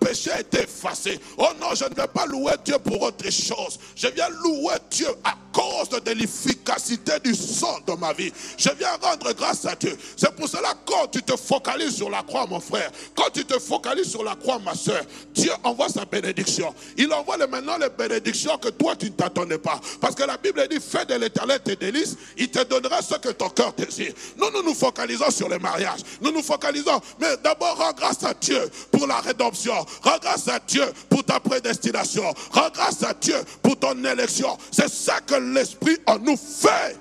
péché 0.00 0.30
est 0.38 0.54
effacé. 0.54 1.20
Oh 1.38 1.48
non, 1.60 1.74
je 1.74 1.84
ne 1.84 1.94
vais 1.94 2.08
pas 2.08 2.26
louer 2.26 2.52
Dieu 2.64 2.78
pour 2.78 3.02
autre 3.02 3.30
chose. 3.30 3.78
Je 3.94 4.08
viens 4.08 4.28
louer 4.28 4.74
Dieu 4.90 5.08
à 5.24 5.34
cause 5.52 5.88
de 5.88 6.10
l'efficacité 6.12 7.12
du 7.22 7.34
sang 7.34 7.78
dans 7.86 7.96
ma 7.96 8.12
vie. 8.12 8.32
Je 8.56 8.70
viens 8.78 8.96
rendre 9.00 9.32
grâce 9.32 9.64
à 9.66 9.74
Dieu. 9.74 9.96
C'est 10.16 10.34
pour 10.34 10.48
cela 10.48 10.74
quand 10.84 11.08
tu 11.08 11.22
te 11.22 11.36
focalises 11.36 11.96
sur 11.96 12.10
la 12.10 12.22
croix, 12.22 12.46
mon 12.46 12.60
frère, 12.60 12.90
quand 13.14 13.30
tu 13.32 13.44
te 13.44 13.58
focalises 13.58 14.10
sur 14.10 14.24
la 14.24 14.34
croix, 14.34 14.58
ma 14.58 14.74
soeur, 14.74 15.02
Dieu 15.34 15.52
envoie 15.62 15.88
sa 15.88 16.04
bénédiction. 16.04 16.74
Il 16.96 17.12
envoie 17.12 17.36
maintenant 17.46 17.78
les 17.78 17.90
bénédictions 17.90 18.56
que 18.58 18.68
toi 18.68 18.96
tu 18.96 19.06
ne 19.06 19.10
t'attendais 19.10 19.58
pas. 19.58 19.80
Parce 20.00 20.14
que 20.14 20.24
la 20.24 20.36
Bible 20.36 20.66
dit, 20.68 20.78
fais 20.80 21.04
de 21.04 21.14
l'éternel 21.14 21.60
tes 21.60 21.76
délices, 21.76 22.16
il 22.36 22.50
te 22.50 22.62
donnera 22.64 23.02
ce 23.02 23.14
que 23.16 23.30
ton 23.30 23.48
cœur 23.48 23.72
désire. 23.72 24.12
Nous, 24.36 24.50
nous 24.50 24.62
nous 24.62 24.74
focalisons 24.74 25.30
sur 25.30 25.48
les 25.48 25.58
mariages. 25.58 26.00
Nous 26.20 26.32
nous 26.32 26.42
focalisons, 26.42 27.00
mais 27.20 27.36
d'abord 27.42 27.76
rends 27.76 27.92
grâce 27.92 28.22
à 28.24 28.34
Dieu 28.34 28.70
pour 28.90 29.06
la 29.06 29.20
rédemption. 29.20 29.74
Rends 30.02 30.18
grâce 30.20 30.48
à 30.48 30.58
Dieu 30.60 30.84
pour 31.08 31.24
ta 31.24 31.40
prédestination. 31.40 32.24
Rends 32.52 32.70
grâce 32.72 33.02
à 33.02 33.14
Dieu 33.14 33.36
pour 33.62 33.78
ton 33.78 34.04
élection. 34.04 34.56
C'est 34.70 34.88
ça 34.88 35.20
que 35.20 35.34
l'Esprit 35.40 35.98
en 36.06 36.18
nous 36.18 36.36
fait. 36.36 36.98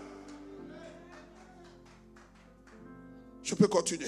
Je 3.44 3.56
peux 3.56 3.68
continuer. 3.68 4.08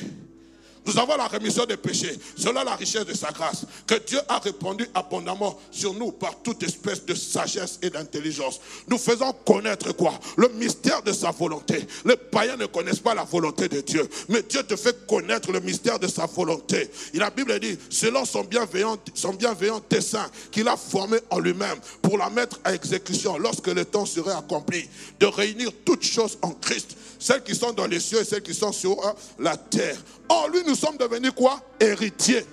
Nous 0.86 0.98
avons 0.98 1.16
la 1.16 1.28
rémission 1.28 1.66
des 1.66 1.78
péchés, 1.78 2.18
selon 2.36 2.64
la 2.64 2.76
richesse 2.76 3.06
de 3.06 3.14
sa 3.14 3.32
grâce, 3.32 3.66
que 3.86 3.96
Dieu 4.06 4.20
a 4.28 4.40
répandu 4.40 4.88
abondamment 4.94 5.60
sur 5.70 5.94
nous 5.94 6.12
par 6.12 6.42
toute 6.42 6.64
espèce 6.64 7.06
de 7.06 7.14
sagesse 7.14 7.78
et 7.82 7.90
d'intelligence. 7.90 8.60
Nous 8.88 8.98
faisons 8.98 9.32
connaître 9.46 9.92
quoi? 9.92 10.14
Le 10.38 10.50
mystère 10.50 11.04
de 11.04 11.12
sa 11.12 11.32
volonté. 11.32 11.86
Les 12.06 12.16
païens 12.16 12.58
ne 12.58 12.66
connaissent 12.66 13.00
pas 13.00 13.14
la 13.14 13.24
volonté 13.24 13.68
de 13.68 13.82
Dieu, 13.82 14.10
mais 14.28 14.42
Dieu 14.42 14.64
te 14.64 14.76
fait 14.76 15.06
connaître 15.06 15.52
le 15.52 15.60
mystère 15.60 16.00
de 16.00 16.08
sa 16.08 16.26
volonté. 16.26 16.90
Et 17.14 17.18
la 17.18 17.30
Bible 17.30 17.60
dit, 17.60 17.78
selon 17.90 18.26
son 18.26 18.44
bienveillant, 18.44 18.98
son 19.14 19.34
bienveillant 19.34 19.82
dessein 19.90 20.26
qu'il 20.52 20.68
a 20.68 20.78
formé 20.78 21.18
en 21.30 21.40
lui-même 21.40 21.78
pour 22.02 22.18
la 22.18 22.30
mettre 22.30 22.60
à 22.64 22.74
exécution 22.74 23.38
lorsque 23.38 23.68
le 23.68 23.86
temps 23.86 24.06
serait 24.06 24.34
accompli, 24.34 24.90
de 25.20 25.28
réunir 25.28 25.70
toutes 25.86 26.04
choses 26.04 26.40
en 26.42 26.52
Christ, 26.52 26.98
celles 27.20 27.44
qui 27.44 27.54
sont 27.56 27.72
dans 27.72 27.88
les 27.88 28.00
cieux 28.00 28.22
et 28.22 28.26
celles 28.26 28.42
qui 28.42 28.54
sont 28.54 28.72
sur 28.72 28.98
la 29.38 29.56
terre. 29.58 29.98
En 30.32 30.48
lui, 30.48 30.64
nous 30.66 30.76
sommes 30.76 30.96
devenus 30.96 31.32
quoi? 31.32 31.62
Héritiers. 31.78 32.46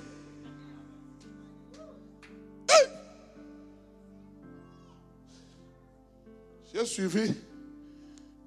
J'ai 6.74 6.84
suivi 6.84 7.32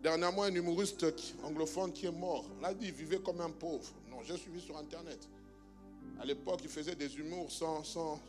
dernièrement 0.03 0.43
un 0.43 0.53
humoriste 0.53 1.05
anglophone 1.43 1.93
qui 1.93 2.07
est 2.07 2.11
mort. 2.11 2.43
On 2.59 2.65
a 2.65 2.73
dit 2.73 2.87
qu'il 2.87 2.95
vivait 2.95 3.19
comme 3.19 3.39
un 3.39 3.49
pauvre. 3.49 3.89
Non, 4.09 4.17
j'ai 4.25 4.35
suivi 4.35 4.59
sur 4.59 4.77
Internet. 4.77 5.29
À 6.19 6.25
l'époque, 6.25 6.59
il 6.63 6.69
faisait 6.69 6.95
des 6.95 7.17
humours 7.17 7.49
sans, 7.49 7.85
sans 7.85 8.19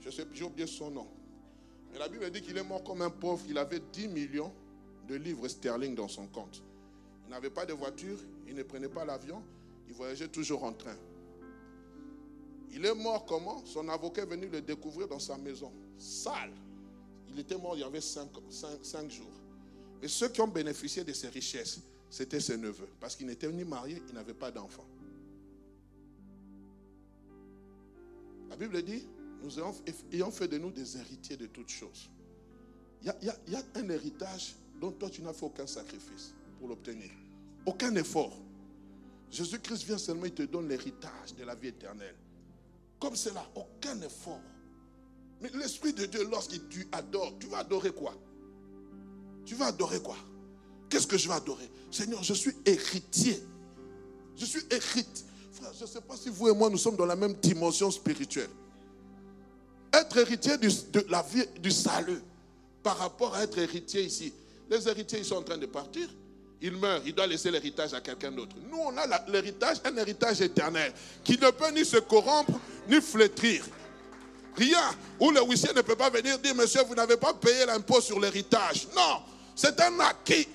je 0.00 0.10
sais, 0.10 0.26
j'ai 0.34 0.42
oublié 0.42 0.66
son 0.66 0.90
nom. 0.90 1.06
Mais 1.92 1.98
la 2.00 2.08
Bible 2.08 2.28
dit 2.32 2.42
qu'il 2.42 2.58
est 2.58 2.64
mort 2.64 2.82
comme 2.82 3.02
un 3.02 3.10
pauvre. 3.10 3.44
Il 3.48 3.56
avait 3.56 3.80
10 3.92 4.08
millions 4.08 4.52
de 5.06 5.14
livres 5.14 5.46
sterling 5.46 5.94
dans 5.94 6.08
son 6.08 6.26
compte. 6.26 6.60
Il 7.26 7.30
n'avait 7.30 7.50
pas 7.50 7.64
de 7.64 7.72
voiture, 7.72 8.18
il 8.48 8.56
ne 8.56 8.64
prenait 8.64 8.88
pas 8.88 9.04
l'avion, 9.04 9.42
il 9.88 9.94
voyageait 9.94 10.28
toujours 10.28 10.64
en 10.64 10.72
train. 10.72 10.96
Il 12.70 12.84
est 12.84 12.94
mort 12.94 13.24
comment? 13.24 13.64
Son 13.64 13.88
avocat 13.88 14.22
est 14.22 14.26
venu 14.26 14.46
le 14.48 14.60
découvrir 14.60 15.08
dans 15.08 15.18
sa 15.18 15.38
maison, 15.38 15.72
sale. 15.96 16.52
Il 17.30 17.38
était 17.38 17.56
mort 17.56 17.74
il 17.74 17.80
y 17.80 17.84
avait 17.84 18.00
cinq, 18.00 18.30
jours. 19.10 19.26
Mais 20.00 20.08
ceux 20.08 20.28
qui 20.28 20.40
ont 20.40 20.48
bénéficié 20.48 21.04
de 21.04 21.12
ses 21.12 21.28
richesses, 21.28 21.80
c'était 22.10 22.40
ses 22.40 22.56
neveux. 22.56 22.88
Parce 23.00 23.16
qu'il 23.16 23.26
n'était 23.26 23.50
ni 23.50 23.64
marié, 23.64 24.02
il 24.08 24.14
n'avait 24.14 24.34
pas 24.34 24.50
d'enfant. 24.50 24.84
La 28.50 28.56
Bible 28.56 28.82
dit, 28.82 29.06
nous 29.42 29.58
ayons 30.12 30.30
fait 30.30 30.48
de 30.48 30.58
nous 30.58 30.70
des 30.70 30.96
héritiers 30.98 31.36
de 31.36 31.46
toutes 31.46 31.68
choses. 31.68 32.10
Il 33.02 33.12
y, 33.22 33.50
y 33.50 33.56
a 33.56 33.62
un 33.74 33.88
héritage 33.88 34.54
dont 34.80 34.92
toi 34.92 35.08
tu 35.08 35.22
n'as 35.22 35.32
fait 35.32 35.46
aucun 35.46 35.66
sacrifice 35.66 36.34
pour 36.58 36.68
l'obtenir. 36.68 37.10
Aucun 37.66 37.94
effort. 37.96 38.36
Jésus-Christ 39.30 39.84
vient 39.84 39.98
seulement, 39.98 40.24
il 40.24 40.32
te 40.32 40.42
donne 40.42 40.68
l'héritage 40.68 41.34
de 41.36 41.44
la 41.44 41.54
vie 41.54 41.68
éternelle. 41.68 42.16
Comme 42.98 43.14
cela, 43.14 43.46
aucun 43.54 44.00
effort. 44.00 44.40
Mais 45.40 45.50
l'Esprit 45.54 45.92
de 45.92 46.06
Dieu, 46.06 46.26
lorsqu'il 46.30 46.66
tu 46.68 46.88
adores, 46.92 47.34
tu 47.38 47.46
vas 47.46 47.58
adorer 47.58 47.92
quoi? 47.92 48.14
Tu 49.44 49.54
vas 49.54 49.66
adorer 49.66 50.00
quoi? 50.00 50.16
Qu'est-ce 50.88 51.06
que 51.06 51.18
je 51.18 51.28
vais 51.28 51.34
adorer? 51.34 51.70
Seigneur, 51.90 52.22
je 52.22 52.34
suis 52.34 52.54
héritier. 52.64 53.42
Je 54.36 54.44
suis 54.44 54.62
héritier. 54.70 55.24
Frère, 55.52 55.72
je 55.76 55.82
ne 55.82 55.88
sais 55.88 56.00
pas 56.00 56.16
si 56.16 56.28
vous 56.30 56.48
et 56.48 56.54
moi, 56.54 56.70
nous 56.70 56.78
sommes 56.78 56.96
dans 56.96 57.06
la 57.06 57.16
même 57.16 57.34
dimension 57.34 57.90
spirituelle. 57.90 58.50
Être 59.92 60.18
héritier 60.18 60.56
de 60.58 61.04
la 61.08 61.22
vie, 61.22 61.44
du 61.60 61.70
salut, 61.70 62.20
par 62.82 62.98
rapport 62.98 63.34
à 63.34 63.42
être 63.42 63.58
héritier 63.58 64.02
ici. 64.02 64.32
Les 64.70 64.88
héritiers, 64.88 65.18
ils 65.20 65.24
sont 65.24 65.36
en 65.36 65.42
train 65.42 65.58
de 65.58 65.66
partir 65.66 66.08
il 66.60 66.72
meurt, 66.76 67.02
il 67.06 67.14
doit 67.14 67.26
laisser 67.26 67.50
l'héritage 67.50 67.94
à 67.94 68.00
quelqu'un 68.00 68.32
d'autre. 68.32 68.56
Nous, 68.68 68.78
on 68.78 68.96
a 68.96 69.06
l'héritage, 69.28 69.76
un 69.84 69.96
héritage 69.96 70.40
éternel 70.40 70.92
qui 71.22 71.38
ne 71.38 71.50
peut 71.50 71.70
ni 71.70 71.84
se 71.84 71.98
corrompre 71.98 72.58
ni 72.88 73.00
flétrir. 73.00 73.64
Rien. 74.56 74.90
Où 75.20 75.30
le 75.30 75.40
huissier 75.42 75.70
ne 75.74 75.82
peut 75.82 75.94
pas 75.94 76.10
venir 76.10 76.38
dire, 76.38 76.54
monsieur, 76.54 76.82
vous 76.82 76.96
n'avez 76.96 77.16
pas 77.16 77.32
payé 77.32 77.64
l'impôt 77.64 78.00
sur 78.00 78.18
l'héritage. 78.18 78.88
Non, 78.96 79.22
c'est 79.54 79.80
un 79.80 80.00
acquis. 80.00 80.48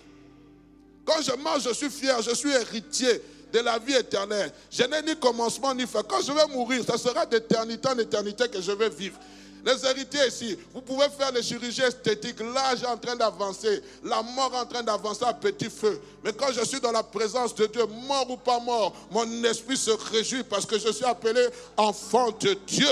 Quand 1.06 1.22
je 1.22 1.32
mange, 1.42 1.64
je 1.64 1.74
suis 1.74 1.90
fier, 1.90 2.22
je 2.22 2.36
suis 2.36 2.52
héritier 2.52 3.22
de 3.54 3.60
la 3.60 3.80
vie 3.80 3.94
éternelle. 3.94 4.52
Je 4.70 4.84
n'ai 4.84 5.02
ni 5.04 5.16
commencement 5.16 5.74
ni 5.74 5.86
fin. 5.86 6.04
Quand 6.04 6.22
je 6.22 6.34
vais 6.34 6.48
mourir, 6.48 6.84
ça 6.86 6.98
sera 6.98 7.26
d'éternité 7.26 7.88
en 7.88 7.98
éternité 7.98 8.50
que 8.50 8.62
je 8.62 8.72
vais 8.72 8.90
vivre. 8.90 9.18
Les 9.66 9.86
héritiers 9.86 10.28
ici, 10.28 10.58
vous 10.74 10.82
pouvez 10.82 11.08
faire 11.18 11.32
les 11.32 11.42
chirurgies 11.42 11.84
esthétiques. 11.84 12.40
L'âge 12.42 12.84
est 12.84 12.88
en 12.88 12.98
train 12.98 13.16
d'avancer. 13.16 13.82
La 14.04 14.22
mort 14.22 14.52
est 14.54 14.60
en 14.60 14.66
train 14.66 14.84
d'avancer 14.84 15.24
à 15.24 15.34
petit 15.34 15.70
feu. 15.70 16.02
Mais 16.24 16.34
quand 16.34 16.52
je 16.52 16.66
suis 16.66 16.82
dans 16.82 16.92
la 16.92 17.04
présence 17.04 17.56
de 17.56 17.66
Dieu, 17.68 17.86
mort 17.86 18.30
ou 18.30 18.36
pas 18.36 18.60
mort, 18.60 18.94
mon 19.10 19.44
esprit 19.46 19.78
se 19.78 19.92
réjouit 19.92 20.44
parce 20.44 20.66
que 20.66 20.78
je 20.78 20.92
suis 20.92 21.06
appelé 21.06 21.48
enfant 21.78 22.32
de 22.32 22.58
Dieu. 22.68 22.90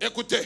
Écoutez, 0.00 0.42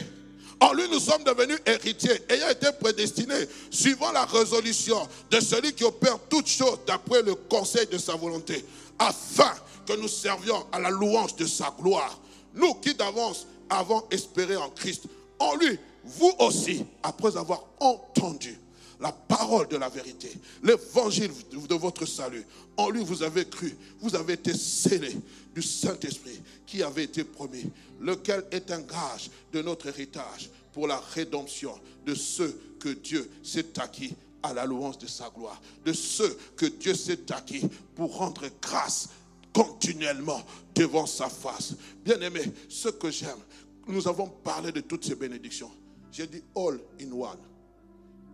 en 0.59 0.73
lui 0.73 0.89
nous 0.89 0.99
sommes 0.99 1.23
devenus 1.23 1.59
héritiers, 1.65 2.23
ayant 2.27 2.49
été 2.49 2.67
prédestinés, 2.73 3.47
suivant 3.69 4.11
la 4.11 4.25
résolution 4.25 5.07
de 5.29 5.39
celui 5.39 5.73
qui 5.73 5.83
opère 5.85 6.17
toutes 6.29 6.47
choses 6.47 6.79
d'après 6.85 7.21
le 7.21 7.35
conseil 7.35 7.85
de 7.87 7.97
sa 7.97 8.15
volonté, 8.15 8.65
afin 8.99 9.53
que 9.85 9.93
nous 9.93 10.07
servions 10.07 10.65
à 10.71 10.79
la 10.79 10.89
louange 10.89 11.35
de 11.35 11.45
sa 11.45 11.73
gloire. 11.79 12.19
Nous 12.53 12.75
qui 12.75 12.93
d'avance 12.93 13.47
avons 13.69 14.03
espéré 14.11 14.55
en 14.55 14.69
Christ. 14.69 15.05
En 15.39 15.55
lui, 15.55 15.77
vous 16.03 16.31
aussi, 16.39 16.85
après 17.01 17.37
avoir 17.37 17.65
entendu 17.79 18.57
la 18.99 19.11
parole 19.11 19.67
de 19.67 19.77
la 19.77 19.89
vérité, 19.89 20.31
l'évangile 20.63 21.31
de 21.51 21.75
votre 21.75 22.05
salut, 22.05 22.45
en 22.77 22.89
lui 22.89 23.03
vous 23.03 23.23
avez 23.23 23.45
cru, 23.45 23.75
vous 23.99 24.15
avez 24.15 24.33
été 24.33 24.53
scellés 24.53 25.17
du 25.53 25.61
Saint-Esprit 25.61 26.39
qui 26.65 26.81
avait 26.83 27.03
été 27.03 27.23
promis, 27.23 27.69
lequel 27.99 28.45
est 28.51 28.71
un 28.71 28.81
gage 28.81 29.29
de 29.51 29.61
notre 29.61 29.87
héritage 29.87 30.49
pour 30.71 30.87
la 30.87 30.97
rédemption 31.13 31.77
de 32.05 32.15
ceux 32.15 32.59
que 32.79 32.89
Dieu 32.89 33.29
s'est 33.43 33.79
acquis 33.79 34.15
à 34.41 34.53
la 34.53 34.65
louange 34.65 34.97
de 34.97 35.07
sa 35.07 35.29
gloire, 35.29 35.61
de 35.85 35.93
ceux 35.93 36.37
que 36.57 36.65
Dieu 36.65 36.95
s'est 36.95 37.31
acquis 37.31 37.63
pour 37.95 38.17
rendre 38.17 38.45
grâce 38.61 39.09
continuellement 39.53 40.41
devant 40.75 41.05
sa 41.05 41.29
face. 41.29 41.73
Bien 42.03 42.19
aimé, 42.21 42.41
ce 42.67 42.89
que 42.89 43.11
j'aime, 43.11 43.39
nous 43.87 44.07
avons 44.07 44.27
parlé 44.27 44.71
de 44.71 44.81
toutes 44.81 45.05
ces 45.05 45.15
bénédictions. 45.15 45.71
J'ai 46.11 46.27
dit 46.27 46.41
all 46.55 46.79
in 47.01 47.11
one. 47.11 47.37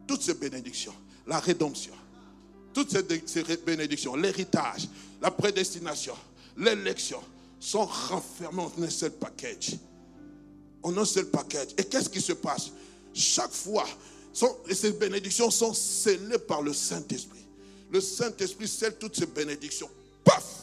Toutes 0.08 0.22
ces 0.22 0.34
bénédictions, 0.34 0.94
la 1.28 1.40
rédemption, 1.40 1.94
toutes 2.74 2.92
ces 2.92 3.58
bénédictions, 3.58 4.16
l'héritage, 4.16 4.88
la 5.22 5.32
prédestination, 5.32 6.16
l'élection, 6.58 7.20
sont 7.60 7.86
renfermées 7.86 8.64
en 8.64 8.84
un 8.84 8.90
seul 8.90 9.12
package. 9.12 9.76
En 10.82 10.98
un 10.98 11.06
seul 11.06 11.26
package. 11.26 11.70
Et 11.78 11.84
qu'est-ce 11.84 12.10
qui 12.10 12.22
se 12.22 12.34
passe? 12.34 12.72
Chaque 13.14 13.52
fois, 13.52 13.86
ces 14.72 14.92
bénédictions 14.94 15.52
sont 15.52 15.74
scellées 15.74 16.40
par 16.40 16.62
le 16.62 16.74
Saint-Esprit. 16.74 17.46
Le 17.92 18.00
Saint-Esprit 18.00 18.68
scelle 18.68 18.98
toutes 18.98 19.16
ces 19.16 19.26
bénédictions. 19.26 19.90
Paf 20.24 20.59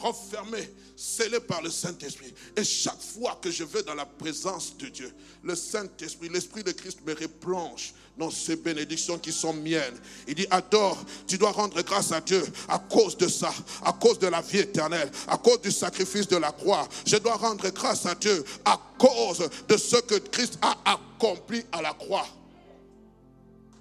renfermé, 0.00 0.68
scellé 0.96 1.40
par 1.40 1.62
le 1.62 1.70
Saint-Esprit. 1.70 2.32
Et 2.56 2.64
chaque 2.64 3.00
fois 3.00 3.38
que 3.40 3.50
je 3.50 3.64
vais 3.64 3.82
dans 3.82 3.94
la 3.94 4.06
présence 4.06 4.76
de 4.76 4.88
Dieu, 4.88 5.12
le 5.42 5.54
Saint-Esprit, 5.54 6.28
l'Esprit 6.28 6.62
de 6.64 6.72
Christ 6.72 6.98
me 7.06 7.14
replonge 7.14 7.94
dans 8.18 8.30
ces 8.30 8.56
bénédictions 8.56 9.18
qui 9.18 9.32
sont 9.32 9.52
miennes. 9.52 9.98
Il 10.26 10.34
dit, 10.34 10.46
adore, 10.50 11.02
tu 11.26 11.38
dois 11.38 11.52
rendre 11.52 11.80
grâce 11.82 12.12
à 12.12 12.20
Dieu 12.20 12.42
à 12.68 12.78
cause 12.78 13.16
de 13.16 13.28
ça, 13.28 13.52
à 13.82 13.92
cause 13.92 14.18
de 14.18 14.26
la 14.26 14.40
vie 14.40 14.58
éternelle, 14.58 15.10
à 15.26 15.38
cause 15.38 15.60
du 15.60 15.70
sacrifice 15.70 16.28
de 16.28 16.36
la 16.36 16.52
croix. 16.52 16.88
Je 17.06 17.16
dois 17.16 17.36
rendre 17.36 17.68
grâce 17.70 18.06
à 18.06 18.14
Dieu 18.14 18.44
à 18.64 18.80
cause 18.98 19.48
de 19.68 19.76
ce 19.76 19.96
que 19.96 20.16
Christ 20.16 20.58
a 20.60 20.76
accompli 20.84 21.62
à 21.72 21.82
la 21.82 21.92
croix. 21.94 22.26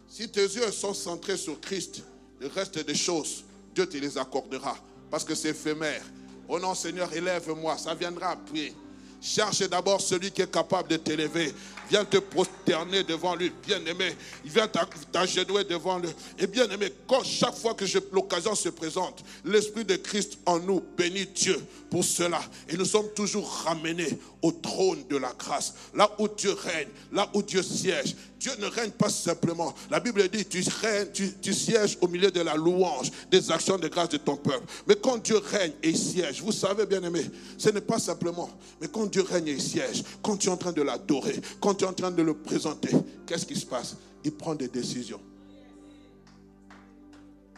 Si 0.07 0.29
tes 0.29 0.45
yeux 0.45 0.71
sont 0.71 0.93
centrés 0.93 1.37
sur 1.37 1.59
Christ, 1.59 2.03
le 2.39 2.47
reste 2.47 2.79
des 2.79 2.95
choses, 2.95 3.43
Dieu 3.75 3.87
te 3.87 3.97
les 3.97 4.17
accordera 4.17 4.77
parce 5.09 5.23
que 5.23 5.35
c'est 5.35 5.49
éphémère. 5.49 6.01
Oh 6.47 6.59
non, 6.59 6.73
Seigneur, 6.73 7.11
élève-moi, 7.13 7.77
ça 7.77 7.93
viendra 7.93 8.31
après. 8.31 8.73
Cherche 9.21 9.67
d'abord 9.69 10.01
celui 10.01 10.31
qui 10.31 10.41
est 10.41 10.51
capable 10.51 10.89
de 10.89 10.97
t'élever. 10.97 11.53
Viens 11.89 12.05
te 12.05 12.17
prosterner 12.17 13.03
devant 13.03 13.35
lui, 13.35 13.51
bien-aimé. 13.65 14.15
Viens 14.45 14.67
t'agenouiller 14.67 15.65
devant 15.65 15.97
lui. 15.97 16.09
Et 16.37 16.47
bien-aimé, 16.47 16.93
quand 17.07 17.23
chaque 17.23 17.55
fois 17.55 17.73
que 17.73 17.85
l'occasion 18.13 18.55
se 18.55 18.69
présente, 18.69 19.23
l'Esprit 19.43 19.85
de 19.85 19.95
Christ 19.95 20.37
en 20.45 20.59
nous 20.59 20.83
bénit 20.97 21.25
Dieu 21.27 21.59
pour 21.89 22.03
cela. 22.03 22.41
Et 22.69 22.77
nous 22.77 22.85
sommes 22.85 23.09
toujours 23.15 23.49
ramenés 23.65 24.19
au 24.41 24.51
trône 24.51 25.03
de 25.09 25.17
la 25.17 25.33
grâce. 25.37 25.73
Là 25.95 26.09
où 26.19 26.27
Dieu 26.27 26.53
règne, 26.53 26.89
là 27.11 27.29
où 27.33 27.41
Dieu 27.41 27.63
siège. 27.63 28.15
Dieu 28.39 28.51
ne 28.59 28.67
règne 28.67 28.91
pas 28.91 29.09
simplement. 29.09 29.75
La 29.91 29.99
Bible 29.99 30.27
dit, 30.29 30.45
tu, 30.45 30.63
règnes, 30.81 31.09
tu, 31.41 31.53
sièges 31.53 31.97
au 31.99 32.07
milieu 32.07 32.31
de 32.31 32.39
la 32.39 32.55
louange, 32.55 33.11
des 33.29 33.51
actions 33.51 33.77
de 33.77 33.87
grâce 33.89 34.09
de 34.09 34.17
ton 34.17 34.37
peuple. 34.37 34.63
Mais 34.87 34.95
quand 34.95 35.17
Dieu 35.17 35.37
règne 35.37 35.73
et 35.83 35.93
siège, 35.93 36.41
vous 36.41 36.53
savez 36.53 36.85
bien 36.85 37.03
aimé, 37.03 37.21
ce 37.57 37.69
n'est 37.69 37.81
pas 37.81 37.99
simplement, 37.99 38.49
mais 38.79 38.87
quand 38.87 39.07
Dieu 39.07 39.23
règne 39.23 39.49
et 39.49 39.59
siège, 39.59 40.03
quand 40.23 40.37
tu 40.37 40.47
es 40.47 40.51
en 40.51 40.57
train 40.57 40.71
de 40.71 40.81
l'adorer, 40.81 41.41
quand 41.59 41.78
tu 41.79 41.85
en 41.85 41.93
train 41.93 42.11
de 42.11 42.21
le 42.21 42.33
présenter, 42.33 42.89
qu'est-ce 43.25 43.45
qui 43.45 43.55
se 43.55 43.65
passe? 43.65 43.95
Il 44.25 44.33
prend 44.33 44.53
des 44.53 44.67
décisions. 44.67 45.21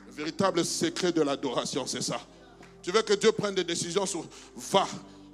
Le 0.08 0.14
véritable 0.14 0.64
secret 0.64 1.12
de 1.12 1.22
l'adoration, 1.22 1.88
c'est 1.88 2.04
ça. 2.04 2.22
Tu 2.84 2.92
veux 2.92 3.02
que 3.02 3.14
Dieu 3.14 3.32
prenne 3.32 3.56
des 3.56 3.64
décisions 3.64 4.06
sur 4.06 4.24
va, 4.56 4.88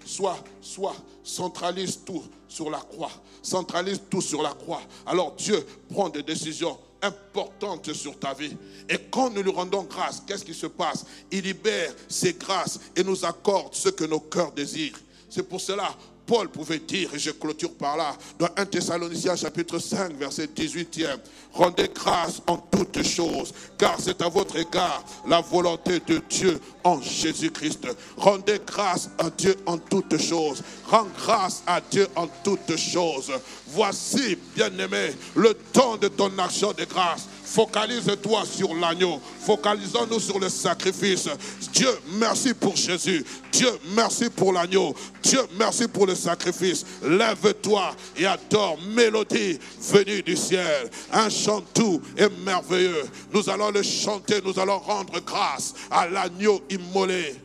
soit, 0.06 0.42
soit, 0.62 0.96
centralise 1.22 2.00
tout 2.06 2.24
sur 2.48 2.70
la 2.70 2.80
croix. 2.80 3.12
Centralise 3.42 4.02
tout 4.10 4.22
sur 4.22 4.42
la 4.42 4.54
croix. 4.54 4.82
Alors 5.06 5.36
Dieu 5.36 5.66
prend 5.90 6.08
des 6.08 6.24
décisions 6.24 6.78
importantes 7.02 7.92
sur 7.92 8.18
ta 8.18 8.34
vie. 8.34 8.56
Et 8.88 8.98
quand 9.12 9.30
nous 9.30 9.44
lui 9.44 9.52
rendons 9.52 9.84
grâce, 9.84 10.24
qu'est-ce 10.26 10.46
qui 10.46 10.54
se 10.54 10.68
passe? 10.68 11.06
Il 11.30 11.44
libère 11.44 11.94
ses 12.08 12.34
grâces 12.34 12.80
et 12.96 13.04
nous 13.04 13.26
accorde 13.26 13.76
ce 13.76 13.90
que 13.90 14.06
nos 14.06 14.22
cœurs 14.22 14.54
désirent. 14.54 15.00
C'est 15.30 15.44
pour 15.44 15.60
cela, 15.60 15.94
Paul 16.28 16.50
pouvait 16.50 16.80
dire, 16.80 17.10
et 17.14 17.20
je 17.20 17.32
clôture 17.32 17.74
par 17.74 17.96
là, 17.96 18.16
dans 18.38 18.50
1 18.58 18.66
Thessaloniciens 18.66 19.38
chapitre 19.38 19.80
5, 19.80 20.14
verset 20.14 20.48
18e, 20.48 21.18
rendez 21.54 21.90
grâce 21.94 22.42
en 22.46 22.58
toutes 22.58 23.02
choses, 23.02 23.54
car 23.78 23.96
c'est 24.00 24.22
à 24.22 24.28
votre 24.28 24.58
égard 24.58 25.04
la 25.26 25.40
volonté 25.40 26.02
de 26.06 26.22
Dieu 26.30 26.60
en 26.84 27.02
Jésus-Christ. 27.02 27.88
Rendez 28.18 28.60
grâce 28.66 29.10
à 29.18 29.30
Dieu 29.30 29.56
en 29.66 29.78
toutes 29.78 30.18
choses. 30.22 30.62
Rends 30.86 31.08
grâce 31.18 31.64
à 31.66 31.82
Dieu 31.82 32.08
en 32.16 32.28
toutes 32.44 32.78
choses. 32.78 33.32
Voici, 33.68 34.38
bien-aimé, 34.56 35.14
le 35.36 35.54
temps 35.54 35.98
de 35.98 36.08
ton 36.08 36.38
action 36.40 36.74
de 36.74 36.86
grâce. 36.86 37.28
Focalise-toi 37.44 38.44
sur 38.46 38.74
l'agneau. 38.76 39.22
Focalisons-nous 39.40 40.20
sur 40.20 40.40
le 40.40 40.50
sacrifice. 40.50 41.30
Dieu, 41.74 41.90
merci 42.20 42.54
pour 42.54 42.76
Jésus. 42.76 43.26
Dieu, 43.52 43.70
merci 43.96 44.30
pour 44.30 44.52
l'agneau. 44.52 44.94
Dieu, 45.24 45.40
merci 45.58 45.88
pour 45.88 46.06
le 46.06 46.16
sacrifice. 46.18 46.86
Lève-toi 47.04 47.96
et 48.18 48.26
adore 48.26 48.78
mélodie 48.96 49.60
venue 49.80 50.22
du 50.22 50.36
ciel. 50.36 50.90
Un 51.12 51.30
chant 51.30 51.64
doux 51.74 52.02
et 52.18 52.28
merveilleux. 52.44 53.06
Nous 53.34 53.50
allons 53.50 53.72
le 53.72 53.84
chanter. 53.84 54.42
Nous 54.44 54.60
allons 54.60 54.80
rendre 54.80 55.20
grâce 55.22 55.74
à 55.90 56.08
l'agneau 56.08 56.62
immolé. 56.70 57.36